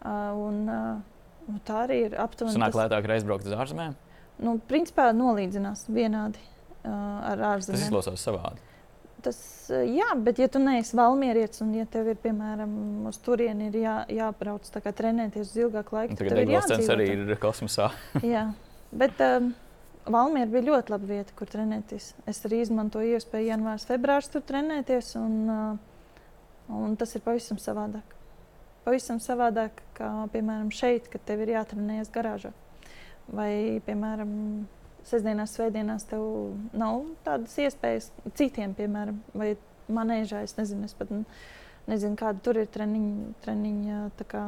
Uh, 0.00 0.32
un, 0.46 0.60
uh, 0.70 1.58
tā 1.66 1.82
arī 1.84 1.98
ir 2.06 2.16
aptuveni. 2.20 2.56
Tas... 2.56 2.78
lētāk 2.78 3.08
reizbraukt 3.10 3.48
uz 3.48 3.56
ārzemēm? 3.56 3.96
Nu, 4.40 4.56
principā 4.70 5.10
nolīdzinās 5.16 5.86
vienādi 5.92 6.40
uh, 6.40 6.90
ar 6.90 7.46
ārzemēm. 7.54 7.76
Tas 7.76 7.86
izklausās 7.88 8.24
savādi. 8.24 8.66
Tas, 9.20 9.38
jā, 9.68 10.06
bet, 10.24 10.38
ja 10.40 10.48
tu 10.48 10.60
neesi 10.62 10.96
valmierietis 10.96 11.60
un 11.60 11.74
ja 11.76 11.84
tev 11.90 12.08
ir, 12.08 12.16
piemēram, 12.22 12.70
uz 13.10 13.18
turieni 13.20 13.68
ir 13.68 13.76
jā, 13.82 13.96
jābrauc 14.16 14.70
kā, 14.80 14.92
trenēties 14.96 15.50
uz 15.50 15.58
ilgāku 15.66 15.98
laiku, 15.98 16.16
tad 16.16 16.30
tev 16.32 16.40
ir 16.40 16.54
jāatzīst. 16.54 16.92
arī 16.94 17.08
ir 17.12 17.34
kosmosā. 17.42 17.90
jā, 18.34 18.46
bet 18.96 19.20
um, 19.26 19.50
Valmiera 20.10 20.48
bija 20.48 20.64
ļoti 20.70 20.94
laba 20.94 21.10
vieta, 21.10 21.34
kur 21.36 21.50
trenēties. 21.50 22.14
Es 22.30 22.40
arī 22.48 22.62
izmantoju 22.64 23.18
iespēju 23.18 23.50
janvārs, 23.50 23.84
februārs 23.90 24.30
tur 24.32 24.44
trenēties, 24.48 25.12
un, 25.20 25.36
uh, 25.52 26.72
un 26.80 26.96
tas 27.00 27.12
ir 27.14 27.24
pavisam 27.26 27.60
savādāk. 27.60 28.16
Pavisam 28.86 29.20
savādāk, 29.20 29.84
kā 29.98 30.08
piemēram 30.32 30.72
šeit, 30.72 31.12
kad 31.12 31.22
tev 31.28 31.44
ir 31.44 31.52
jātrenējas 31.58 32.08
garāžā. 32.14 32.54
Vai, 33.30 33.78
piemēram, 33.86 34.30
sestdienās, 35.06 35.54
svētdienās 35.56 36.06
tev 36.10 36.24
nav 36.76 37.04
tādas 37.26 37.54
iespējas 37.62 38.10
citiem, 38.38 38.74
piemēram, 38.78 39.20
vai 39.36 39.54
manēžā. 39.90 40.42
Es 40.46 40.56
nezinu, 40.58 40.88
es 40.88 40.96
pat 40.98 41.12
nezinu, 41.90 42.18
kāda 42.18 42.42
tur 42.44 42.60
ir 42.60 42.70
treniņa, 42.72 43.32
treniņa 43.44 44.00
kā, 44.30 44.44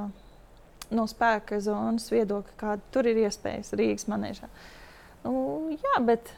no 0.95 1.07
spēka 1.11 1.61
zonas 1.65 2.09
viedokļa, 2.13 2.57
kāda 2.61 2.95
tur 2.95 3.09
ir 3.11 3.23
iespējas 3.25 3.75
Rīgas 3.79 4.09
manēžā. 4.11 4.51
Nu, 5.23 5.35
jā, 5.77 5.97
bet 6.03 6.33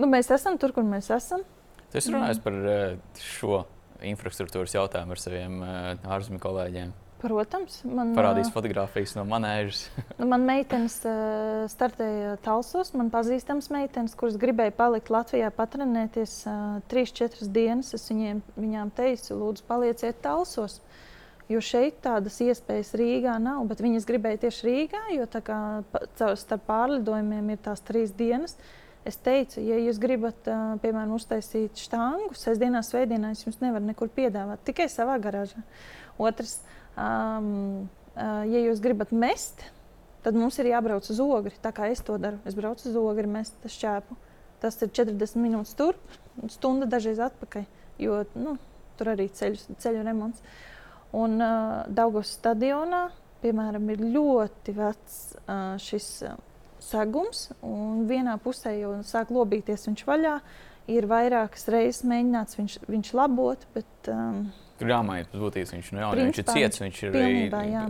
nu, 0.00 0.08
mēs 0.10 0.30
esam 0.34 0.58
tur, 0.60 0.74
kur 0.76 0.86
mēs 0.86 1.08
esam. 1.14 1.44
Tas 1.92 2.08
runājas 2.10 2.42
par 2.42 2.56
eh, 2.68 2.98
šo 3.22 3.62
infrastruktūras 4.04 4.74
jautājumu 4.76 5.14
ar 5.14 5.22
saviem 5.22 5.60
eh, 5.64 6.06
ārzemju 6.16 6.42
kolēģiem. 6.42 6.92
Protams, 7.16 7.78
man 7.88 8.10
parādīs 8.12 8.50
fotogrāfijas 8.52 9.14
no 9.16 9.22
manēžas. 9.28 9.86
nu, 10.20 10.26
man 10.28 10.42
meitenes 10.44 10.98
uh, 11.08 11.64
startēja 11.72 12.34
Talsos. 12.44 12.92
Man 12.96 13.08
pazīstams 13.12 13.70
meitenes, 13.72 14.16
kuras 14.18 14.36
gribēja 14.40 14.74
palikt 14.76 15.08
Latvijā, 15.12 15.48
patrenēties 15.54 16.36
uh, 16.50 16.60
3-4 16.92 17.48
dienas. 17.54 17.94
Es 17.96 18.04
viņiem, 18.12 18.44
viņām 18.60 18.92
teicu, 18.98 19.32
lūdzu, 19.40 19.64
palieciet 19.68 20.20
Talsos. 20.24 20.82
Jo 21.48 21.62
šeit 21.62 22.02
tādas 22.04 22.36
iespējas 22.42 22.92
Rīgā 22.98 23.38
nav, 23.40 23.62
bet 23.70 23.80
viņas 23.80 24.06
gribēja 24.08 24.42
tieši 24.44 24.66
Rīgā, 24.66 25.02
jo 25.14 25.26
kā, 25.46 25.60
starp 26.18 26.66
pārlidojumiem 26.68 27.54
ir 27.54 27.62
tās 27.64 27.84
trīs 27.86 28.12
dienas. 28.12 28.58
Es 29.06 29.16
teicu, 29.22 29.62
ja 29.62 29.78
jūs 29.78 30.02
gribat, 30.02 30.48
uh, 30.50 30.76
piemēram, 30.82 31.16
uztaisīt 31.16 31.78
štāngu, 31.80 32.34
sestdienās, 32.36 32.90
svētdienās, 32.92 33.46
jums 33.46 33.62
nevar 33.62 33.80
nekur 33.88 34.10
piedāvāt, 34.12 34.66
tikai 34.68 34.90
savā 34.92 35.14
garāžā. 35.22 35.62
Otrs, 36.18 36.58
um, 36.96 37.88
uh, 38.16 38.44
ja 38.48 38.62
jūs 38.64 38.82
gribat 38.84 39.12
mest, 39.12 39.64
tad 40.24 40.36
mums 40.36 40.58
ir 40.58 40.72
jābrauc 40.72 41.06
uz 41.12 41.20
ogri. 41.22 41.54
Tā 41.62 41.72
kā 41.76 41.90
es 41.92 42.02
to 42.04 42.16
daru, 42.18 42.40
es 42.48 42.56
braucu 42.58 42.88
uz 42.90 42.96
ogri, 42.98 43.28
mestu 43.30 43.70
šķēpu. 43.70 44.16
Tas 44.62 44.80
ir 44.82 44.90
40 44.96 45.36
minūtes 45.38 45.76
turp, 45.76 46.16
stunda 46.50 46.88
dažreiz 46.88 47.20
atpakaļ, 47.22 47.66
jo 48.00 48.22
nu, 48.40 48.56
tur 48.96 49.12
arī 49.12 49.28
ceļu, 49.28 49.76
ceļu 49.82 50.02
remonts. 50.06 50.42
Un 51.16 51.38
uh, 51.38 51.84
Daugos 51.92 52.32
stadionā, 52.38 53.06
piemēram, 53.44 53.86
ir 53.92 54.02
ļoti 54.16 54.74
vecs 54.76 55.18
uh, 55.44 55.76
šis 55.80 56.08
uh, 56.26 56.38
segums, 56.82 57.50
un 57.64 58.06
vienā 58.08 58.36
pusē 58.42 58.74
jau 58.80 58.96
sāk 59.06 59.32
lobīties 59.34 59.86
viņš 59.90 60.06
vaļā. 60.08 60.38
Ir 60.92 61.08
vairākas 61.10 61.66
reizes 61.72 62.04
mēģināts 62.06 62.58
viņš, 62.60 62.78
viņš 62.86 63.12
labot, 63.18 63.64
bet 63.74 64.10
um, 64.12 64.44
Tur 64.76 64.90
jāmaina 64.92 65.24
tas 65.30 65.40
būtības. 65.40 65.72
Viņš, 65.72 65.90
nu, 65.96 66.02
jā, 66.02 66.08
viņš 66.18 66.40
ir 66.42 66.46
ciets, 66.50 66.80
viņš 66.82 67.02
ir 67.06 67.14
arī, 67.16 67.44
jā. 67.72 67.84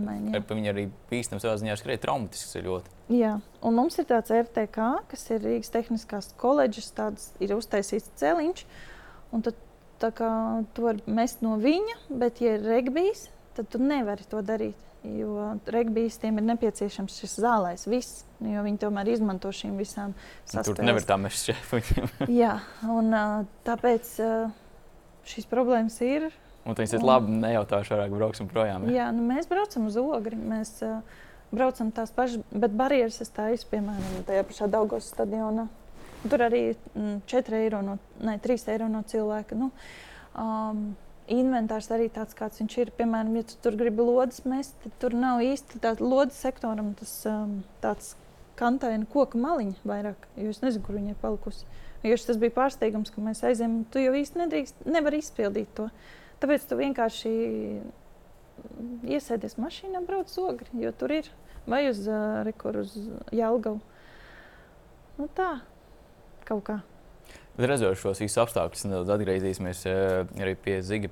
viņa 0.47 0.71
arī 0.71 0.85
bīstams 1.09 1.43
savā 1.43 1.57
ziņā, 1.59 1.75
arī 1.83 1.97
traumatisks 1.99 2.55
ļoti. 2.63 2.93
Jā, 3.17 3.33
un 3.67 3.75
mums 3.75 3.99
ir 3.99 4.07
tāds 4.07 4.31
RTK, 4.31 4.87
kas 5.11 5.25
ir 5.35 5.43
Rīgas 5.43 5.73
Tehniskās 5.73 6.31
koledžas, 6.39 6.89
tāds 6.95 7.29
ir 7.43 7.55
uztaisīts 7.57 8.13
celiņš. 8.19 8.63
Un 9.35 9.43
tad 9.43 9.59
tā 9.99 10.13
kā 10.15 10.31
tu 10.75 10.87
vari 10.87 11.03
mest 11.11 11.43
no 11.43 11.57
viņa, 11.59 11.97
bet, 12.23 12.39
ja 12.43 12.55
ir 12.55 12.63
regbijs, 12.67 13.27
tad 13.57 13.71
tu 13.73 13.81
nevari 13.83 14.27
to 14.29 14.43
darīt. 14.45 14.83
Jo 15.07 15.53
regbijistiem 15.71 16.39
ir 16.39 16.47
nepieciešams 16.49 17.19
šis 17.21 17.37
zālais, 17.39 17.85
viss, 17.87 18.25
jo 18.43 18.63
viņi 18.65 18.79
tomēr 18.81 19.11
izmanto 19.13 19.51
šīm 19.53 19.77
visām 19.79 20.15
saspēlēm. 20.41 20.79
Tur 20.79 20.87
nevar 20.87 21.05
tā 21.07 21.19
mest 21.21 21.47
šefuņiem. 21.47 22.09
Jā, 22.33 22.57
un 22.91 23.13
tāpēc 23.67 24.09
šīs 25.31 25.47
problēmas 25.51 25.99
ir 26.03 26.27
Un 26.67 26.75
tas 26.75 26.91
ir 26.91 27.03
labi, 27.05 27.31
nejautāšu 27.39 27.95
vairāk, 27.95 28.13
brauksim 28.17 28.49
projām. 28.51 28.89
Ja? 28.89 28.95
Jā, 28.97 29.07
nu 29.15 29.23
mēs 29.29 29.47
braucam 29.47 29.87
uz 29.87 29.95
ogri. 30.01 30.35
Mēs 30.35 30.73
uh, 30.83 30.99
braucam 31.55 31.93
tās 31.95 32.11
pašas, 32.15 32.43
bet 32.51 32.75
barjeras 32.75 33.21
es 33.23 33.31
taisu, 33.31 33.69
piemēram, 33.71 34.23
tajā 34.27 34.43
pašā 34.49 34.67
Daugos 34.71 35.07
stadionā. 35.13 35.69
Tur 36.27 36.43
arī 36.43 36.63
mm, 36.73 37.21
4 37.29 37.59
eiro, 37.61 37.81
no, 37.85 37.95
ne, 38.19 38.35
3 38.43 38.67
eiro 38.73 38.89
no 38.91 39.03
cilvēka. 39.07 39.55
Nu, 39.55 39.69
um, 40.35 40.83
inventārs 41.31 41.87
arī 41.95 42.09
tāds, 42.11 42.35
kāds 42.35 42.59
viņš 42.59 42.77
ir. 42.83 42.93
Piemēram, 42.99 43.39
ja 43.39 43.47
tu 43.47 43.61
tur 43.63 43.79
gribi 43.79 44.03
lodes 44.03 44.43
mest, 44.49 44.75
tad 44.83 44.99
tur 44.99 45.15
nav 45.15 45.45
īsti 45.45 45.79
tāds 45.83 46.03
lodes 46.03 46.35
sektoram, 46.41 46.91
tas 46.99 47.15
um, 47.31 47.61
tāds 47.83 48.15
kantaina 48.59 49.07
koka 49.07 49.39
maliņa 49.39 49.87
vairāk, 49.87 50.27
jo 50.35 50.51
es 50.51 50.63
nezinu, 50.65 50.83
kur 50.83 50.99
viņa 50.99 51.13
ir 51.13 51.19
palikusi. 51.23 51.67
Jo 52.03 52.17
tas 52.27 52.37
bija 52.41 52.53
pārsteigums, 52.53 53.09
ka 53.13 53.23
mēs 53.23 53.45
aizējām, 53.45 53.83
tu 53.93 54.01
jau 54.01 54.13
īsti 54.17 54.41
nedrīkst, 54.43 54.87
nevar 54.89 55.15
izpildīt 55.15 55.71
to. 55.77 55.87
Uh, 55.87 56.15
Tāpēc 56.41 56.67
tu 56.69 56.77
vienkārši 56.77 57.31
iesēdies 59.07 59.57
mašīnā, 59.61 60.03
brauc 60.05 60.29
uz 60.29 60.37
ogri, 60.41 60.69
jo 60.81 60.91
tur 60.97 61.13
ir 61.15 61.29
vai 61.69 61.87
uz 61.89 62.03
uh, 62.07 62.43
rekuru, 62.47 62.85
uz 62.85 62.93
Jālgavu. 63.35 63.81
Nu, 65.17 65.27
tā 65.37 65.57
kaut 66.47 66.63
kā. 66.67 66.77
Redzot 67.57 67.97
šos 67.97 68.21
visus 68.21 68.37
apstākļus, 68.39 68.85
nedaudz 68.85 69.11
atgriezīsimies 69.15 69.81
arī 69.89 70.53
pie 70.61 70.77
Ziga. 70.85 71.09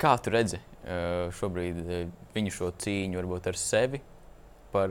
Kā 0.00 0.16
tu 0.18 0.32
redzi 0.34 0.58
šobrīd 1.38 1.78
viņu 2.34 2.50
šo 2.50 2.72
cīņu 2.82 3.20
varbūt 3.20 3.46
ar 3.52 3.58
sevi 3.60 4.00
par 4.72 4.90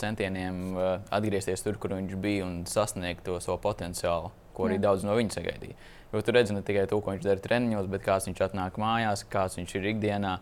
centieniem 0.00 0.78
atgriezties 1.12 1.64
tur, 1.64 1.76
kur 1.76 1.92
viņš 1.98 2.16
bija 2.22 2.46
un 2.46 2.62
sasniegt 2.70 3.26
to 3.26 3.36
savu 3.44 3.58
potenciālu, 3.60 4.32
ko 4.56 4.68
arī 4.68 4.78
Jā. 4.78 4.86
daudz 4.88 5.04
no 5.04 5.18
viņa 5.18 5.36
sagaidīja? 5.36 5.76
Jo 6.12 6.22
tu 6.24 6.32
redzi 6.32 6.54
ne 6.56 6.62
tikai 6.64 6.86
to, 6.88 7.00
ko 7.04 7.12
viņš 7.12 7.26
dara 7.26 7.42
treniņos, 7.44 7.88
bet 7.92 8.04
kāds 8.06 8.28
viņš 8.30 8.40
atnāk 8.46 8.78
mājās, 8.80 9.26
kāds 9.28 9.58
viņš 9.58 9.74
ir 9.76 9.88
ikdienā. 9.90 10.38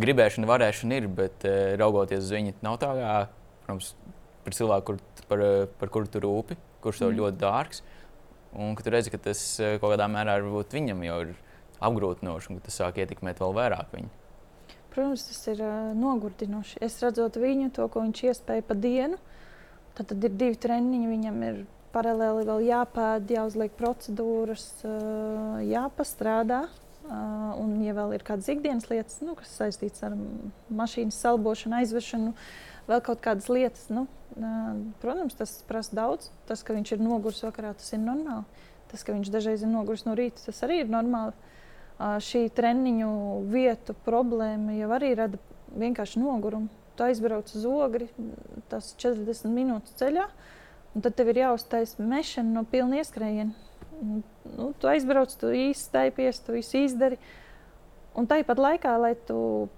Gribēšana, 0.00 0.48
varēšana 0.48 1.00
ir, 1.02 1.08
bet 1.12 1.44
uh, 1.44 1.74
raugoties 1.76 2.24
uz 2.24 2.32
viņu, 2.32 2.54
nav 2.64 2.78
tā 2.80 2.94
kā, 2.96 3.16
protams, 3.66 3.90
par 4.42 4.56
cilvēku, 4.56 4.86
kur, 4.86 5.26
par, 5.28 5.42
eh, 5.44 5.66
par 5.78 5.92
kuru 5.92 6.08
tu 6.10 6.22
rūpi, 6.22 6.56
kurš 6.82 7.02
tev 7.02 7.12
mm. 7.12 7.18
ļoti 7.20 7.38
dārgs. 7.42 7.82
Un 8.52 8.72
tu 8.76 8.92
redzi, 8.92 9.12
ka 9.12 9.20
tas 9.28 9.42
uh, 9.60 9.76
kaut 9.80 9.94
kādā 9.94 10.08
mērā 10.12 10.38
viņam 10.42 11.04
jau 11.06 11.20
ir 11.26 11.36
apgrūtinoši, 11.82 12.52
un 12.52 12.64
tas 12.64 12.80
sāk 12.80 13.00
ietekmēt 13.02 13.40
vēl 13.42 13.54
vairāk 13.56 13.94
viņu. 13.96 14.10
Protams, 14.92 15.24
tas 15.28 15.44
ir 15.48 15.62
uh, 15.64 15.92
nogurdinoši. 15.96 16.80
Es 16.84 16.98
redzot 17.04 17.38
viņu, 17.40 17.70
to, 17.76 17.86
ko 17.92 18.02
viņš 18.04 18.24
iespēja 18.28 18.64
pa 18.68 18.76
dienu, 18.76 19.20
tad, 19.96 20.10
tad 20.12 20.26
ir 20.28 20.34
divi 20.36 20.58
treniņi. 20.60 21.08
Viņam 21.08 21.38
ir 21.48 21.62
paralēli 21.92 22.46
vēl 22.48 22.64
jāpēd, 22.66 23.30
jāuzliek 23.36 23.74
procedūras, 23.78 24.66
jāpastrādā. 25.68 26.64
Un, 27.12 27.74
ja 27.82 27.94
vēl 27.96 28.14
ir 28.16 28.24
kādas 28.24 28.48
ikdienas 28.52 28.86
lietas, 28.88 29.18
nu, 29.26 29.34
kas 29.36 29.52
saistītas 29.58 30.04
ar 30.06 30.14
mašīnas 30.72 31.18
salbošanu, 31.24 31.80
aizvešanu, 31.80 32.32
vēl 32.88 33.02
kaut 33.04 33.20
kādas 33.24 33.48
lietas, 33.52 33.88
nu, 33.92 34.06
protams, 35.02 35.36
tas 35.36 35.56
prasa 35.68 35.98
daudz. 35.98 36.30
Tas, 36.48 36.62
ka 36.64 36.76
viņš 36.76 36.94
ir 36.94 37.02
noguris 37.02 37.42
vakarā, 37.44 37.74
tas 37.78 37.90
ir 37.92 38.00
normāli. 38.04 38.46
Tas, 38.92 39.04
ka 39.04 39.16
viņš 39.16 39.32
dažreiz 39.32 39.64
ir 39.64 39.72
noguris 39.72 40.06
no 40.06 40.14
rīta, 40.16 40.44
tas 40.46 40.62
arī 40.64 40.82
ir 40.84 40.92
normāli. 40.92 41.34
Šī 42.24 42.46
treniņu 42.54 43.10
vietu 43.52 43.94
problēma 44.06 44.74
jau 44.78 44.88
arī 44.96 45.12
rada 45.18 45.38
vienkārši 45.78 46.22
nogurumu. 46.22 46.70
Tu 46.96 47.04
aizbrauc 47.06 47.48
uz 47.56 47.62
ogri, 47.68 48.08
tas 48.68 48.90
40 49.00 49.48
minūtes 49.52 49.94
ceļā. 50.00 50.26
Uh, 50.26 50.61
Un 50.92 51.04
tad 51.04 51.16
tev 51.16 51.30
ir 51.32 51.42
jāuztaisa 51.46 52.04
mešana 52.04 52.58
no 52.58 52.64
pilna 52.68 53.00
ieskrējiena. 53.00 53.54
Nu, 54.02 54.72
tu 54.80 54.90
aizbrauc, 54.90 55.32
tu 55.38 55.52
īstenībā 55.54 56.32
tu 56.44 56.56
visu 56.56 56.82
izdari. 56.82 57.20
Un 58.18 58.26
tāpat 58.28 58.58
laikā, 58.60 58.96
lai 59.00 59.14
tu 59.28 59.36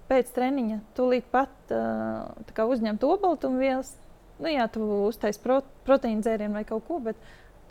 pēc 0.09 0.33
treniņa 0.35 0.81
tūlīt 0.97 1.29
pat 1.31 1.71
uh, 1.71 2.65
uzņemtu 2.67 3.13
obaltumvielas, 3.15 3.93
nu, 4.41 4.49
jā, 4.51 4.65
tu 4.67 4.83
uztaisīsi 5.05 5.43
pro, 5.43 5.61
proteīna 5.87 6.25
dzērienu 6.25 6.57
vai 6.57 6.65
kaut 6.67 6.83
ko, 6.89 6.99
bet 7.05 7.21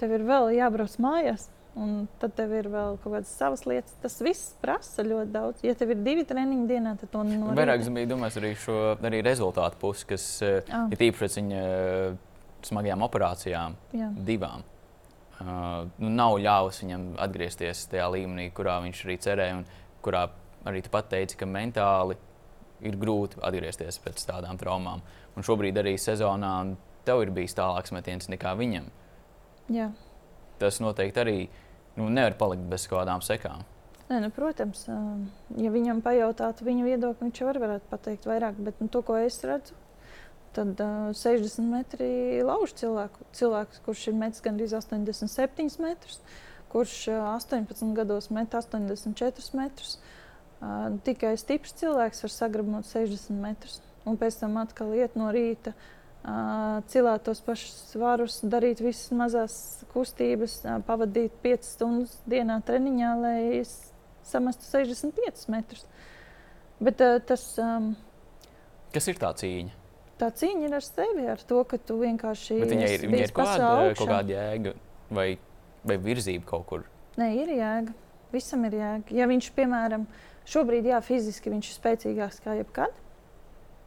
tev 0.01 0.15
ir 0.17 0.25
vēl 0.25 0.55
jābrauc 0.57 0.97
mājās. 1.05 1.51
Un 1.75 2.05
tad 2.23 2.37
tev 2.39 2.53
ir 2.55 2.69
vēl 2.71 2.97
kaut 3.03 3.17
kādas 3.17 3.33
savas 3.35 3.65
lietas. 3.67 3.97
Tas 4.01 4.15
viss 4.23 4.53
prasa 4.63 5.03
ļoti 5.05 5.33
daudz. 5.35 5.65
Ja 5.67 5.75
tev 5.77 5.91
ir 5.91 6.05
divi 6.07 6.23
treniņi 6.29 6.69
dienā, 6.71 6.93
tad 7.01 7.11
to 7.11 7.25
nevar. 7.27 7.57
Vairāk 7.59 7.83
es 7.83 7.91
biju 7.93 8.13
domājis 8.13 8.39
arī 8.39 8.53
šo 8.63 8.77
arī 8.95 9.25
rezultātu 9.27 9.81
pusi, 9.83 10.07
kas 10.15 10.29
oh. 10.47 10.87
ir 10.95 11.03
īpaši 11.11 11.43
viņa 11.43 11.65
smagajām 12.69 13.03
operācijām, 13.07 13.77
Jā. 13.97 14.11
divām. 14.27 14.65
Uh, 15.35 15.89
nu, 15.99 16.13
nav 16.15 16.37
ļāvis 16.39 16.81
viņam 16.85 17.09
atgriezties 17.25 17.89
tajā 17.91 18.07
līmenī, 18.15 18.49
kurā 18.55 18.79
viņš 18.85 19.03
arī 19.07 19.17
cerēja, 19.25 19.59
un 19.59 19.65
kurā 20.05 20.29
arī 20.69 20.85
tu 20.85 20.93
pat 20.95 21.11
teici, 21.11 21.37
ka 21.41 21.49
mentāli 21.49 22.17
ir 22.85 22.97
grūti 23.01 23.41
atgriezties 23.45 23.99
pēc 24.05 24.25
tādām 24.29 24.59
traumām. 24.61 25.03
Un 25.35 25.47
šobrīd 25.47 25.79
arī 25.81 25.97
sezonā 25.99 26.55
tev 27.05 27.25
ir 27.25 27.35
bijis 27.35 27.57
tālāks 27.59 27.93
metiens 27.95 28.31
nekā 28.31 28.55
viņam. 28.59 28.89
Jā. 29.75 29.91
Tas 30.61 30.81
noteikti 30.81 31.23
arī 31.23 31.39
nu, 31.99 32.09
nevar 32.09 32.37
palikt 32.39 32.67
bez 32.71 32.87
kādām 32.91 33.25
sekām. 33.25 33.65
Nē, 34.05 34.19
nu, 34.21 34.29
protams, 34.35 34.85
ja 35.57 35.71
viņam 35.73 36.03
pajautātu 36.05 36.67
viņa 36.67 36.85
viedokli, 36.85 37.25
viņš 37.25 37.41
jau 37.41 37.55
varētu 37.57 37.89
pateikt 37.89 38.27
vairāk, 38.29 38.59
bet 38.61 38.83
nu, 38.83 38.91
to, 38.93 39.01
ko 39.07 39.17
es 39.17 39.39
redzu, 39.47 39.77
tad 40.55 40.81
uh, 40.81 41.13
60 41.17 41.67
metri 41.69 42.09
lauž 42.47 42.75
cilvēku. 42.79 43.27
Cilvēks, 43.37 43.81
kurš 43.87 44.09
ir 44.11 44.19
metis 44.19 44.45
gandrīz 44.45 44.75
87 44.77 45.81
metrus, 45.83 46.21
kurš 46.73 46.97
uh, 47.13 47.33
18 47.35 47.95
gados 47.97 48.31
met 48.35 48.55
84 48.55 49.59
metrus. 49.59 49.99
Uh, 50.63 50.95
tikai 51.05 51.35
stiprs 51.41 51.75
cilvēks 51.81 52.25
var 52.25 52.33
sagrabot 52.33 52.89
60 52.89 53.43
metrus. 53.43 53.83
Un 54.09 54.19
pēc 54.21 54.39
tam 54.41 54.57
atkal 54.61 54.93
iet 54.97 55.17
no 55.19 55.31
rīta, 55.35 55.75
uh, 55.75 56.81
cilāt 56.93 57.25
tos 57.27 57.41
pašus 57.45 57.91
svarus, 57.93 58.41
darīt 58.45 58.83
visas 58.85 59.13
mazās 59.17 59.57
kustības, 59.93 60.61
uh, 60.65 60.81
pavadīt 60.87 61.37
5 61.45 61.71
stundas 61.75 62.19
dienā 62.29 62.61
treniņā, 62.65 63.15
lai 63.21 63.39
samestu 64.25 64.69
65 64.71 65.49
metrus. 65.53 65.87
Bet, 66.81 67.01
uh, 67.01 67.21
tas, 67.25 67.47
um, 67.63 67.95
Kas 68.95 69.09
ir 69.11 69.19
tā 69.19 69.33
cīņa? 69.35 69.84
Tā 70.21 70.29
cīņa 70.31 70.69
ir 70.69 70.75
ar 70.79 70.85
sevi, 70.87 71.25
ar 71.33 71.41
to, 71.43 71.65
ka 71.67 71.79
tu 71.83 71.97
vienkārši. 71.99 72.61
Bet 72.63 72.71
viņai 72.71 72.91
ir, 72.95 73.07
viņai 73.09 73.25
ir 73.27 73.33
kaut, 73.35 73.51
kāda, 73.51 73.95
kaut 73.99 74.11
kāda 74.13 74.37
jēga 74.37 74.75
vai, 75.11 75.27
vai 75.83 75.97
virzība 76.05 76.47
kaut 76.53 76.67
kur. 76.71 76.85
Nē, 77.19 77.33
ir 77.43 77.51
jēga. 77.57 77.95
Visam 78.35 78.63
ir 78.69 78.77
jēga. 78.79 79.15
Ja 79.15 79.27
viņš, 79.31 79.51
piemēram, 79.57 80.07
šobrīd, 80.51 80.87
jā, 80.91 81.01
fiziski 81.03 81.51
viņš 81.51 81.71
ir 81.71 81.79
spēcīgāks 81.81 82.41
kā 82.45 82.55
jebkad, 82.61 82.95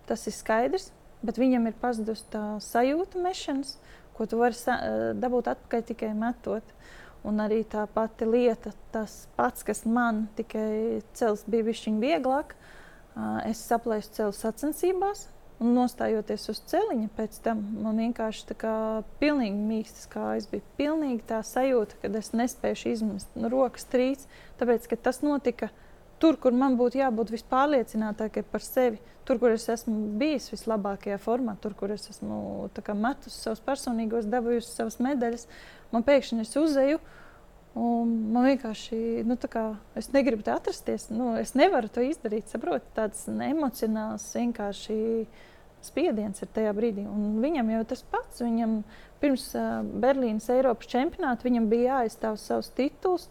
tas 0.07 0.27
ir 0.27 0.35
skaidrs. 0.35 0.91
Bet 1.25 1.39
viņam 1.41 1.65
ir 1.65 1.77
pazudusi 1.81 2.27
tā 2.29 2.43
sajūta 2.61 3.17
mešanas, 3.23 3.77
ko 4.13 4.27
tu 4.29 4.37
vari 4.37 4.75
dabūt 5.17 5.49
atpakaļ 5.53 5.85
tikai 5.89 6.11
metot. 6.13 6.75
Un 7.27 7.41
arī 7.43 7.63
tā 7.67 7.87
pati 7.91 8.27
lieta, 8.29 8.71
tas 8.93 9.25
pats, 9.35 9.65
kas 9.65 9.81
man 9.89 10.27
tikai 10.37 11.01
cels, 11.17 11.41
bija 11.49 11.65
viņa 11.71 11.97
vieglāk. 12.03 12.53
Es 13.49 13.63
saplēsu 13.65 14.13
celu 14.13 14.35
sacensībās, 14.37 15.25
un 15.63 15.73
nostājoties 15.73 16.45
uz 16.51 16.61
celiņa, 16.69 17.09
pēc 17.17 17.39
tam 17.45 17.63
man 17.81 17.97
vienkārši 18.03 18.45
tā 18.51 18.57
kā 18.61 18.75
pilnīgi 19.21 19.57
mīkstas 19.57 20.09
kājas 20.11 20.47
bija. 20.51 20.65
Pilnīgi 20.77 21.23
tā 21.29 21.41
sajūta, 21.45 21.97
ka 22.01 22.11
es 22.19 22.31
nespēju 22.37 22.93
izmest 22.93 23.37
no 23.39 23.49
rokas 23.53 23.87
trīc, 23.89 24.25
tāpēc, 24.61 24.87
ka 24.91 24.99
tas 25.09 25.23
notika 25.25 25.71
tur, 26.21 26.37
kur 26.41 26.53
man 26.53 26.77
būtu 26.77 27.01
jābūt 27.01 27.33
vispārliecinātākai 27.33 28.45
par 28.51 28.65
sevi, 28.65 29.01
tur, 29.27 29.39
kur 29.41 29.53
es 29.53 29.67
esmu 29.69 30.17
bijis 30.19 30.51
vislabākajā 30.53 31.17
formā, 31.21 31.57
tur, 31.61 31.75
kur 31.77 31.93
es 31.93 32.07
esmu 32.13 32.69
metus 32.95 33.37
savus 33.41 33.61
personīgos, 33.65 34.29
dabūjusi 34.29 34.71
savas 34.71 34.99
medaļas, 35.03 35.47
man 35.91 36.05
pēkšņi 36.07 36.45
es 36.45 36.55
uzēju. 36.57 37.01
Un 37.77 38.13
man 38.33 38.47
vienkārši, 38.47 38.97
nu, 39.27 39.35
kā, 39.51 39.63
es 39.99 40.07
negribu 40.13 40.41
te 40.45 40.53
atrasties. 40.53 41.09
Nu, 41.13 41.33
es 41.37 41.53
nevaru 41.57 41.89
to 41.93 42.01
izdarīt. 42.05 42.49
Saprotu, 42.49 42.87
tāds 42.95 43.27
emocionāls, 43.29 44.25
vienkārši 44.33 44.97
spiediens 45.85 46.41
ir 46.41 46.49
tajā 46.55 46.71
brīdī. 46.77 47.03
Un 47.05 47.37
viņam 47.43 47.69
jau 47.75 47.83
tas 47.91 48.01
pats. 48.13 48.41
Viņam 48.41 48.79
pirms 49.21 49.49
uh, 49.59 49.83
Berlīnas 50.05 50.49
Eiropas 50.53 50.89
čempionāta 50.89 51.45
viņam 51.45 51.67
bija 51.69 51.99
jāizstāv 51.99 52.39
savus 52.41 52.71
titulus. 52.77 53.27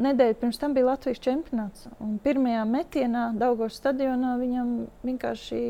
Nedēļa 0.00 0.38
pirms 0.38 0.60
tam 0.60 0.76
bija 0.76 0.92
Latvijas 0.92 1.24
čempionāts. 1.24 1.88
Un 2.00 2.14
pirmajā 2.22 2.62
metienā 2.70 3.24
Daugos 3.40 3.80
stadionā 3.80 4.36
viņam 4.40 4.70
vienkārši 5.02 5.64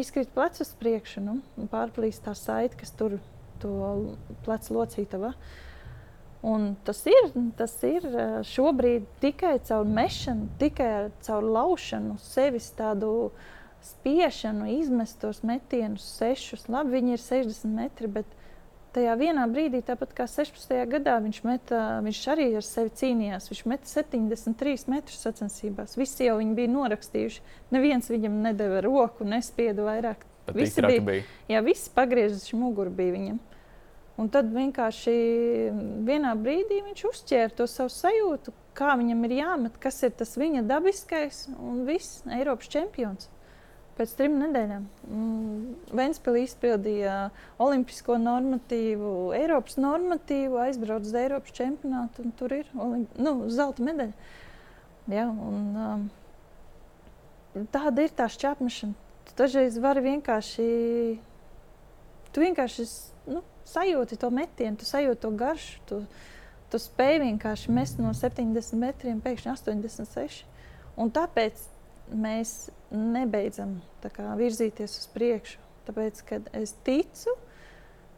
izkrīt 0.00 0.32
plecs 0.34 0.64
uz 0.64 0.72
priekšu 0.80 1.22
nu, 1.22 1.36
pārplīst 1.70 2.24
tā 2.24 2.32
saite, 2.38 2.80
kas 2.80 2.90
tur 2.96 3.20
to 3.62 3.76
plecu 4.46 4.80
locītava. 4.80 5.34
Uh, 5.36 5.62
Un 6.44 6.74
tas 6.84 6.98
ir, 7.08 7.30
tas 7.56 7.72
ir 7.88 8.04
šobrīd 8.44 9.06
tikai 9.22 9.54
caur 9.64 9.88
mešanu, 9.88 10.50
tikai 10.60 11.08
caur 11.24 11.46
laušanu, 11.48 12.18
sevis 12.20 12.66
tādu 12.76 13.30
spiešanu, 13.84 14.68
izmest 14.76 15.22
tos 15.22 15.40
metienus, 15.46 16.04
sešus. 16.18 16.66
Labi, 16.68 16.98
viņi 16.98 17.16
ir 17.16 17.22
60 17.22 17.72
metri, 17.78 18.10
bet 18.12 18.28
tajā 18.94 19.14
vienā 19.18 19.46
brīdī, 19.50 19.80
tāpat 19.84 20.12
kā 20.16 20.26
16. 20.30 20.76
gadā, 20.92 21.16
viņš, 21.24 21.40
meta, 21.48 21.80
viņš 22.04 22.20
arī 22.34 22.50
ar 22.60 22.66
sevi 22.66 22.92
cīnījās. 23.00 23.48
Viņš 23.50 23.64
meta 23.70 23.90
73 23.90 24.92
metrus 24.92 25.24
sacensībās. 25.24 25.96
Visi 25.96 26.28
jau 26.28 26.36
viņu 26.42 26.58
bija 26.60 26.72
norakstījuši. 26.76 27.42
Neviens 27.74 28.12
viņam 28.12 28.38
nedeva 28.44 28.84
roku, 28.84 29.26
nespieda 29.28 29.88
vairāk. 29.88 30.28
Pat 30.44 30.60
visi 30.60 30.84
bija, 30.84 31.02
bija. 31.08 31.26
Jā, 31.48 31.64
visi 31.64 31.88
pagriezuši 31.96 32.60
muguru 32.60 32.92
bija 32.92 33.16
viņam. 33.16 33.42
Un 34.14 34.28
tad 34.30 34.52
vienkārši 34.54 35.12
vienā 36.06 36.36
brīdī 36.38 36.78
viņš 36.86 37.00
uzķēra 37.08 37.54
to 37.58 37.66
savu 37.66 37.90
sajūtu, 37.90 38.52
kā 38.78 38.94
viņam 39.00 39.24
ir 39.26 39.38
jāmet, 39.40 39.78
kas 39.82 40.02
ir 40.06 40.12
tas 40.14 40.36
viņa 40.38 40.62
dabiskais 40.68 41.48
un 41.58 41.82
viss 41.88 42.22
Eiropas 42.30 42.70
čempions. 42.70 43.30
Pēc 43.94 44.10
trim 44.18 44.40
nedēļām 44.40 44.86
Vēnspēlī 45.94 46.40
izpildīja 46.48 47.28
olimpisko 47.62 48.16
normatīvu, 48.18 49.10
Eiropas 49.38 49.78
normatīvu, 49.78 50.58
aizbrauca 50.64 51.06
uz 51.06 51.14
Eiropas 51.18 51.54
čempionātu 51.54 52.24
un 52.24 52.32
tur 52.38 52.54
ir 52.56 52.70
nu, 52.74 53.36
zelta 53.54 53.86
medaļa. 53.86 54.32
Ja, 55.14 55.28
un, 55.28 55.64
um, 55.84 57.66
tāda 57.74 58.06
ir 58.06 58.14
tā 58.18 58.26
šķērsmešana. 58.32 58.98
Tu 59.28 59.38
dažreiz 59.38 59.76
vari 59.80 60.02
vienkārši, 60.08 60.68
tu 62.34 62.42
vienkārši 62.42 62.86
nu, 63.30 63.44
sajūti 63.68 64.18
to 64.20 64.30
metienu, 64.34 64.78
tu 64.80 64.88
sajūti 64.88 65.22
to 65.24 65.30
garšu. 65.38 65.78
Tu, 65.88 66.00
tu 66.72 66.80
spēj 66.82 67.20
vienkārši 67.24 67.74
mest 67.74 68.00
no 68.02 68.12
70 68.16 68.80
metriem, 68.80 69.22
pēkšņi 69.24 69.52
86. 69.54 70.44
Un 71.00 71.10
tāpēc 71.14 71.64
mēs 72.12 72.54
nebeidzam 72.94 73.78
kā, 74.04 74.34
virzīties 74.38 75.00
uz 75.00 75.08
priekšu. 75.14 75.60
Tāpēc, 75.84 76.20
kad 76.28 76.46
es 76.56 76.72
ticu, 76.86 77.34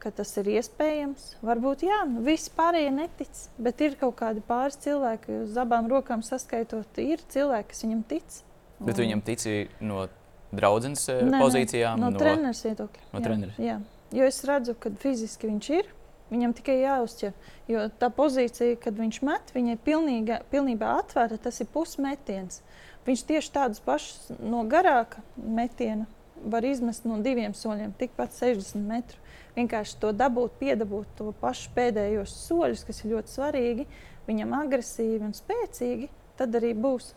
ka 0.02 0.12
tas 0.14 0.30
ir 0.38 0.52
iespējams, 0.58 1.24
varbūt 1.42 1.82
jā, 1.86 2.02
nu, 2.06 2.22
visi 2.26 2.52
pārējie 2.54 2.92
netic, 2.94 3.40
bet 3.58 3.82
ir 3.82 3.96
kaut 3.98 4.14
kādi 4.20 4.44
pāris 4.46 4.78
cilvēki, 4.84 5.40
uz 5.48 5.56
abām 5.58 5.88
rokām 5.90 6.22
saskaitot, 6.26 7.00
ir 7.02 7.24
cilvēki, 7.32 7.72
kas 7.72 7.82
viņam 7.86 8.04
tic. 8.12 8.38
Un... 8.78 8.86
Bet 8.90 9.02
viņam 9.02 9.24
tic 9.26 9.46
no 9.82 10.06
draudzenes 10.54 11.08
pozīcijām, 11.10 11.98
no, 11.98 12.12
no, 12.12 12.14
no 12.14 12.22
treneris 12.22 12.62
viedokļa. 12.68 13.06
No. 13.10 13.24
Jā, 13.24 13.72
jā. 13.72 13.78
Jo 14.14 14.26
es 14.28 14.42
redzu, 14.46 14.76
ka 14.78 14.92
fiziski 15.02 15.50
viņš 15.50 15.70
ir. 15.78 15.92
Viņam 16.30 16.56
tikai 16.58 16.80
jāuzķer. 16.80 17.34
Jo 17.70 17.86
tā 18.00 18.10
pozīcija, 18.10 18.78
kad 18.82 18.98
viņš 18.98 19.20
met, 19.26 19.52
viņa 19.54 19.76
ir 19.76 19.84
pilnīga, 19.86 20.40
pilnībā 20.50 20.96
atvērta. 21.00 21.38
Tas 21.46 21.62
ir 21.62 21.70
pusmetiens. 21.70 22.60
Viņš 23.06 23.22
tieši 23.28 23.54
tādus 23.54 23.82
pašus 23.82 24.32
no 24.42 24.64
garāka 24.66 25.22
metiena 25.36 26.08
var 26.44 26.64
izmest 26.66 27.06
no 27.06 27.18
diviem 27.22 27.54
soļiem, 27.56 27.94
tikpat 27.98 28.34
60 28.36 28.82
metru. 28.88 29.20
Vienkārši 29.56 29.96
to 30.02 30.12
dabūt, 30.12 30.58
piedabūt 30.60 31.14
to 31.18 31.30
pašu 31.40 31.70
pēdējos 31.76 32.34
soļus, 32.44 32.84
kas 32.86 33.00
ir 33.02 33.14
ļoti 33.14 33.32
svarīgi, 33.32 33.86
viņam 34.26 34.52
agresīvi 34.58 35.24
un 35.24 35.32
spēcīgi, 35.36 36.10
tad 36.36 36.58
arī 36.58 36.74
būs. 36.76 37.14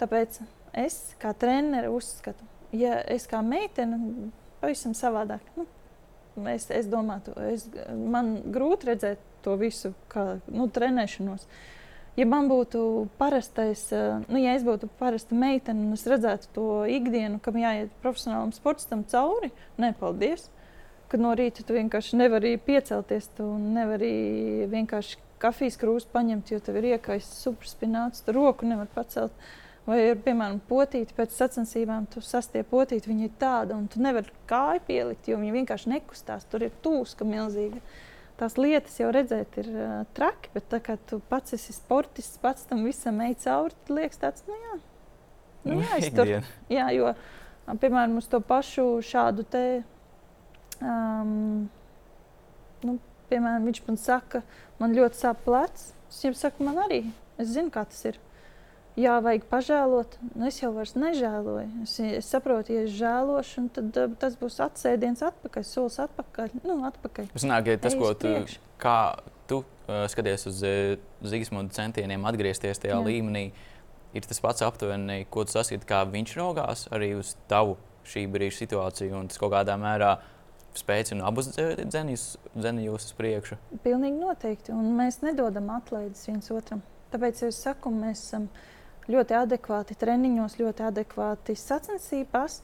Tāpēc 0.00 0.40
es 0.80 0.98
kā 1.20 1.34
treneris 1.36 1.92
uzskatu, 1.92 2.46
ja 2.72 3.02
es 3.04 3.28
kā 3.28 3.42
meitene 3.44 4.30
pavisam 4.62 4.96
savādāk. 4.96 5.44
Nu, 5.58 5.68
Es, 6.52 6.68
es 6.72 6.88
domāju, 6.88 7.34
es, 7.52 7.66
man 7.92 8.38
grūti 8.54 8.88
redzēt 8.88 9.20
to 9.44 9.56
visu, 9.60 9.92
kā 10.12 10.38
nu, 10.48 10.68
trenēšanos. 10.72 11.44
Ja 12.16 12.26
man 12.28 12.48
būtu 12.50 13.08
parastais, 13.20 13.86
nu, 14.28 14.40
ja 14.40 14.52
es 14.56 14.64
būtu 14.64 14.88
parasta 15.00 15.36
meitene 15.36 15.86
un 15.86 15.96
es 15.96 16.04
redzētu 16.08 16.50
to 16.56 16.66
ikdienu, 16.88 17.40
kam 17.44 17.56
jāiet 17.60 17.92
profesionālam 18.04 18.52
sportam 18.56 19.04
cauri, 19.08 19.52
nē, 19.80 19.94
paldies. 20.00 20.48
Kad 21.12 21.20
no 21.20 21.32
rīta 21.36 21.64
tu 21.64 21.76
vienkārši 21.76 22.16
nevari 22.20 22.54
piecelties, 22.60 23.28
tu 23.36 23.44
nevari 23.60 24.12
vienkārši 24.72 25.18
kafijas 25.42 25.76
krūzi 25.80 26.08
paņemt, 26.12 26.52
jo 26.54 26.60
tev 26.64 26.78
ir 26.80 26.94
iekaists 26.94 27.42
superspināts, 27.44 28.24
tu 28.24 28.32
roku 28.36 28.68
nevar 28.68 28.88
pacelt. 28.94 29.32
Uh, 29.32 29.61
Vai 29.82 29.98
ir, 29.98 30.18
piemēram, 30.22 30.60
potīte 30.68 31.14
pēc 31.16 31.34
sacensībām, 31.34 32.04
tu 32.10 32.20
sastiep 32.22 32.68
potīti, 32.70 33.10
viņa 33.10 33.24
ir 33.26 33.32
tāda, 33.40 33.74
un 33.74 33.88
tu 33.90 33.98
nevari 34.02 34.30
kāju 34.50 34.84
pielikt, 34.86 35.26
jo 35.26 35.40
viņa 35.40 35.56
vienkārši 35.56 35.90
nekustās. 35.90 36.46
Tur 36.50 36.68
ir 36.68 36.76
tūska 36.84 37.26
milzīga. 37.26 37.82
Tās 38.38 38.54
lietas 38.58 38.94
jau 39.00 39.10
redzēt, 39.14 39.58
ir 39.58 39.72
uh, 39.74 39.90
traki, 40.14 40.52
bet 40.54 40.70
tā 40.70 40.78
kā 40.82 40.96
tu 41.10 41.18
pats 41.30 41.56
esi 41.58 41.74
sportists, 41.74 42.38
pats 42.42 42.68
tam 42.70 42.86
visam 42.86 43.18
ej 43.26 43.36
cauri, 43.42 43.74
tad 43.82 43.94
liekas 43.98 44.22
tāds, 44.22 44.46
nu 44.48 44.56
jā, 44.56 44.78
nu, 45.66 45.76
jā, 45.82 46.00
tur, 46.16 46.32
jā 46.72 46.88
jo, 46.96 47.12
piemēram, 47.82 48.16
uz 48.22 48.30
to 48.30 48.40
pašu 48.42 48.86
šādu 49.06 49.46
te, 49.50 49.66
um, 50.80 51.68
nu, 52.86 52.98
piemēram, 53.30 53.66
viņš 53.66 53.82
man 53.90 54.00
saka, 54.00 54.42
man 54.78 54.94
ļoti 54.96 55.26
sāp 55.26 55.42
plecs. 55.46 55.90
Es 56.12 56.20
viņam 56.22 56.38
saku, 56.38 56.66
man 56.66 56.82
arī, 56.82 57.04
es 57.40 57.54
zinu, 57.54 57.70
kā 57.72 57.86
tas 57.88 58.02
ir 58.10 58.18
jā, 58.98 59.16
vajag 59.24 59.44
pažēlot. 59.50 60.16
Nu, 60.34 60.46
es 60.48 60.60
jau 60.60 60.72
vairs 60.74 60.94
nežēloju. 60.98 61.68
Es, 61.84 61.96
es 62.22 62.30
saprotu, 62.32 62.74
ja 62.76 62.86
es 62.86 62.94
žēlošu, 62.98 63.66
tad 63.76 64.00
uh, 64.00 64.16
tas 64.20 64.36
būs 64.40 64.58
atsēdiens 64.64 65.24
atpakaļ, 65.26 65.66
solis 65.68 66.00
atpakaļ. 66.02 66.56
Nu, 66.62 66.80
atpakaļ. 66.88 67.30
Es 67.38 67.46
nāku, 67.48 67.76
tas, 67.82 67.96
ko 67.98 68.12
tu, 68.18 68.34
kā 68.82 68.96
tu 69.50 69.62
uh, 69.62 70.04
skaties 70.12 70.48
uz 70.50 70.64
uh, 70.66 70.96
Zīsmundu 71.26 71.74
centieniem 71.76 72.26
atgriezties 72.28 72.82
tajā 72.82 72.98
jā. 72.98 73.06
līmenī, 73.06 73.46
ir 74.12 74.28
tas 74.28 74.42
pats 74.44 74.64
aptuveni, 74.66 75.22
ko 75.32 75.46
tu 75.46 75.56
saskati, 75.56 75.88
kā 75.88 76.02
viņš 76.08 76.36
raugās 76.40 76.86
arī 76.92 77.14
uz 77.20 77.34
tavu 77.50 77.78
šī 78.08 78.26
brīža 78.30 78.64
situācija 78.64 79.14
un 79.16 79.28
tas 79.30 79.38
kaut 79.40 79.52
kādā 79.54 79.76
mērā 79.78 80.16
spēcina 80.76 81.26
abus 81.28 81.50
dzinējus 81.52 83.08
uz 83.10 83.14
priekšu. 83.16 83.58
Pilnīgi 83.84 84.18
noteikti. 84.20 84.72
Un 84.74 84.94
mēs 84.98 85.20
nedodam 85.24 85.68
atlaides 85.74 86.24
viens 86.28 86.48
otram. 86.54 86.82
Tāpēc 87.12 87.42
es 87.48 87.58
saku, 87.60 87.92
mēs 87.92 88.24
esam 88.24 88.48
ļoti 89.10 89.36
adekvāti 89.38 89.96
treniņos, 89.98 90.58
ļoti 90.60 90.86
adekvāti 90.86 91.56
sacensībās. 91.58 92.60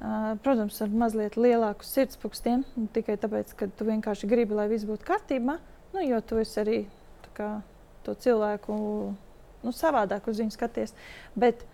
Protams, 0.00 0.78
ar 0.80 0.92
mazliet 0.96 1.36
lielāku 1.36 1.84
sirdspūkstiem, 1.84 2.64
tikai 2.94 3.18
tāpēc, 3.20 3.52
ka 3.58 3.68
tu 3.76 3.84
vienkārši 3.84 4.30
gribi, 4.30 4.56
lai 4.56 4.70
viss 4.70 4.88
būtu 4.88 5.04
kārtībā. 5.04 5.58
Nu, 5.92 6.00
jo 6.06 6.22
tu 6.24 6.38
esi 6.40 6.56
arī 6.62 6.78
kā, 7.36 7.50
to 8.06 8.14
cilvēku 8.16 8.78
nu, 9.60 9.74
savādāk 9.76 10.30
uz 10.30 10.40
viņu 10.40 10.54
skaties. 10.56 10.96
Bet 11.36 11.66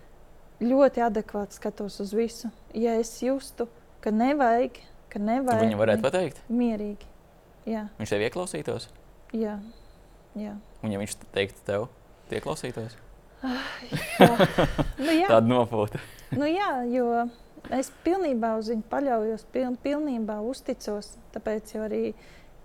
ļoti 0.62 1.04
adekvāti 1.06 1.58
skatos 1.60 2.00
uz 2.02 2.14
visu. 2.16 2.50
Ja 2.74 2.96
es 2.98 3.14
justu, 3.22 3.68
ka 4.02 4.10
nevajag, 4.14 4.80
ka 5.12 5.22
nevajag. 5.22 5.66
Viņam 5.68 5.82
varētu 5.84 6.06
pateikt? 6.08 6.42
Mierīgi. 6.50 7.14
Jā. 7.66 7.86
Viņš 8.00 8.14
tev 8.14 8.26
ieklausītos? 8.26 8.90
Jā. 9.34 9.56
jā. 10.38 10.54
Un 10.86 10.94
ja 10.94 11.02
viņš 11.02 11.18
teiktu 11.34 11.66
tev, 11.66 11.88
ieklausītos? 12.30 12.94
Ah, 12.94 12.98
jā. 12.98 13.05
Nu, 13.44 15.10
jā. 15.12 15.28
Tāda 15.32 15.44
nopūta. 15.46 16.00
nu, 16.36 16.48
jā, 16.48 16.70
jo 16.90 17.10
es 17.74 17.90
pilnībā 18.06 18.54
uz 18.60 18.70
viņu 18.72 18.86
paļaujos, 18.90 19.46
piln, 19.54 19.76
pilnībā 19.82 20.38
uzticos. 20.46 21.14
Tāpēc 21.34 21.74
arī 21.82 22.02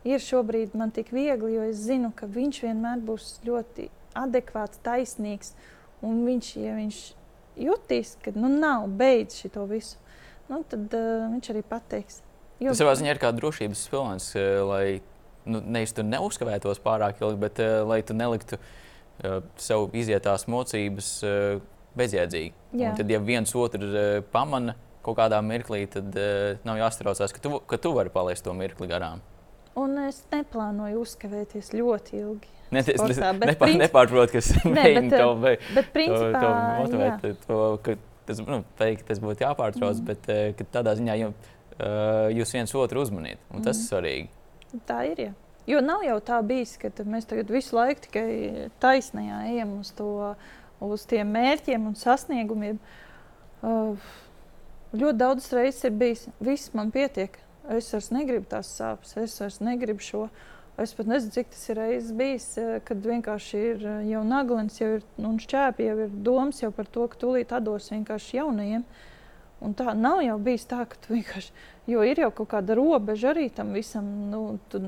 ir 0.08 0.24
šobrīd 0.24 0.76
man 0.78 0.94
tik 0.96 1.12
viegli, 1.14 1.56
jo 1.58 1.68
es 1.70 1.82
zinu, 1.84 2.12
ka 2.16 2.30
viņš 2.30 2.62
vienmēr 2.66 3.04
būs 3.06 3.36
ļoti 3.48 3.90
adekvāts, 4.18 4.82
taisnīgs. 4.86 5.56
Un 6.06 6.24
viņš, 6.26 6.52
ja 6.58 6.76
viņš 6.80 7.00
jutīs, 7.62 8.16
ka 8.24 8.34
nu, 8.34 8.50
nav 8.50 8.88
beidzis 8.98 9.46
šo 9.46 9.68
visu, 9.70 10.00
nu, 10.50 10.64
tad 10.66 10.94
uh, 10.98 11.28
viņš 11.30 11.52
arī 11.54 11.62
pateiks. 11.68 12.22
Jo... 12.62 12.72
Tas 12.72 12.82
savā 12.82 12.96
ziņā 12.98 13.14
ir 13.14 13.22
kā 13.22 13.30
drošības 13.34 13.84
pilns, 13.92 14.32
lai 14.66 14.86
nu, 15.46 15.62
nevis 15.62 15.94
tu 15.98 16.06
neuzkavētos 16.06 16.82
pārāk 16.82 17.22
ilgi, 17.22 17.38
bet 17.42 17.62
uh, 17.62 17.82
lai 17.90 18.02
tu 18.06 18.18
neliktu 18.18 18.58
uh, 18.58 18.74
sev 19.62 19.92
izietās 19.98 20.48
mocības 20.50 21.12
uh, 21.28 21.60
bezjēdzīgi. 22.00 22.56
Tad, 22.98 23.12
ja 23.12 23.20
viens 23.24 23.52
otru 23.58 23.90
uh, 23.92 24.14
pamana 24.34 24.78
kaut 25.02 25.18
kādā 25.18 25.40
mirklī, 25.42 25.88
tad 25.90 26.14
nav 26.62 26.78
jāstraucās, 26.78 27.32
ka 27.34 27.42
tu, 27.42 27.58
ka 27.66 27.80
tu 27.82 27.90
vari 27.96 28.12
palaist 28.14 28.46
to 28.46 28.54
mirkli 28.54 28.86
garām. 28.90 29.24
Un 29.82 29.96
es 30.04 30.20
neplānoju 30.30 31.02
uzkavēties 31.02 31.72
ļoti 31.74 32.20
ilgi. 32.20 32.52
Ne, 32.72 32.84
es 32.84 33.00
sportā, 33.00 33.32
nepār, 33.34 33.56
princip... 33.60 33.82
nepārprotu, 33.82 34.36
kas 34.38 34.52
mēģina 34.62 35.10
to, 35.16 35.30
vai, 35.42 35.56
bet 35.76 35.90
tas, 38.28 38.44
nu, 38.48 38.62
teikt, 38.80 39.06
tas 39.08 39.20
būtu 39.24 39.44
jāpārtrauc, 39.44 40.00
mm. 40.04 40.06
bet 40.08 40.62
tādā 40.76 40.94
ziņā 41.00 41.18
jums, 41.20 41.50
jūs 42.38 42.54
viens 42.56 42.76
otru 42.80 43.04
uzmanīt. 43.04 43.42
Un 43.52 43.66
tas 43.66 43.76
mm. 43.76 43.82
ir 43.82 43.90
svarīgi. 43.90 44.30
Tā 44.88 45.00
ir. 45.10 45.24
Jā. 45.26 45.32
Jo 45.70 45.82
nav 45.86 46.02
jau 46.06 46.18
tā 46.26 46.40
bijis, 46.46 46.74
ka 46.82 46.90
mēs 47.06 47.28
tagad 47.30 47.52
visu 47.54 47.78
laiku 47.78 48.08
tikai 48.08 48.70
taisnajā 48.82 49.44
ejam 49.52 49.76
uz, 49.80 49.92
to, 49.98 50.34
uz 50.82 51.06
tiem 51.10 51.30
mērķiem 51.36 51.86
un 51.92 51.98
sasniegumiem. 52.00 52.80
Uh, 53.62 54.10
ļoti 54.98 55.20
daudz 55.22 55.52
reizes 55.54 55.86
ir 55.86 55.94
bijis, 56.00 56.26
viss 56.42 56.74
man 56.78 56.90
pietiek. 56.94 57.38
Es 57.70 57.92
vairs 57.94 58.10
negribu 58.12 58.48
tās 58.50 58.72
sāpes, 58.74 59.14
es 59.22 59.38
vairs 59.40 59.60
negribu 59.62 60.04
šo. 60.04 60.26
Es 60.82 60.96
pat 60.98 61.06
nezinu, 61.06 61.34
cik 61.36 61.52
tas 61.54 61.62
ir 61.70 61.78
reizes 61.78 62.12
bijis, 62.18 62.46
eh, 62.58 62.80
kad 62.88 63.04
vienkārši 63.06 63.60
ir 63.70 63.86
eh, 63.86 63.98
jau 64.10 64.24
naglens, 64.26 64.80
jau 64.82 64.96
ir 64.98 65.04
šķēpi, 65.46 65.86
jau 65.86 65.98
ir 66.08 66.14
domas 66.26 66.62
jau 66.64 66.72
par 66.74 66.88
to, 66.90 67.06
ka 67.12 67.20
tūlīt 67.22 67.54
atdos 67.54 67.92
vienkārši 67.92 68.40
jaunajiem. 68.40 68.86
Un 69.62 69.76
tā 69.78 69.94
nav 69.94 70.24
jau 70.26 70.40
bijis 70.42 70.66
tā, 70.66 70.82
ka 70.90 70.98
tu 71.04 71.14
vienkārši, 71.14 71.52
jo 71.92 72.02
ir 72.08 72.24
jau 72.24 72.32
kaut 72.40 72.50
kāda 72.56 72.78
robeža 72.80 73.30
arī 73.36 73.52
tam 73.54 73.76
visam. 73.78 74.08
Nu, 74.32 74.42
tu, 74.72 74.82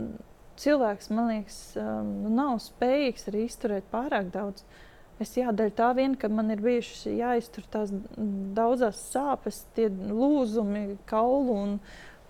cilvēks, 0.60 1.12
man 1.14 1.30
liekas, 1.32 1.60
um, 1.80 2.10
nu, 2.24 2.32
nav 2.38 2.58
spējīgs 2.64 3.30
arī 3.32 3.46
izturēt 3.48 3.88
pārāk 3.94 4.32
daudz. 4.34 4.66
Es 5.22 5.36
jādara 5.38 5.72
tā 5.74 5.92
vien, 5.96 6.16
ka 6.20 6.28
man 6.28 6.50
ir 6.52 6.62
bijušas 6.64 7.06
jāiztur 7.14 7.68
tās 7.72 7.92
daudzas 8.58 8.98
sāpes, 9.14 9.62
tie 9.78 9.88
lūzumi, 9.90 10.98
kaulu 11.10 11.58
un, 11.66 11.76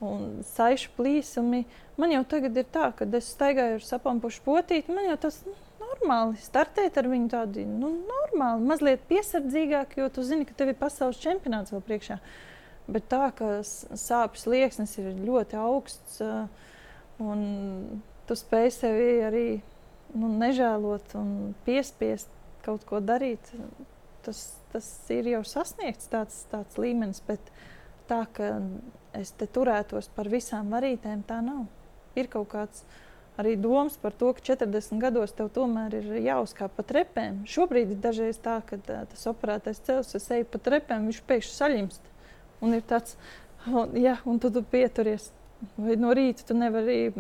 un 0.03 0.25
saišu 0.45 0.91
plīsumi. 0.97 1.63
Man 1.97 2.11
jau 2.13 2.23
tagad 2.35 2.59
ir 2.59 2.67
tā, 2.73 2.89
ka 2.97 3.07
es 3.07 3.31
staigāju 3.33 3.79
ar 3.79 3.85
sapampušu 3.87 4.43
potīti, 4.45 4.93
man 4.93 5.07
jau 5.07 5.19
tas 5.27 5.39
nu, 5.47 5.55
normāli 5.83 6.39
startēt 6.43 6.97
ar 6.99 7.07
viņu 7.11 7.31
tādu 7.31 7.63
nu, 7.67 7.93
normāli, 8.09 8.67
mazliet 8.67 9.05
piesardzīgāk, 9.09 9.97
jo 9.99 10.09
tu 10.13 10.25
zini, 10.25 10.47
ka 10.47 10.55
tev 10.57 10.73
ir 10.73 10.79
pasaules 10.79 11.21
čempionāts 11.23 11.73
vēl 11.73 11.83
priekšā. 11.87 12.19
Bet 12.91 13.07
tā, 13.11 13.29
ka 13.37 13.61
sāpes 13.63 14.43
liekas 14.49 14.97
ir 14.99 15.13
ļoti 15.23 15.59
augsts 15.59 16.19
un 17.21 18.01
tu 18.27 18.37
spēj 18.37 18.71
sevi 18.73 19.09
arī 19.25 19.47
nu, 20.15 20.29
nežēlot 20.39 21.15
un 21.19 21.53
piespiest 21.65 22.31
kaut 22.63 22.85
ko 22.87 23.01
darīt, 23.03 23.51
tas, 24.23 24.43
tas 24.71 24.87
ir 25.13 25.27
jau 25.33 25.43
sasniegts 25.47 26.09
tāds, 26.11 26.43
tāds 26.51 26.79
līmenis. 26.79 27.21
Bet 27.27 27.51
tā, 28.09 28.23
ka 28.35 28.55
es 29.17 29.33
te 29.37 29.47
turētos 29.49 30.09
par 30.15 30.29
visām 30.31 30.71
varītēm, 30.73 31.25
tā 31.27 31.41
nav. 31.43 31.65
Ir 32.19 32.29
kaut 32.31 32.51
kāds 32.53 32.85
arī 33.41 33.55
domas 33.57 33.97
par 33.97 34.13
to, 34.17 34.31
ka 34.37 34.43
40 34.53 35.01
gados 35.01 35.33
tev 35.33 35.49
tomēr 35.53 35.97
ir 35.97 36.09
jāuzkāp 36.21 36.75
pa 36.77 36.85
trepēm. 36.87 37.43
Šobrīd 37.49 37.95
ir 37.95 38.01
dažreiz 38.01 38.39
tā, 38.41 38.59
ka 38.67 38.77
tā, 38.77 39.03
tas 39.09 39.29
operētais 39.29 39.81
cels, 39.85 40.13
es 40.17 40.29
eju 40.31 40.47
pa 40.53 40.61
trepēm, 40.61 41.07
viņš 41.09 41.23
pēkšņi 41.29 41.55
saļimst. 41.57 42.11
Un 42.63 42.77
ir 42.77 42.83
tāds, 42.87 43.17
un, 43.67 43.95
ja, 43.99 44.19
un 44.29 44.39
tu, 44.39 44.53
tu 44.53 44.63
pieturies. 44.63 45.31
Vai 45.77 45.97
no 45.99 46.13
rīta 46.15 46.45
tu 46.47 46.57
nevari 46.57 47.13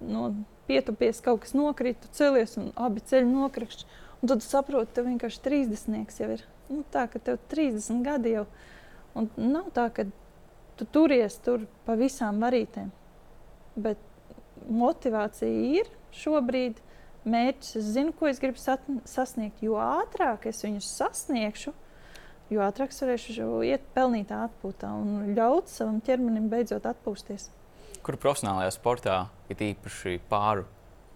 no, 0.00 0.28
pietupies, 0.68 1.20
kaut 1.24 1.42
kas 1.44 1.54
nokrīt, 1.56 2.00
tu 2.02 2.10
celies 2.16 2.56
un 2.60 2.70
abi 2.80 3.02
ceļi 3.08 3.28
nokrakšķi. 3.28 3.88
Un 4.22 4.30
tad 4.30 4.44
saproti, 4.46 4.92
tev 4.94 5.08
vienkārši 5.10 5.42
30 5.42 6.20
jau 6.22 6.30
ir. 6.36 6.44
Nu, 6.70 6.84
tā, 6.94 7.08
ka 7.10 7.18
tev 7.18 7.40
30 7.50 8.04
gadi 8.06 8.36
jau. 8.36 8.46
Un 9.18 9.28
nav 9.36 9.72
tā, 9.74 9.88
ka 9.92 10.06
tu 10.78 10.86
turies 10.94 11.34
tur 11.44 11.66
pa 11.86 11.96
visām 11.98 12.38
varītēm. 12.42 12.92
Bet 13.82 14.00
motivācija 14.70 15.82
ir 15.82 15.90
šobrīd. 16.16 16.80
Mērķis, 17.22 17.76
es 17.78 17.90
zinu, 17.94 18.10
ko 18.18 18.26
es 18.26 18.40
gribu 18.42 18.58
sasniegt. 18.58 19.60
Jo 19.62 19.76
ātrāk 19.78 20.48
es 20.50 20.64
viņus 20.64 20.88
sasniegšu, 20.98 21.70
jo 22.50 22.62
ātrāk 22.66 22.90
es 22.90 22.98
varēšu 22.98 23.60
iet 23.68 23.84
pelnīt 23.94 24.32
atpūtā 24.34 24.90
un 24.98 25.34
ļaut 25.36 25.70
savam 25.70 26.00
ķermenim 26.02 26.48
beidzot 26.50 26.88
atpūsties. 26.90 27.46
Kur 28.02 28.18
profesionālajā 28.18 28.72
sportā 28.74 29.16
ir 29.52 29.62
īpaši 29.70 30.18
pāri 30.30 30.64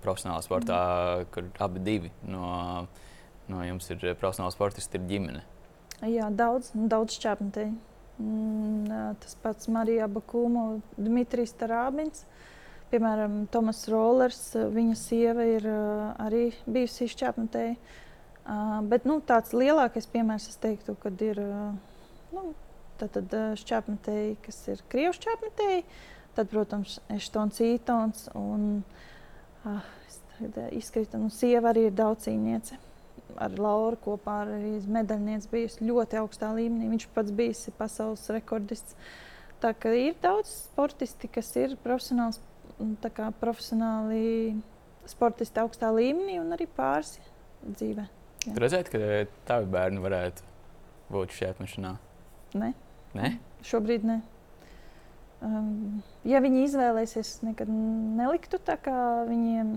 profesionālā 0.04 0.44
sportā, 0.44 0.78
mm. 0.78 1.28
kur 1.34 1.48
abi 1.66 1.82
divi 1.82 2.12
no, 2.30 2.86
no 3.50 3.66
jums 3.66 3.90
ir 3.90 4.04
profesionāli 4.20 4.54
sportisti, 4.54 5.00
ir 5.00 5.10
ģimene? 5.10 5.42
Jā, 6.06 6.30
daudz, 6.30 6.70
daudz 6.76 7.16
čēpnēji. 7.22 7.74
Mm, 8.16 9.16
tas 9.20 9.36
pats 9.42 9.68
Marija 9.72 10.08
Bakūmo, 10.08 10.66
Dmitrijs 10.96 11.54
Tarābins. 11.58 12.24
Piemēram, 12.92 13.46
Tomas 13.50 13.82
Rollers, 13.90 14.40
viņa 14.54 14.96
sieva 15.00 15.44
ir 15.56 15.64
arī 15.66 16.44
bijusi 16.70 17.08
izčāpnēji. 17.08 17.74
Bet 18.86 19.08
nu, 19.08 19.18
tāds 19.26 19.50
lielākais 19.56 20.06
piemērs, 20.12 20.46
es 20.52 20.60
teiktu, 20.62 20.94
kad 21.02 21.24
ir 21.26 21.40
nu, 22.30 22.44
šķēpnēji, 23.02 24.36
kas 24.46 24.60
ir 24.70 24.84
krievu 24.92 25.16
šķēpnēji. 25.18 25.82
Tad, 26.36 26.50
protams, 26.52 26.98
Eštons 27.12 27.62
Ītons 27.64 28.26
un 28.36 28.82
ah, 29.64 29.86
izkrita, 30.76 31.16
nu, 31.20 31.30
sieva 31.32 31.72
arī 31.72 31.86
ir 31.88 31.96
daudz 31.96 32.26
cīniece 32.26 32.76
ar 33.40 33.54
Lauru 33.60 33.98
kopā 34.00 34.40
ar 34.44 34.50
medaļnieci 34.96 35.50
bijusi 35.52 35.86
ļoti 35.86 36.20
augstā 36.20 36.50
līmenī. 36.56 36.90
Viņš 36.92 37.08
pats 37.14 37.32
bijis 37.36 37.64
pasaules 37.78 38.24
rekordists. 38.32 38.96
Tā 39.62 39.72
kā 39.76 39.92
ir 39.96 40.16
daudz 40.22 40.50
sportisti, 40.66 41.28
kas 41.32 41.48
ir 41.56 41.76
profesionāls, 41.84 42.40
kā, 43.16 43.30
profesionāli 43.40 44.56
sportisti 45.08 45.62
augstā 45.62 45.90
līmenī 45.96 46.38
un 46.42 46.52
arī 46.56 46.68
pāris 46.68 47.16
dzīvē. 47.64 48.06
Jūs 48.46 48.60
redzat, 48.62 48.92
ka 48.92 49.24
tavi 49.48 49.70
bērni 49.72 50.02
varētu 50.04 50.44
būt 51.10 51.34
šajā 51.34 51.54
apmešanā? 51.56 51.96
Nē. 52.60 52.72
Nē? 53.16 53.36
Šobrīd 53.66 54.04
ne. 54.06 54.20
Um, 55.46 56.02
ja 56.26 56.42
viņi 56.42 56.64
izvēlēsies, 56.66 57.36
nekad 57.46 57.70
neliktu 57.70 58.58
tā 58.58 58.74
kā 58.82 59.00
viņiem 59.28 59.76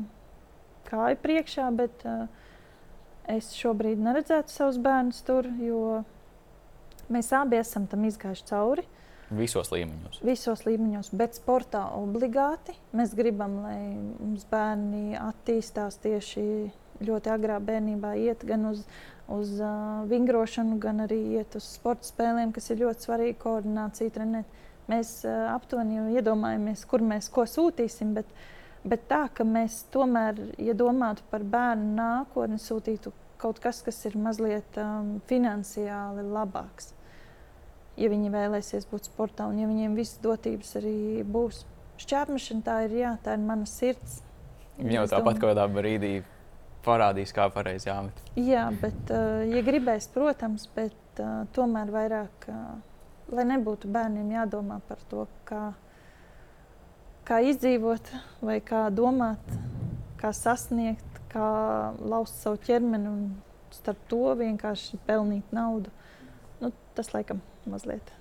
kāju 0.90 1.20
priekšā, 1.22 1.68
bet 1.78 2.06
uh, 2.10 2.26
Es 3.30 3.52
šobrīd 3.54 4.00
neredzētu 4.02 4.50
savus 4.50 4.80
bērnus 4.82 5.20
tur, 5.22 5.46
jo 5.62 6.00
mēs 7.14 7.30
abi 7.38 7.60
esam 7.60 7.86
tam 7.90 8.08
izgājuši 8.08 8.48
cauri. 8.50 8.86
Visos 9.30 9.70
līmeņos. 9.70 10.24
Visos 10.26 10.64
līmeņos, 10.66 11.12
bet 11.14 11.38
sportā 11.38 11.84
obligāti. 11.94 12.74
Mēs 12.98 13.14
gribam, 13.18 13.60
lai 13.68 13.84
mums 13.94 14.48
bērni 14.50 15.14
attīstās 15.22 16.00
tieši 16.02 16.46
ļoti 17.06 17.32
agrā 17.36 17.60
bērnībā 17.62 18.16
iet 18.18 18.42
gan 18.50 18.66
uz, 18.72 18.82
uz 19.30 19.54
uh, 19.62 20.02
vingrošanu, 20.10 20.80
gan 20.82 21.06
arī 21.06 21.20
iet 21.38 21.54
uz 21.60 21.70
sporta 21.78 22.10
spēlēm, 22.10 22.50
kas 22.56 22.74
ir 22.74 22.82
ļoti 22.82 23.06
svarīga 23.06 23.38
koordinācija 23.46 24.18
trenēt. 24.18 24.58
Mēs 24.90 25.20
aptuveni 25.28 26.00
jau 26.00 26.06
iedomājamies, 26.18 26.86
kur 26.90 27.04
mēs 27.06 27.30
ko 27.34 27.46
sūtīsim, 27.46 28.16
bet, 28.18 28.30
bet 28.82 29.04
tā, 29.12 29.28
ka 29.34 29.46
mēs 29.46 29.84
tomēr, 29.94 30.40
ja 30.58 30.74
domātu 30.78 31.26
par 31.30 31.46
bērnu 31.46 31.92
nākotni, 32.00 32.58
sūtītu 32.62 33.14
kaut 33.40 33.62
kas, 33.64 33.84
kas 33.86 34.02
ir 34.10 34.18
mazliet 34.20 34.80
um, 34.82 35.20
finansiāli 35.30 36.26
labāks. 36.26 36.96
Ja 38.00 38.10
viņi 38.12 38.32
vēlēsies 38.34 38.88
būt 38.90 39.12
sportā, 39.12 39.46
un 39.52 39.60
ja 39.62 39.68
viņiem 39.70 39.94
visas 40.00 40.18
dotības 40.24 40.74
arī 40.80 40.98
būs. 41.28 41.62
Šķērpmešana 42.00 42.66
tā 42.66 42.82
ir, 42.88 42.98
jā, 43.02 43.14
tā 43.24 43.36
ir 43.36 43.44
mana 43.44 43.68
sirds 43.68 44.22
Viņa 44.80 45.02
jau 45.02 45.08
tāpat 45.12 45.40
kaut 45.40 45.52
kādā 45.52 45.66
brīdī 45.72 46.14
parādīs, 46.86 47.34
kā 47.36 47.50
pareizi 47.52 47.90
jāmet. 47.90 48.22
Jā, 48.40 48.70
bet, 48.80 49.12
uh, 49.12 49.42
ja 49.50 49.64
gribēs, 49.66 50.08
protams, 50.14 50.70
bet 50.76 51.20
uh, 51.20 51.44
tomēr 51.56 51.92
vairāk, 51.92 52.48
uh, 52.48 52.78
lai 53.34 53.46
nebūtu 53.50 53.92
bērniem 53.92 54.32
jādomā 54.34 54.80
par 54.88 55.02
to, 55.12 55.26
kā, 55.48 55.62
kā 57.28 57.42
izdzīvot, 57.52 58.12
vai 58.46 58.60
kā 58.66 58.88
domāt, 58.94 59.54
kā 60.20 60.34
sasniegt, 60.36 61.22
kā 61.32 61.50
lauzt 62.00 62.42
savu 62.42 62.60
ķermeni 62.66 63.10
un 63.12 63.24
starp 63.76 64.02
to 64.10 64.34
vienkārši 64.40 65.00
pelnīt 65.06 65.54
naudu. 65.56 65.94
Nu, 66.60 66.74
tas 66.98 67.14
laikam 67.14 67.44
mazliet 67.70 68.16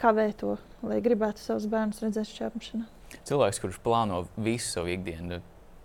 kavē 0.00 0.26
to, 0.36 0.56
lai 0.84 0.98
gribētu 1.04 1.40
savus 1.40 1.68
bērnus 1.70 2.02
redzēt 2.02 2.28
šķērpšanā 2.28 2.88
cilvēks, 3.22 3.60
kurš 3.62 3.80
plāno 3.84 4.24
visu 4.36 4.78
savu 4.78 4.94
ikdienu. 4.94 5.42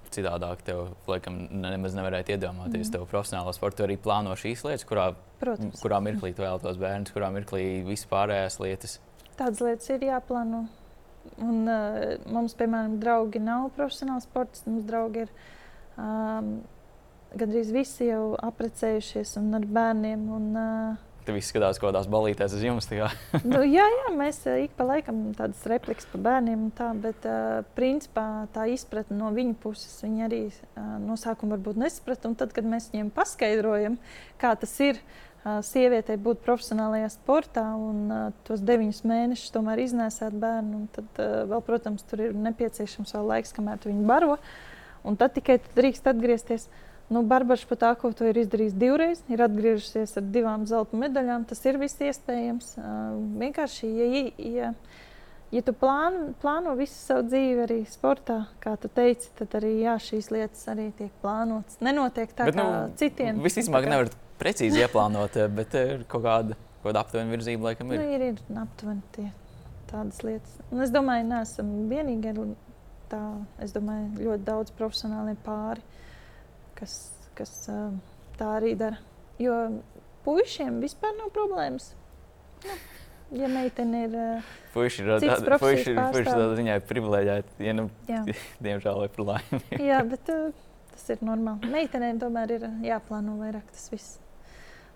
Citādāk, 0.09 0.63
tev 0.65 0.95
laikam 1.05 1.35
nemaz 1.61 1.93
nevarētu 1.93 2.33
iedomāties, 2.33 2.87
mm. 2.87 2.93
tev 2.95 3.03
profesionālā 3.11 3.51
sportā 3.53 3.85
arī 3.85 3.99
plāno 4.01 4.33
šīs 4.39 4.63
lietas, 4.65 4.85
kurā, 4.89 5.11
Protams. 5.39 5.79
kurā 5.79 6.01
mirklī 6.03 6.33
tu 6.35 6.43
vēlaties 6.43 6.79
bērnus, 6.81 7.13
kurā 7.15 7.29
mirklī 7.31 7.63
vispārējās 7.87 8.59
lietas. 8.59 8.97
Tādas 9.39 9.61
lietas 9.63 9.87
ir 9.93 10.03
jāplāno. 10.09 10.65
Un, 11.39 11.67
uh, 11.67 12.17
mums, 12.31 12.55
piemēram, 12.59 12.97
draugi 12.99 13.41
nav 13.43 13.69
profesionāli 13.75 14.25
sportisti. 14.25 14.71
Mums 14.71 14.87
draugi 14.87 15.23
ir 15.25 15.31
um, 15.99 16.57
gandrīz 17.39 17.69
visi 17.75 18.09
jau 18.09 18.33
apprecējušies 18.49 19.37
un 19.39 19.53
ar 19.59 19.67
bērniem. 19.77 20.25
Un, 20.35 20.49
uh, 20.57 21.05
Te 21.27 21.35
viss 21.35 21.51
skatās 21.51 21.77
kaut 21.77 21.91
kādās 21.91 22.09
balītēs 22.09 22.55
uz 22.57 22.65
jums. 22.65 22.89
nu, 23.51 23.61
jā, 23.67 23.85
jā, 23.85 24.11
mēs 24.17 24.41
eh, 24.49 24.63
ik 24.65 24.73
pa 24.79 24.87
laikam 24.89 25.29
tādas 25.37 25.61
replikas 25.69 26.07
par 26.09 26.23
bērniem, 26.25 26.67
tā, 26.75 26.89
bet 26.99 27.27
uh, 27.29 27.61
principā 27.77 28.47
tā 28.55 28.65
izpratne 28.73 29.19
no 29.19 29.29
viņu 29.35 29.55
puses 29.61 29.99
viņi 30.03 30.25
arī 30.25 30.43
uh, 30.49 30.97
no 31.03 31.19
sākuma 31.19 31.55
varbūt 31.57 31.79
nesaprata. 31.83 32.33
Tad, 32.39 32.55
kad 32.55 32.67
mēs 32.67 32.89
viņiem 32.91 33.13
paskaidrojam, 33.13 33.99
kā 34.41 34.55
tas 34.59 34.73
ir 34.83 34.97
uh, 34.97 35.28
sievietei 35.65 36.17
būt 36.21 36.41
profesionālajā 36.45 37.09
sportā 37.13 37.63
un 37.77 38.03
uh, 38.09 38.25
tos 38.47 38.61
deviņus 38.65 39.01
mēnešus 39.07 39.53
tomēr 39.55 39.81
iznēsāt 39.85 40.35
bērnu, 40.39 40.85
tad 40.95 41.21
uh, 41.21 41.39
vēl, 41.49 41.63
protams, 41.65 42.05
tur 42.09 42.23
ir 42.27 42.37
nepieciešams 42.37 43.15
vēl 43.17 43.33
laiks, 43.33 43.55
kamēr 43.55 43.81
viņi 43.85 44.05
baro. 44.09 44.37
Un 45.07 45.15
tad 45.19 45.35
tikai 45.37 45.59
drīkst 45.77 46.09
atgriezties. 46.11 46.67
Nu, 47.09 47.23
Barbara 47.25 47.57
Špatāko 47.57 48.11
to 48.13 48.27
ir 48.29 48.37
izdarījis 48.37 48.75
divreiz, 48.77 49.21
ir 49.31 49.41
atgriežusies 49.41 50.17
ar 50.19 50.27
divām 50.29 50.67
zelta 50.69 50.99
medaļām. 50.99 51.47
Tas 51.49 51.63
ir 51.65 51.79
viss 51.81 52.01
iespējams. 52.05 52.75
Uh, 52.77 53.15
vienkārši, 53.41 53.89
ja, 53.89 54.23
ja, 54.59 54.71
ja 55.55 55.65
tu 55.65 55.73
plāno, 55.73 56.33
plāno 56.43 56.75
visu 56.77 56.97
savu 56.99 57.25
dzīvi 57.31 57.65
arī 57.65 57.81
sportā, 57.89 58.43
kā 58.61 58.75
tu 58.81 58.91
teici, 58.93 59.31
tad 59.39 59.57
arī 59.61 59.79
jā, 59.87 59.97
šīs 60.09 60.29
lietas 60.35 60.67
arī 60.69 60.91
tiek 60.99 61.13
plānotas. 61.23 61.81
Nenotiek 61.81 62.35
tā, 62.35 62.51
bet, 62.51 62.59
kā 62.59 62.65
nu, 62.65 62.97
citiem. 62.99 63.41
Visticamāk, 63.45 63.89
nevar 63.89 64.13
precīzi 64.39 64.81
ieplānot, 64.85 65.37
bet 65.55 65.77
ir 65.79 66.07
kaut 66.09 66.25
kāda, 66.25 66.57
kaut 66.79 66.89
kāda 66.89 67.03
aptuvena 67.05 67.35
virzība, 67.35 67.69
laikam, 67.69 67.93
ir. 67.93 68.01
Nu, 68.01 68.17
ir, 68.17 68.25
ir 68.31 68.59
aptuveni 68.63 69.05
tie, 69.15 69.27
tādas 69.91 70.23
lietas. 70.25 70.57
Un 70.71 70.83
es 70.85 70.95
domāju, 70.95 71.29
neesam 71.29 71.71
vienīgie. 71.91 72.35
Tā, 73.09 73.23
es 73.65 73.71
domāju, 73.73 74.11
ļoti 74.21 74.45
daudz 74.45 74.73
profesionāliem 74.77 75.37
pāri 75.41 75.81
kas, 76.79 76.95
kas 77.37 77.51
tā 78.39 78.53
arī 78.59 78.75
dara. 78.79 78.99
Jo 79.39 79.55
puišiem 80.25 80.79
vispār 80.83 81.15
nav 81.17 81.31
problēmas. 81.35 81.91
Nu, 82.63 82.77
ja 83.39 83.49
meitene 83.51 84.05
ir. 84.07 84.15
Puiši 84.73 85.05
ir 85.05 85.11
tāda 85.23 85.59
tāda 86.27 86.49
ziņā 86.59 86.79
privileģēta, 86.89 87.59
ja 87.63 87.75
nu, 87.77 87.89
diemžēl 88.65 89.03
vai 89.03 89.11
par 89.15 89.27
laimi. 89.33 89.61
Jā, 89.89 90.01
bet 90.07 90.31
uh, 90.33 90.49
tas 90.93 91.05
ir 91.15 91.23
normāli. 91.25 91.71
Meitenēm 91.71 92.19
tomēr 92.21 92.57
ir 92.57 92.67
jāplāno 92.85 93.37
vairāk 93.39 93.69
tas 93.75 93.87
viss. 93.93 94.17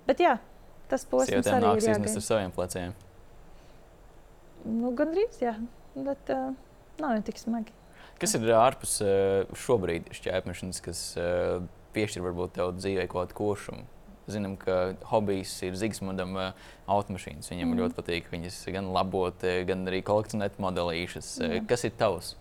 Bet 0.08 0.20
jā, 0.24 0.38
tas 0.91 1.06
posms 1.08 1.47
arī 1.47 1.72
ir 1.78 1.88
jāgaida. 1.88 2.16
ar 2.20 2.26
saviem 2.26 2.51
pleciem. 2.56 2.97
Nu, 4.64 4.91
Gan 4.95 5.12
drīz, 5.16 5.39
jā. 5.43 5.56
Bet 5.93 6.30
uh, 6.34 6.51
nav 7.01 7.18
jau 7.18 7.24
tik 7.30 7.39
smagi. 7.41 7.76
Kas 8.22 8.36
ir 8.38 8.45
ārpus 8.56 8.99
šobrīd 9.66 10.12
šķērsmešanas, 10.16 10.80
kas 10.86 10.99
piešķir 11.95 12.24
varbūt 12.24 12.54
tev 12.56 12.72
dzīvē 12.78 13.08
kaut 13.12 13.34
kādu 13.34 13.38
košumu? 13.39 13.88
Zinām, 14.32 14.54
ka 14.56 14.93
hobijs 15.10 15.51
ir 15.68 15.76
Zigsmundam 15.76 16.38
automašīnas. 16.88 17.49
Viņam 17.51 17.74
mm. 17.74 17.82
ļoti 17.82 17.97
patīk 17.97 18.30
viņas 18.32 18.62
gan 18.72 18.88
labot, 18.95 19.43
gan 19.68 19.84
arī 19.91 19.99
kolekcionēt 20.08 20.62
modelīšas. 20.64 21.34
Jā. 21.43 21.60
Kas 21.68 21.84
ir 21.89 21.91
tavs? 21.99 22.38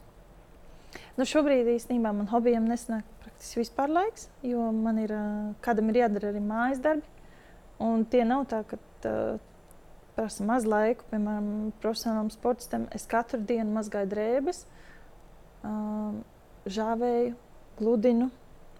Nu, 1.18 1.26
šobrīd 1.26 1.72
īstenībā 1.74 2.12
man 2.14 2.30
hobijam 2.30 2.68
nesanāk 2.70 3.08
praktiski 3.24 3.64
vispār 3.64 3.90
laiks, 3.90 4.28
jo 4.46 4.68
man 4.76 5.00
ir 5.02 5.16
kādam 5.64 5.90
ir 5.90 6.04
jādara 6.04 6.30
arī 6.30 6.44
mājas 6.44 6.84
darbi. 6.84 7.21
Un 7.80 8.04
tie 8.10 8.24
nav 8.28 8.44
tā, 8.50 8.60
ka 8.68 8.76
uh, 8.78 9.40
prasa 10.16 10.44
maz 10.46 10.66
laiku, 10.68 11.06
piemēram, 11.10 11.72
profesionālam 11.82 12.30
sportistam. 12.34 12.86
Es 12.94 13.08
katru 13.10 13.40
dienu 13.40 13.72
mazgāju 13.74 14.10
drēbes. 14.12 14.64
Uh, 15.62 16.20
žāvēju, 16.70 17.34
gludinu, 17.78 18.30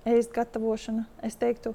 ēst 0.09 0.35
gatavošana. 0.35 1.07
Es 1.27 1.39
teiktu, 1.41 1.75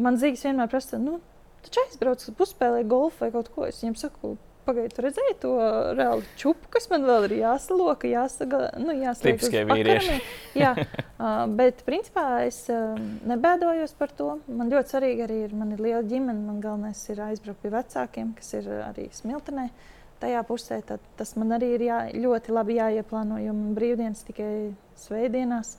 man 0.00 0.20
zīves 0.20 0.44
vienmēr 0.46 0.70
prasa, 0.72 1.00
nu, 1.02 1.18
taču 1.66 1.82
aizbrauc, 1.84 2.24
puspēlē 2.38 2.84
golfu 2.88 3.24
vai 3.24 3.32
kaut 3.34 3.50
ko. 3.54 3.66
Es 3.68 3.82
viņam 3.82 3.98
saku, 4.00 4.36
pagaidiet, 4.66 5.00
redzēju 5.06 5.36
to 5.42 5.54
reāli 5.96 6.28
čupu, 6.40 6.70
kas 6.74 6.90
man 6.92 7.06
vēl 7.08 7.28
ir 7.28 7.36
jāsaloka, 7.40 8.10
jāsaga, 8.10 8.62
nu, 8.82 8.94
jāsaliek 8.98 9.40
Tipiskie 9.40 9.64
vīrieši. 9.70 10.20
Jā, 10.62 10.74
uh, 10.76 11.44
bet 11.58 11.82
principā 11.88 12.26
es 12.44 12.64
uh, 12.72 12.94
nebēdojos 13.30 13.96
par 13.98 14.14
to. 14.18 14.32
Man 14.50 14.72
ļoti 14.72 14.96
svarīgi 14.96 15.26
arī 15.26 15.42
ir, 15.48 15.58
man 15.58 15.74
ir 15.76 15.82
liela 15.88 16.04
ģimene, 16.06 16.46
man 16.50 16.62
galvenais 16.64 17.02
ir 17.12 17.24
aizbraukt 17.30 17.62
pie 17.64 17.74
vecākiem, 17.74 18.32
kas 18.38 18.56
ir 18.60 18.72
arī 18.90 19.10
smiltenē. 19.14 19.70
Uh, 19.70 19.92
tajā 20.20 20.42
pusē, 20.48 20.78
tas 21.16 21.34
man 21.36 21.56
arī 21.56 21.72
ir 21.76 21.84
jā, 21.88 21.98
ļoti 22.16 22.54
labi 22.54 22.78
jāieplāno, 22.78 23.38
jo 23.42 23.54
man 23.56 23.74
brīvdienas 23.76 24.24
tikai 24.28 24.52
svētdienās. 25.00 25.76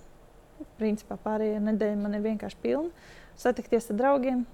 Principā 0.79 1.19
pārējā 1.21 1.59
nedēļa 1.61 1.99
man 2.01 2.17
ir 2.17 2.23
vienkārši 2.25 2.57
pilna. 2.63 3.09
Satikties 3.38 3.91
ar 3.93 3.99
draugiem. 3.99 4.45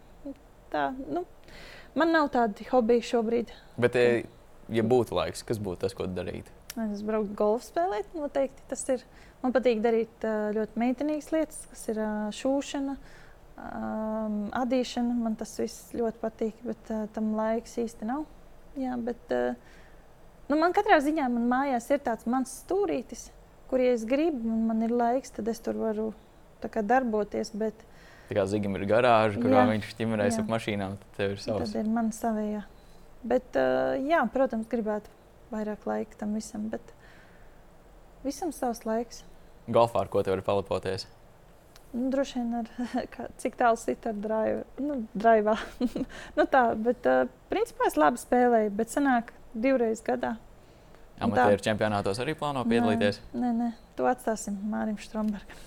Tā, 0.74 0.90
nu, 1.08 1.24
man 2.00 2.14
nav 2.16 2.30
tādi 2.34 2.68
hobiji 2.70 3.06
šobrīd. 3.14 3.54
Bet, 3.82 3.98
e, 3.98 4.24
ja 4.74 4.84
būtu 4.86 5.18
laiks, 5.18 5.44
kas 5.48 5.62
būtu 5.62 5.86
tas, 5.86 5.96
ko 5.98 6.08
darīt? 6.10 6.50
Es 6.74 7.04
braucu 7.06 7.36
golfu 7.38 7.68
spēlēt. 7.68 8.16
Noteikti 8.18 8.66
tas 8.70 8.82
ir. 8.90 9.04
Man 9.44 9.54
patīk 9.54 9.82
darīt 9.84 10.24
ļoti 10.56 10.80
meitenīgas 10.80 11.30
lietas, 11.34 11.60
kas 11.70 11.84
ir 11.92 12.00
šūšana, 12.34 12.96
adīšana. 14.62 15.18
Man 15.20 15.36
tas 15.38 15.52
viss 15.60 15.92
ļoti 15.94 16.22
patīk, 16.22 16.64
bet 16.66 16.94
tam 17.14 17.34
laiks 17.38 17.76
īsti 17.84 18.08
nav. 18.10 18.24
Jā, 18.80 18.96
bet 18.98 19.36
nu, 20.48 20.58
man 20.58 20.74
katrā 20.74 20.98
ziņā 21.04 21.28
man 21.30 21.46
mājās 21.52 21.92
ir 21.94 22.02
tāds 22.08 22.26
mans 22.26 22.56
stūrītis, 22.64 23.28
kur, 23.70 23.84
ja 23.84 23.94
es 23.94 24.08
gribu, 24.10 24.42
un 24.48 24.64
man 24.72 24.82
ir 24.88 24.96
laiks, 24.96 25.36
tad 25.36 25.52
es 25.52 25.62
tur 25.62 25.78
varu 25.82 26.14
kā, 26.64 26.82
darboties. 26.82 27.54
Bet... 27.54 27.86
Tā 28.30 28.38
kā 28.38 28.46
Zigam 28.48 28.78
ir 28.80 28.86
garāža, 28.88 29.40
kurā 29.42 29.64
jā, 29.64 29.72
viņš 29.74 29.90
ķimerēs 30.00 30.40
ap 30.40 30.52
mašīnām, 30.52 30.96
tad 31.02 31.18
tev 31.18 31.34
ir 31.36 31.42
savs. 31.44 31.74
Tad 31.74 31.84
ir 31.84 31.90
man 31.92 32.12
savējā. 32.16 32.62
Bet, 33.24 33.56
uh, 33.60 33.96
jā, 34.04 34.22
protams, 34.32 34.68
gribētu 34.72 35.12
vairāk 35.54 35.84
laika 35.88 36.20
tam 36.20 36.34
visam, 36.38 36.70
bet 36.72 36.94
visam 38.24 38.54
savs 38.56 38.84
laiks. 38.88 39.22
Golfā 39.68 40.04
ar 40.04 40.12
ko 40.12 40.24
te 40.24 40.32
var 40.34 40.44
palipoties? 40.44 41.06
Nu, 41.94 42.08
droši 42.12 42.40
vien 42.40 42.64
ar 42.64 42.72
kā, 43.14 43.28
cik 43.40 43.60
tālu 43.60 43.80
sit 43.80 44.08
ar 44.10 44.16
drive, 44.18 44.64
nu, 44.82 45.04
drivā. 45.14 45.58
nu, 46.38 46.48
tā, 46.48 46.64
bet, 46.80 47.06
uh, 47.06 47.28
principā 47.52 47.92
es 47.92 48.00
labi 48.00 48.24
spēlēju, 48.24 48.74
bet 48.80 48.96
sanāk 48.96 49.36
divreiz 49.54 50.02
gadā. 50.06 50.36
Amatieru 51.22 51.62
čempionātos 51.64 52.20
arī 52.24 52.34
plāno 52.36 52.64
piedalīties? 52.68 53.22
Nē, 53.38 53.52
nē, 53.60 53.70
to 54.00 54.08
atstāsim 54.10 54.58
Mārim 54.72 54.98
Strombergam. 55.00 55.62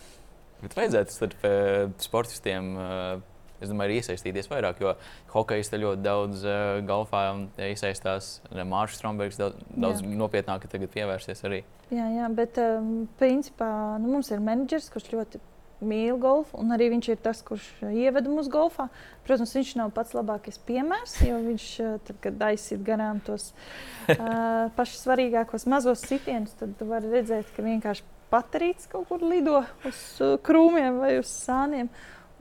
Bet 0.62 0.76
vajadzētu 0.76 1.14
starp 1.14 1.46
uh, 1.46 1.88
sportistiem, 2.00 2.70
uh, 2.80 3.24
es 3.60 3.72
domāju, 3.72 3.96
iesaistīties 4.00 4.48
vairāk, 4.52 4.80
jo 4.84 4.94
hokejs 5.34 5.72
te 5.72 5.80
ļoti 5.80 6.04
daudz 6.04 6.44
uh, 6.46 6.78
golfā 6.88 7.24
iesaistās. 7.68 8.38
Mārcis 8.52 9.00
Strombergs 9.00 9.40
daudz, 9.40 9.66
daudz 9.76 10.04
nopietnāk 10.06 10.68
tagad 10.70 10.92
pievērsties 10.94 11.44
arī. 11.48 11.62
Jā, 11.92 12.08
jā 12.14 12.30
bet 12.34 12.58
um, 12.62 13.04
principā 13.20 13.68
nu, 14.00 14.16
mums 14.16 14.32
ir 14.32 14.42
menedžers, 14.44 14.88
kurš 14.92 15.12
ļoti 15.12 15.42
mīl 15.84 16.16
golfu, 16.20 16.56
un 16.60 16.72
arī 16.72 16.88
viņš 16.94 17.08
ir 17.12 17.20
tas, 17.20 17.42
kurš 17.44 17.66
ieveda 17.84 18.30
mūsu 18.32 18.50
golfā. 18.52 18.88
Protams, 19.26 19.52
viņš 19.58 19.74
nav 19.80 19.92
pats 19.96 20.14
labākais 20.16 20.58
piemērs, 20.68 21.18
jo 21.26 21.36
viņš, 21.44 21.66
tad, 22.08 22.20
kad 22.24 22.44
aizsit 22.48 22.80
garām 22.86 23.20
tos 23.24 23.50
uh, 23.52 24.72
pašus 24.76 25.04
svarīgākos 25.04 25.68
mazos 25.68 26.04
sitienus, 26.06 26.56
tad 26.60 26.80
var 26.88 27.04
redzēt, 27.04 27.52
ka 27.56 27.64
vienkārši 27.66 28.06
paterīts 28.32 28.88
kaut 28.90 29.08
kur 29.10 29.24
lido 29.24 29.62
uz 29.86 30.02
uh, 30.20 30.36
krūmiem 30.42 31.00
vai 31.02 31.16
uz 31.20 31.30
sāniem. 31.30 31.90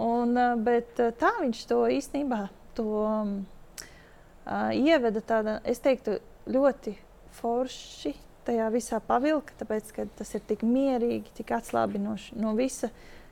Un, 0.02 0.36
uh, 0.36 0.54
bet 0.60 1.00
uh, 1.00 1.14
tā 1.16 1.32
viņš 1.40 1.66
to 1.70 1.82
īstenībā 1.96 2.46
to, 2.76 2.88
um, 3.06 3.36
ieveda 4.76 5.24
tādā, 5.26 5.60
es 5.66 5.80
teiktu, 5.82 6.20
ļoti 6.52 6.94
forši 7.40 8.14
tajā 8.46 8.68
visā 8.74 9.00
pavilka, 9.02 9.56
tāpēc 9.60 9.90
ka 9.96 10.06
tas 10.20 10.36
ir 10.38 10.44
tik 10.46 10.62
mierīgi, 10.68 11.34
tik 11.40 11.56
atslābinoši 11.56 12.38
no 12.38 12.54
visa, 12.58 12.92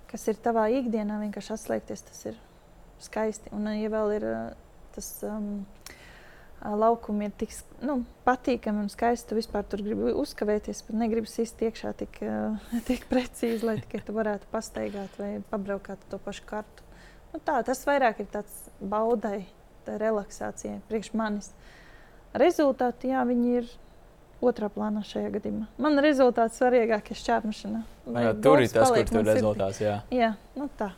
kas 0.10 0.26
ir 0.32 0.40
tavā 0.42 0.66
ikdienā. 0.80 1.20
Vienkārši 1.22 1.54
atslēgties, 1.58 2.06
tas 2.10 2.26
ir 2.32 2.40
skaisti. 3.04 3.52
Un, 3.54 3.70
ja 3.78 3.92
vēl 3.94 4.16
ir 4.18 4.28
tas 4.96 5.10
um, 5.28 5.66
laukumi, 6.64 7.28
ir 7.28 7.36
tik 7.38 7.54
nu, 7.84 8.00
patīkami 8.28 8.86
un 8.86 8.90
skaisti, 8.92 9.28
tu 9.30 9.38
vispār 9.38 9.66
tur 9.68 9.84
gribi 9.84 10.14
uzkavēties, 10.20 10.84
bet 10.88 10.98
negribi 11.02 11.30
sist 11.30 11.60
iekšā 11.64 11.94
tik, 12.00 12.22
tik 12.90 13.08
precīzi, 13.12 13.64
lai 13.68 13.78
tikai 13.82 14.04
tu 14.08 14.16
varētu 14.16 14.50
pastaigāt 14.54 15.20
vai 15.20 15.36
pabraukāt 15.52 16.04
to 16.12 16.20
pašu 16.24 16.48
kartu. 16.50 16.88
Nu, 17.34 17.42
tā, 17.44 17.60
tas 17.66 17.82
vairāk 17.88 18.22
ir 18.24 18.30
tāds 18.32 18.68
baudai, 18.80 19.44
tā 19.88 19.98
relaksācijai 20.00 20.80
priekš 20.90 21.14
manis. 21.18 21.52
Rezultāti, 22.38 23.12
jā, 23.12 23.24
viņi 23.28 23.56
ir 23.60 23.72
otrā 24.44 24.70
plānā 24.74 25.04
šajā 25.08 25.32
gadījumā. 25.36 25.68
Man 25.82 26.00
rezultāts 26.04 26.60
svarīgāk 26.62 27.12
ir 27.12 27.20
šķērmašana. 27.20 27.84
Jā, 28.14 28.34
tur 28.44 28.64
ir 28.64 28.72
tas, 28.72 28.92
kur 28.92 29.10
tur 29.10 29.28
rezultāts. 29.28 29.82
Jā, 29.84 30.02
jā 30.14 30.34
nu 30.60 30.70
tā. 30.80 30.94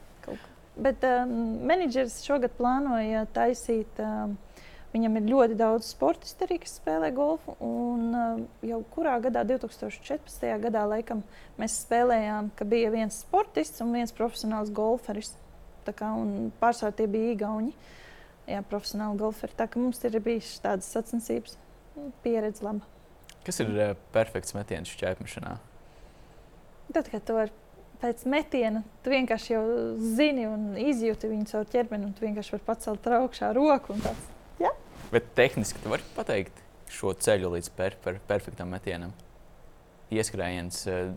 Bet 0.76 1.06
um, 1.08 1.30
menedžers 1.64 2.18
šogad 2.26 2.52
plānoja 2.58 3.22
taisīt. 3.32 4.02
Um, 4.04 4.34
Viņam 4.96 5.18
ir 5.20 5.26
ļoti 5.28 5.58
daudz 5.60 5.90
sportistu 5.92 6.46
arī, 6.46 6.56
kas 6.64 6.78
spēlē 6.80 7.10
golfu. 7.16 7.58
Un, 7.66 8.04
uh, 8.16 8.38
jau 8.64 8.78
kurā 8.94 9.18
gadā, 9.26 9.42
2014. 9.50 10.46
gadā, 10.64 10.86
laikam, 10.88 11.24
mēs 11.60 11.82
spēlējām, 11.82 12.54
ka 12.56 12.68
bija 12.72 12.94
viens 12.94 13.18
sportists 13.26 13.84
un 13.84 13.92
viens 13.92 14.16
profesionāls 14.16 14.72
golferis. 14.76 15.34
Pārsvarā 15.86 16.96
tie 16.96 17.10
bija 17.12 17.34
īgauni, 17.34 17.74
jā, 18.48 18.62
profesionāli 18.70 19.20
golferi. 19.20 19.58
Tā 19.60 19.68
kā 19.68 19.82
mums 19.84 20.00
ir 20.08 20.16
bijušas 20.16 20.64
tādas 20.64 20.88
sacensības, 20.96 21.58
pieredze 22.24 22.64
laba. 22.64 22.88
Kas 23.46 23.60
ir 23.62 23.76
uh, 23.76 23.92
perfekts 24.16 24.56
metiens 24.56 24.94
šķērsmešanā? 24.96 25.58
Tad, 26.96 27.10
kad 27.12 27.28
tu 27.28 27.36
vari 27.36 27.52
pēc 28.00 28.24
metiena, 28.32 28.86
tu 29.04 29.12
vienkārši 29.12 29.52
jau 29.58 29.66
zini 30.16 30.48
un 30.48 30.72
izjūti 30.80 31.30
viņu 31.34 31.52
caur 31.52 31.68
ķermeni, 31.76 32.08
un 32.08 32.16
tu 32.16 32.26
vienkārši 32.26 32.56
vari 32.56 32.66
pacelt 32.72 33.12
augšā 33.20 33.52
roku. 33.60 34.00
Tāds, 34.06 34.24
ja? 34.30 34.35
Bet 35.12 35.28
tehniski 35.38 35.82
tu 35.84 35.92
vari 35.92 36.06
pateikt 36.16 36.62
šo 36.92 37.14
ceļu 37.14 37.52
līdz 37.56 37.72
per, 37.78 37.98
per, 38.02 38.20
perfektam 38.28 38.72
metienam. 38.74 39.14
Ieskrējiens, 40.14 40.82
uh, 40.90 41.14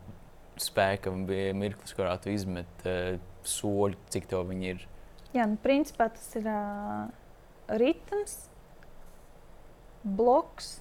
spēka 0.61 1.13
bija 1.29 1.55
mirklis, 1.57 1.95
kurā 1.97 2.15
tu 2.23 2.33
izmet 2.33 2.85
uh, 2.85 3.17
soļu, 3.47 3.99
cik 4.13 4.29
to 4.31 4.43
viņi 4.49 4.71
ir. 4.75 4.85
Jā, 5.35 5.45
nu, 5.49 5.59
principā 5.63 6.09
tas 6.13 6.29
ir 6.41 6.49
uh, 6.49 7.09
ritms, 7.81 8.37
bloks 10.05 10.79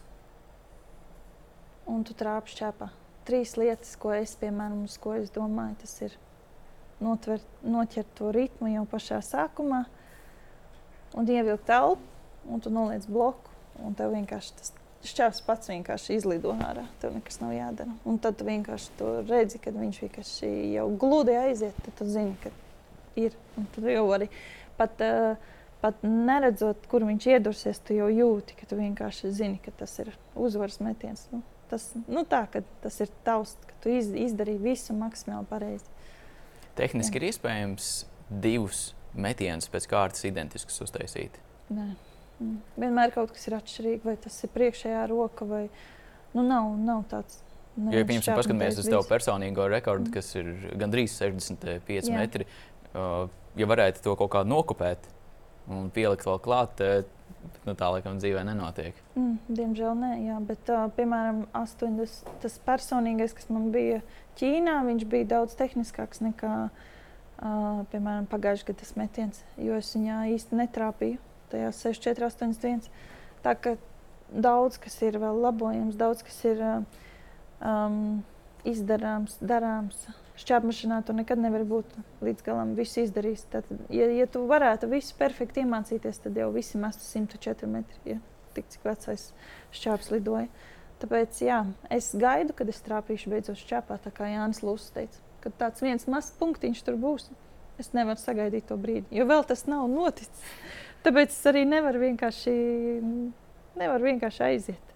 un 1.88 2.04
tu 2.08 2.16
trāpi 2.18 2.56
šķēpā. 2.56 2.90
Trīs 3.28 3.58
lietas, 3.60 3.96
ko 4.00 4.14
es, 4.16 4.36
piemēram, 4.40 4.86
uz 4.88 4.96
ko 5.04 5.16
es 5.18 5.32
domāju, 5.36 5.76
tas 5.84 5.96
ir 6.06 6.16
notver, 7.04 7.44
noķert 7.64 8.14
to 8.18 8.32
ritmu 8.36 8.72
jau 8.72 8.86
pašā 8.90 9.20
sākumā 9.26 9.84
un 11.18 11.28
ievilkt 11.28 11.68
telpu, 11.68 12.17
un 12.52 12.64
tu 12.64 12.72
noliec 12.74 13.08
bloku, 13.12 13.56
un 13.84 13.96
tev 13.98 14.14
vienkārši 14.16 14.56
tas 14.60 14.74
šķērs 15.08 15.42
pats 15.46 15.70
vienkārši 15.72 16.18
izlido 16.18 16.54
ārā. 16.64 16.86
Tev 17.02 17.14
nekas 17.16 17.40
nav 17.42 17.54
jādara. 17.56 17.94
Un 18.08 18.18
tad 18.22 18.40
tu 18.40 18.48
vienkārši 18.48 18.96
to 19.00 19.12
redzi, 19.28 19.60
kad 19.64 19.78
viņš 19.78 20.00
vienkārši 20.06 20.50
jau 20.74 20.88
gludi 21.00 21.36
aiziet, 21.38 21.78
tad 21.86 21.96
tu 22.00 22.08
zini, 22.10 22.34
ka 22.44 22.52
ir. 23.20 23.36
Un 23.58 23.68
tu 23.76 23.86
jau 23.90 24.08
vari 24.10 24.30
pat, 24.80 25.04
uh, 25.06 25.54
pat 25.84 26.02
neredzot, 26.06 26.88
kur 26.92 27.06
viņš 27.08 27.30
iedursies, 27.36 27.82
tu 27.86 27.98
jau 27.98 28.10
jūti, 28.12 28.58
ka 28.60 28.70
tu 28.70 28.80
vienkārši 28.80 29.32
zini, 29.38 29.62
ka 29.64 29.74
tas 29.84 29.94
ir 30.04 30.12
uzvaras 30.36 30.82
metiens. 30.84 31.28
Nu, 31.34 31.44
tas, 31.72 31.90
nu 32.08 32.26
tā, 32.28 32.44
tas 32.84 33.00
ir 33.04 33.14
tavs, 33.28 33.56
ka 33.70 33.80
tu 33.84 33.94
iz, 33.94 34.12
izdarīji 34.28 34.64
visu 34.64 34.98
maksimāli 34.98 35.50
pareizi. 35.50 35.96
Tehniski 36.78 37.18
Jā. 37.18 37.22
ir 37.22 37.30
iespējams 37.32 37.92
divus 38.30 38.92
metienus 39.18 39.70
pēc 39.74 39.88
kārtas 39.90 40.28
identiskus 40.30 40.78
uztaisīt. 40.86 41.40
Nē. 41.74 41.88
Mm. 42.38 42.62
Vienmēr 42.78 43.14
kaut 43.16 43.34
kas 43.34 43.48
ir 43.50 43.58
atšķirīgs, 43.58 44.06
vai 44.06 44.16
tas 44.22 44.38
ir 44.46 44.54
priekšējā 44.54 45.04
roka, 45.10 45.48
vai 45.50 45.64
nu, 46.36 46.44
nav, 46.44 46.72
nav 46.78 47.04
tāds. 47.12 47.42
Ja 47.78 48.02
piemēram, 48.02 48.40
paskatāmies 48.40 48.80
uz 48.82 48.90
tavu 48.90 49.06
personīgo 49.10 49.68
rekordu, 49.70 50.10
mm. 50.10 50.14
kas 50.16 50.32
ir 50.40 50.50
gandrīz 50.82 51.14
65 51.20 52.10
Jā. 52.10 52.16
metri, 52.18 52.48
uh, 52.94 53.28
ja 53.58 53.70
varētu 53.70 54.02
to 54.06 54.16
kaut 54.18 54.34
kā 54.34 54.42
nokopēt 54.48 55.06
un 55.70 55.92
pielikt 55.94 56.26
vēl 56.26 56.40
klāt, 56.42 56.82
nu, 57.68 57.76
tā 57.78 57.90
laikam 57.92 58.18
dzīvē 58.22 58.44
nenotiek. 58.48 58.98
Mm, 59.18 59.38
diemžēl 59.50 59.98
nē, 60.00 60.12
jā, 60.26 60.38
bet 60.48 60.72
uh, 60.74 60.88
piemēram 60.98 61.44
80, 61.58 62.32
tas 62.44 62.58
personīgais, 62.66 63.36
kas 63.38 63.50
man 63.54 63.70
bija 63.74 64.02
Ķīnā, 64.38 64.80
viņš 64.86 65.06
bija 65.10 65.30
daudz 65.34 65.58
tehniskāks 65.60 66.22
nekā 66.24 66.54
uh, 66.70 67.86
piemēram 67.92 68.28
pagājušā 68.30 68.72
gada 68.72 68.90
metiens, 69.02 69.42
jo 69.62 69.78
es 69.78 69.94
viņā 69.98 70.24
īsti 70.36 70.62
netrāpīju. 70.62 71.22
Tajā 71.52 71.72
64, 71.76 72.28
81. 72.28 72.88
Tā 73.46 73.54
kā 73.56 73.76
daudz 74.32 74.80
kas 74.84 74.98
ir 75.06 75.20
vēl 75.22 75.42
labojams, 75.46 75.98
daudz 76.00 76.24
kas 76.28 76.40
ir 76.50 76.64
um, 76.68 78.24
izdarāms, 78.68 79.38
darāms 79.40 80.08
šķērsmašīnā 80.38 81.02
tu 81.06 81.16
nekad 81.18 81.42
nevari 81.42 81.66
būt 81.68 81.94
līdz 82.26 82.46
galam 82.46 82.74
visu 82.78 83.02
izdarījis. 83.06 83.46
Tad, 83.54 83.70
ja, 83.94 84.10
ja 84.14 84.28
tu 84.30 84.44
varētu 84.50 84.90
visu 84.92 85.16
perfekti 85.18 85.64
iemācīties, 85.64 86.22
tad 86.26 86.38
jau 86.38 86.50
visi 86.54 86.80
mestu 86.82 87.06
104 87.08 87.70
metri, 87.72 88.02
ja 88.14 88.20
tik 88.58 88.70
cik 88.74 88.86
vecais 88.88 89.30
šķērs 89.76 90.12
lidoja. 90.16 90.48
Tāpēc 91.02 91.42
jā, 91.46 91.62
es 91.94 92.10
gaidu, 92.18 92.56
kad 92.58 92.70
es 92.72 92.82
trāpīšu 92.86 93.30
beidzot 93.30 93.60
šķēpā, 93.62 94.00
tā 94.02 94.14
kā 94.14 94.32
Jānis 94.32 94.64
Lūsis 94.66 94.94
teica. 94.96 95.22
Kad 95.44 95.58
tāds 95.60 95.84
viens 95.86 96.08
mazs 96.10 96.34
punktiņš 96.40 96.82
tur 96.88 96.98
būs, 97.02 97.28
es 97.82 97.94
nevaru 97.96 98.20
sagaidīt 98.22 98.68
to 98.70 98.78
brīdi, 98.82 99.08
jo 99.20 99.26
vēl 99.30 99.46
tas 99.48 99.66
nav 99.70 99.88
noticis. 99.92 100.46
Tāpēc 101.06 101.32
es 101.32 101.44
arī 101.50 101.64
nevaru 101.68 102.02
vienkārši, 102.02 102.54
nevaru 103.80 104.10
vienkārši 104.10 104.44
aiziet. 104.48 104.96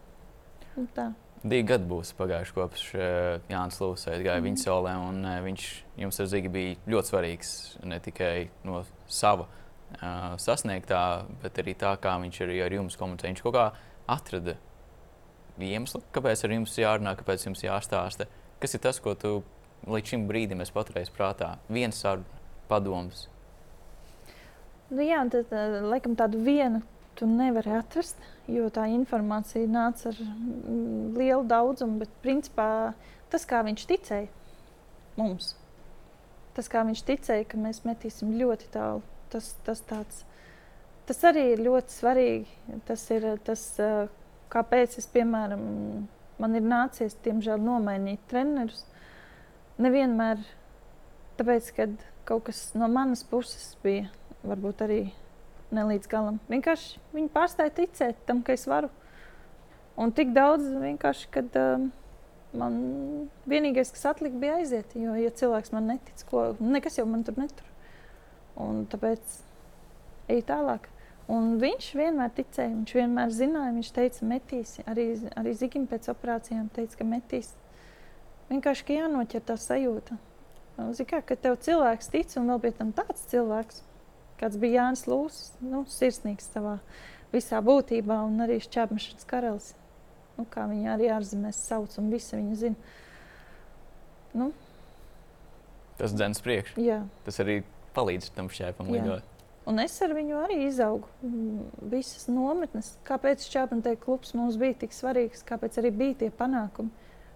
Un 0.79 0.87
tā. 0.95 1.11
Divi 1.41 1.63
gadi 1.65 1.87
būs 1.89 2.11
pagājuši 2.19 2.53
kopš 2.53 2.83
uh, 2.93 3.03
Jānis 3.49 3.79
Lūsis 3.81 4.21
gāja 4.21 4.37
mm. 4.37 4.45
viņa 4.45 4.61
solē. 4.61 4.91
Un, 5.09 5.23
uh, 5.25 5.39
viņš 5.41 5.63
jums 6.03 6.21
ar 6.21 6.27
Zigi 6.29 6.51
bija 6.53 6.75
ļoti 6.93 7.09
svarīgs 7.09 7.53
ne 7.89 7.97
tikai 8.03 8.35
no 8.67 8.83
sava 9.09 9.47
uh, 9.47 10.35
sasniegtā, 10.41 10.99
bet 11.41 11.57
arī 11.63 11.73
tā, 11.81 11.95
kā 12.01 12.13
viņš 12.21 12.43
arī 12.45 12.59
ar 12.65 12.75
jums 12.77 12.99
komunicē. 12.99 13.31
Viņš 13.31 13.41
kaut 13.47 13.57
kā 13.57 13.65
atrada 14.11 14.57
iemeslu, 15.61 16.03
kāpēc 16.13 16.45
ar 16.45 16.55
jums 16.57 16.77
jārunā, 16.77 17.15
kāpēc 17.17 17.47
jums 17.47 17.65
jāstāsta. 17.65 18.29
Kas 18.61 18.77
ir 18.77 18.83
tas, 18.85 19.01
ko 19.01 19.15
tu 19.17 19.39
līdz 19.89 20.13
šim 20.13 20.29
brīdim 20.29 20.61
esi 20.61 20.75
paturējis 20.75 21.13
prātā? 21.15 21.55
Viens 21.73 21.97
saruna, 22.05 22.40
padoms. 22.71 23.27
Nu, 24.91 25.03
jā, 25.03 25.21
tad, 25.31 25.51
laikam 25.87 26.17
tādu 26.19 26.41
vienu 26.43 26.81
tu 27.15 27.27
nevari 27.27 27.75
atrast, 27.77 28.19
jo 28.49 28.67
tā 28.73 28.87
informācija 28.91 29.69
nāca 29.69 30.09
ar 30.09 30.19
mm, 30.19 31.13
lielu 31.19 31.43
daudzumu. 31.47 31.99
Bet, 32.01 32.11
principā, 32.23 32.67
tas, 33.31 33.45
kā 33.47 33.61
viņš 33.67 33.87
ticēja 33.87 34.29
mums, 35.19 35.53
tas, 36.55 36.69
kā 36.71 36.83
viņš 36.87 37.03
ticēja, 37.07 37.47
ka 37.51 37.59
mēs 37.61 37.83
metīsim 37.87 38.33
ļoti 38.39 38.71
tālu, 38.73 39.03
tas, 39.31 39.51
tas, 39.67 39.83
tāds, 39.87 40.23
tas 41.09 41.23
arī 41.29 41.51
ir 41.53 41.65
ļoti 41.67 41.95
svarīgi. 41.95 42.79
Tas 42.87 43.05
ir 43.15 43.27
tas, 43.47 43.65
kāpēc 44.51 44.97
es, 44.99 45.07
piemēram, 45.11 45.61
man 46.41 46.57
ir 46.57 46.65
nācies, 46.65 47.15
diemžēl, 47.25 47.61
nomainīt 47.63 48.23
trenerus. 48.31 48.83
Nevienmēr 49.81 50.41
tāpēc, 51.39 51.71
ka 51.77 51.87
kaut 52.31 52.47
kas 52.47 52.69
no 52.79 52.87
manas 52.87 53.25
puses 53.27 53.73
bija 53.83 54.07
varbūt 54.47 54.85
arī 54.85 55.01
ne 55.75 55.83
līdz 55.89 56.07
galam. 56.11 56.37
Vienkārši 56.51 57.01
viņi 57.15 57.31
pārstāja 57.33 57.73
ticēt 57.81 58.21
tam, 58.27 58.39
ka 58.45 58.55
es 58.55 58.63
varu. 58.69 58.91
Un 59.99 60.13
tik 60.15 60.31
daudz 60.35 60.63
vienkārši, 60.79 61.27
kad 61.33 61.57
um, 61.59 61.89
man 62.55 62.77
vienīgais, 63.51 63.91
kas 63.91 64.07
atlika, 64.13 64.39
bija 64.39 64.61
aiziet. 64.61 64.95
Jo, 64.95 65.17
ja 65.19 65.33
cilvēks 65.41 65.73
man 65.75 65.91
netic, 65.91 66.23
ko 66.31 66.53
nekas 66.63 66.97
jau 66.99 67.05
man 67.09 67.27
tur 67.27 67.35
netur. 67.39 67.67
Un 68.59 68.85
tāpēc 68.91 69.37
eju 70.31 70.47
tālāk. 70.47 70.87
Un 71.31 71.53
viņš 71.61 71.91
vienmēr 71.99 72.31
ticēja, 72.35 72.71
viņš 72.73 72.95
vienmēr 72.97 73.35
zināja, 73.35 73.75
viņš 73.75 73.93
teica, 73.95 74.25
metīs. 74.27 74.73
Arī, 74.89 75.11
arī 75.39 75.53
Zigim 75.59 75.85
pēc 75.87 76.09
operācijām 76.11 76.71
teica, 76.75 76.97
ka 76.99 77.07
metīs. 77.07 77.53
Vienkārši 78.51 78.99
jānoķer 78.99 79.47
tā 79.47 79.59
sajūta. 79.59 80.17
Kā, 81.07 81.21
ka 81.25 81.35
tev 81.35 81.57
cilvēks 81.63 82.09
tic 82.13 82.33
un 82.39 82.49
vēl 82.51 82.61
pie 82.63 82.71
tam 82.77 82.91
tāds 82.95 83.23
cilvēks, 83.31 83.81
kāds 84.41 84.57
bija 84.61 84.81
Jānis 84.81 85.05
Lūsis, 85.09 85.51
nu, 85.61 85.83
sirsnīgs 85.89 86.49
savā 86.53 86.77
visā 87.33 87.61
būtībā 87.63 88.17
un 88.27 88.41
arī 88.45 88.59
šķēpmešanas 88.63 89.27
karalis. 89.29 89.71
Nu, 90.37 90.45
kā 90.49 90.65
viņi 90.71 90.89
arī 90.93 91.09
ārzemēs 91.13 91.59
sauc 91.67 91.97
un 92.01 92.09
visi 92.13 92.35
viņu 92.39 92.55
zina. 92.55 92.75
Nu, 94.33 94.51
Tas 95.99 96.13
dzēns 96.17 96.41
priekš. 96.41 96.73
jā. 96.81 97.03
Tas 97.25 97.37
arī 97.43 97.59
palīdz 97.93 98.31
tam 98.33 98.47
šķēpam 98.49 98.89
lidot. 98.89 99.27
Un 99.69 99.77
es 99.83 99.93
ar 100.01 100.15
viņu 100.17 100.39
arī 100.41 100.55
izaugu. 100.65 101.05
Mm, 101.21 101.67
Visas 101.91 102.25
nometnes, 102.31 102.95
kāpēc 103.05 103.43
Čāpantē 103.51 103.93
klubs 104.01 104.33
mums 104.33 104.57
bija 104.57 104.73
tik 104.81 104.95
svarīgs, 104.95 105.43
kāpēc 105.45 105.77
arī 105.77 105.91
bija 105.93 106.15
tie 106.23 106.29
panākumi. 106.33 106.89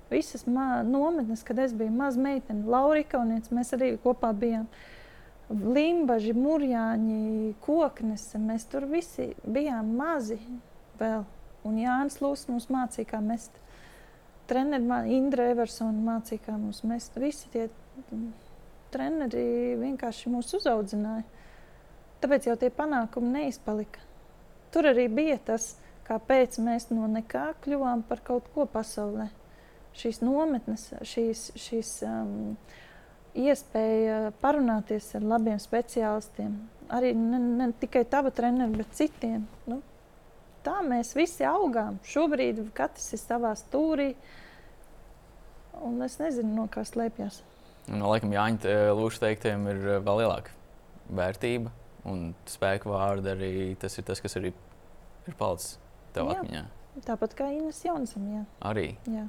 Visas 0.10 0.45
nometnes, 0.45 1.43
kad 1.43 1.60
es 1.60 1.74
biju 1.74 1.91
maza 1.91 2.22
meitene, 2.22 2.66
Laurika 2.70 3.18
un 3.20 3.34
mēs 3.34 3.74
arī 3.74 3.95
kopā 4.03 4.34
bijām. 4.38 4.68
Limbaži, 5.49 6.34
Mūrjāņi, 6.34 7.53
Koknese. 7.62 8.39
Mēs 8.41 8.66
tur 8.70 8.88
visi 8.89 9.34
bijām 9.45 9.91
mazi 9.97 10.39
vēl. 10.99 11.26
Un 11.66 11.78
Jānis 11.82 12.18
Lūsis 12.22 12.49
mums 12.49 12.68
mācīja, 12.70 13.10
kā 13.12 13.22
mest. 13.22 13.51
Treneri 14.49 14.86
mā- 14.86 15.06
Indra 15.10 15.49
Eversona 15.53 16.01
mācīja, 16.01 16.39
kā 16.47 16.58
mums 16.58 16.84
mest. 16.84 17.16
Visi 17.18 17.49
tie 17.53 17.70
treneri 18.91 19.76
vienkārši 19.82 20.34
mūs 20.34 20.53
uzaudzināja. 20.58 21.24
Tāpēc 22.22 22.47
jau 22.49 22.56
tie 22.58 22.70
panākumi 22.70 23.34
neizpalika. 23.39 23.99
Tur 24.72 24.84
arī 24.89 25.08
bija 25.14 25.38
tas, 25.38 25.76
kāpēc 26.08 26.58
mēs 26.62 26.89
no 26.91 27.08
nekā 27.08 27.53
kļuvām 27.66 28.03
par 28.08 28.22
kaut 28.26 28.49
ko 28.53 28.66
pasaulē. 28.66 29.30
Šīs 29.96 30.20
nometnes, 30.24 30.89
šīs, 31.08 31.50
šīs 31.60 31.91
um, 32.08 32.56
iespēja 33.36 34.34
parunāties 34.41 35.08
ar 35.16 35.24
labiem 35.24 35.60
speciālistiem, 35.62 36.58
arī 36.91 37.14
ne, 37.16 37.39
ne 37.62 37.70
tikai 37.80 38.04
tava 38.12 38.32
trenera, 38.36 38.72
bet 38.76 38.91
citiem. 38.98 39.46
Nu, 39.72 39.80
tā 40.66 40.82
mēs 40.84 41.14
visi 41.16 41.48
augām. 41.48 42.02
Šobrīd 42.08 42.60
katrs 42.76 43.14
ir 43.16 43.24
savā 43.24 43.54
stūrī, 43.60 44.12
un 45.86 46.04
es 46.04 46.20
nezinu, 46.20 46.52
no 46.60 46.68
kā 46.72 46.84
slēpjas. 46.88 47.41
No 47.91 48.10
laikam 48.10 48.34
Jāņa 48.34 48.93
Lūša 48.98 49.28
teiktiem 49.28 49.68
ir 49.70 49.82
eh, 49.93 50.00
vēl 50.04 50.24
lielāka 50.24 50.54
vērtība 51.14 51.72
un 52.10 52.32
spēka 52.50 52.89
vārdi 52.89 53.32
arī 53.32 53.52
tas 53.82 53.98
ir 54.00 54.06
tas, 54.08 54.22
kas 54.22 54.38
arī 54.39 54.52
ir 55.30 55.38
palicis 55.38 55.78
tev 56.16 56.30
Jā. 56.30 56.39
atmiņā. 56.39 56.64
Tāpat 57.06 57.36
kā 57.38 57.50
Ines 57.52 57.82
Jansam. 57.84 58.26
Jā. 58.32 58.43
Arī. 58.70 58.88
Jā. 59.12 59.26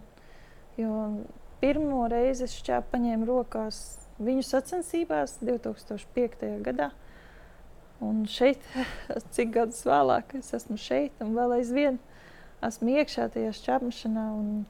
Jo 0.77 1.24
pirmo 1.62 2.05
reizi 2.12 2.45
es 2.47 2.57
šķēpu 2.61 2.93
paņēmu 2.93 3.29
rokās 3.29 3.81
viņu 4.22 4.45
sacensībās 4.45 5.39
2005. 5.43 6.47
gadā. 6.66 6.91
Un 8.05 8.27
šeit, 8.29 8.64
cik 9.35 9.55
gadus 9.57 9.83
vēlāk, 9.89 10.37
es 10.41 10.53
esmu 10.57 10.77
šeit 10.81 11.16
un 11.24 11.33
vēl 11.37 11.59
aizvien 11.61 12.01
esmu 12.64 12.99
iekšā 13.01 13.31
tajā 13.33 13.55
šķēpšanā. 13.57 14.27
Un, 14.37 14.64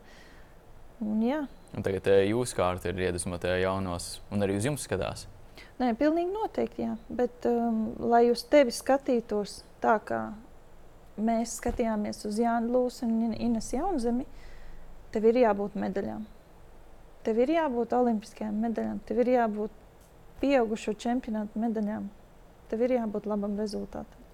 un 1.02 1.22
jā, 1.26 1.42
Un 1.76 1.84
tagad 1.84 2.06
eh, 2.08 2.22
jūsu 2.30 2.56
kārta 2.56 2.88
ir 2.88 3.00
iedvesmota 3.04 3.56
jaunos, 3.60 4.16
un 4.32 4.44
arī 4.44 4.56
uz 4.56 4.64
jums 4.64 4.86
skatās. 4.86 5.26
Nē, 5.76 5.90
pilnīgi 5.98 6.32
noteikti. 6.32 6.86
Jā. 6.86 6.94
Bet, 7.12 7.44
um, 7.50 7.90
lai 8.00 8.26
uz 8.32 8.44
tevi 8.48 8.72
skatītos 8.72 9.58
tā, 9.82 9.98
kā 10.08 10.20
mēs 11.20 11.58
skatījāmies 11.60 12.24
uz 12.28 12.40
Jānu 12.40 12.72
Lūsu 12.72 13.04
un 13.04 13.34
Ines 13.34 13.68
Jaunzemi, 13.74 14.24
tev 15.16 15.30
ir 15.30 15.40
jābūt 15.40 15.78
medaļām. 15.80 16.26
Tev 17.24 17.38
ir 17.40 17.54
jābūt 17.54 17.94
olimpiskajām 17.96 18.56
medaļām, 18.66 18.98
tev 19.08 19.22
ir 19.22 19.30
jābūt 19.32 19.82
pieaugušo 20.42 20.92
čempionātu 21.00 21.62
medaļām, 21.62 22.10
tev 22.68 22.82
ir 22.84 22.98
jābūt 22.98 23.28
labam 23.30 23.56
rezultātam. 23.56 24.26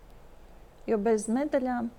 Jo 0.91 0.99
bez 0.99 1.29
medaļām 1.31 1.93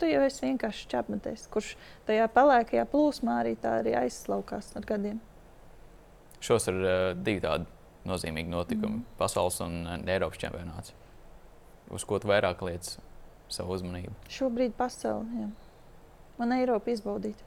tu 0.00 0.10
jau 0.10 0.24
esi 0.26 0.48
vienkārši 0.48 0.90
čapmetējs, 0.90 1.46
kurš 1.54 1.76
tajā 2.08 2.26
pelēkajā 2.34 2.88
plūsmā 2.90 3.38
arī 3.44 3.54
tā 3.62 3.78
arī 3.84 3.94
aizslaukās 4.02 4.72
ar 4.74 4.88
gadiem. 4.88 5.22
Šos 6.42 6.66
ir 6.72 6.80
uh, 6.82 7.06
divi 7.14 7.44
tādi 7.44 7.70
nozīmīgi 8.10 8.50
notikumi 8.50 8.98
mm.- 8.98 9.04
pasaules 9.22 9.62
un 9.62 10.02
Eiropas 10.02 10.42
čempionāts. 10.42 10.96
Uz 11.94 12.02
ko 12.08 12.18
tu 12.18 12.28
vairāk 12.28 12.66
lietas 12.66 12.98
savu 13.52 13.78
uzmanību? 13.78 14.16
Šobrīd 14.32 14.74
pasaulē. 14.76 15.52
Man 16.38 16.52
Eiropa 16.56 16.90
izbaudīt. 16.90 17.42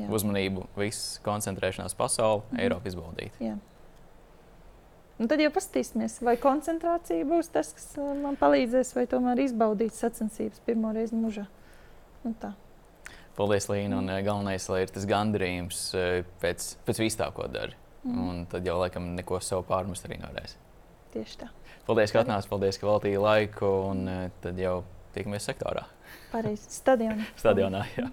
Jā. 0.00 0.08
Uzmanību, 0.08 0.64
viss 0.80 1.18
koncentrēšanās 1.24 1.94
pasaulē, 1.98 2.42
Mhm. 2.48 2.56
mm. 2.56 2.60
Eiropa 2.64 2.88
izbaudīt. 2.88 3.32
Jā. 3.40 3.58
Un 5.20 5.28
tad 5.28 5.40
jau 5.42 5.50
paskatīsimies, 5.52 6.14
vai 6.24 6.36
koncentrācija 6.40 7.26
būs 7.28 7.50
tas, 7.52 7.74
kas 7.76 7.90
uh, 8.00 8.14
man 8.16 8.38
palīdzēs, 8.40 8.94
vai 8.96 9.04
tomēr 9.10 9.42
izbaudīt 9.44 9.92
sacensības 9.92 10.62
pirmo 10.64 10.94
reizi 10.96 11.12
mūžā. 11.18 11.44
Nu, 12.24 12.32
tā. 12.40 12.54
Paldies, 13.36 13.68
Līna. 13.68 13.98
Un 14.00 14.08
uh, 14.08 14.22
galvenais, 14.24 14.64
lai 14.72 14.80
ir 14.86 14.94
tas 14.94 15.04
gandarījums 15.08 15.82
uh, 15.94 16.22
pēc, 16.40 16.70
pēc 16.88 17.02
vis 17.04 17.16
tā, 17.20 17.28
ko 17.36 17.44
dari. 17.52 17.76
Mm. 18.04 18.16
Un 18.30 18.46
tad 18.48 18.64
jau 18.64 18.78
laikam 18.80 19.10
neko 19.18 19.42
sev 19.44 19.66
pārmest 19.68 20.08
arī 20.08 20.16
nevarēs. 20.22 20.56
Tieši 21.12 21.36
tā. 21.42 21.50
Paldies, 21.84 22.12
ka 22.14 22.22
atnācāt, 22.24 22.48
paldies, 22.48 22.78
ka 22.80 22.88
veltīji 22.88 23.20
laiku. 23.20 23.68
Un 23.92 24.08
tad 24.40 24.56
jau 24.60 24.78
tiekamies 25.14 25.50
sektorā, 25.50 25.86
Pareizi. 26.30 26.70
Stadionā. 26.70 27.26
stadionā. 27.40 27.84
Jā. 27.98 28.10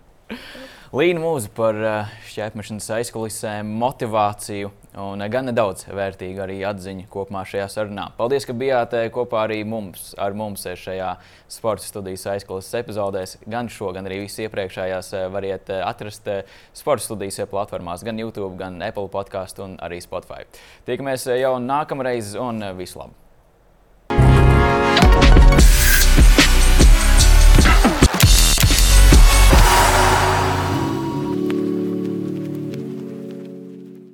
Līna 0.95 1.19
mūza 1.19 1.49
par 1.55 1.77
uh, 1.79 2.13
šķērsmešanas 2.27 2.87
aizkulisēm, 2.97 3.67
motivāciju 3.79 4.69
un 5.03 5.23
uh, 5.23 5.27
gan 5.31 5.47
nedaudz 5.47 5.85
vērtīgu 5.87 6.41
arī 6.43 6.57
atziņu 6.67 7.05
kopumā 7.11 7.43
šajā 7.47 7.67
sarunā. 7.71 8.07
Paldies, 8.17 8.47
ka 8.47 8.55
bijāt 8.55 8.95
uh, 8.95 9.05
kopā 9.13 9.45
arī 9.45 9.61
mums, 9.67 10.09
ar 10.19 10.35
mums 10.35 10.63
šajā 10.67 11.13
sporta 11.51 11.87
studijas 11.87 12.25
aizkulisēs 12.33 12.79
epizodēs. 12.81 13.37
Gan 13.51 13.71
šo, 13.71 13.91
gan 13.95 14.07
arī 14.07 14.21
visas 14.25 14.47
iepriekšējās 14.47 15.13
variet 15.35 15.71
atrast 15.77 16.27
sporta 16.75 17.05
studijas 17.05 17.43
platformās, 17.51 18.03
gan 18.07 18.19
YouTube, 18.23 18.55
gan 18.59 18.81
Apple 18.83 19.07
podkāstu 19.11 19.67
un 19.67 19.79
arī 19.83 20.01
Spotify. 20.03 20.43
Tiekamies 20.87 21.29
jau 21.35 21.55
nākamreiz 21.63 22.35
un 22.39 22.63
visu 22.79 23.03
labu! 23.03 23.26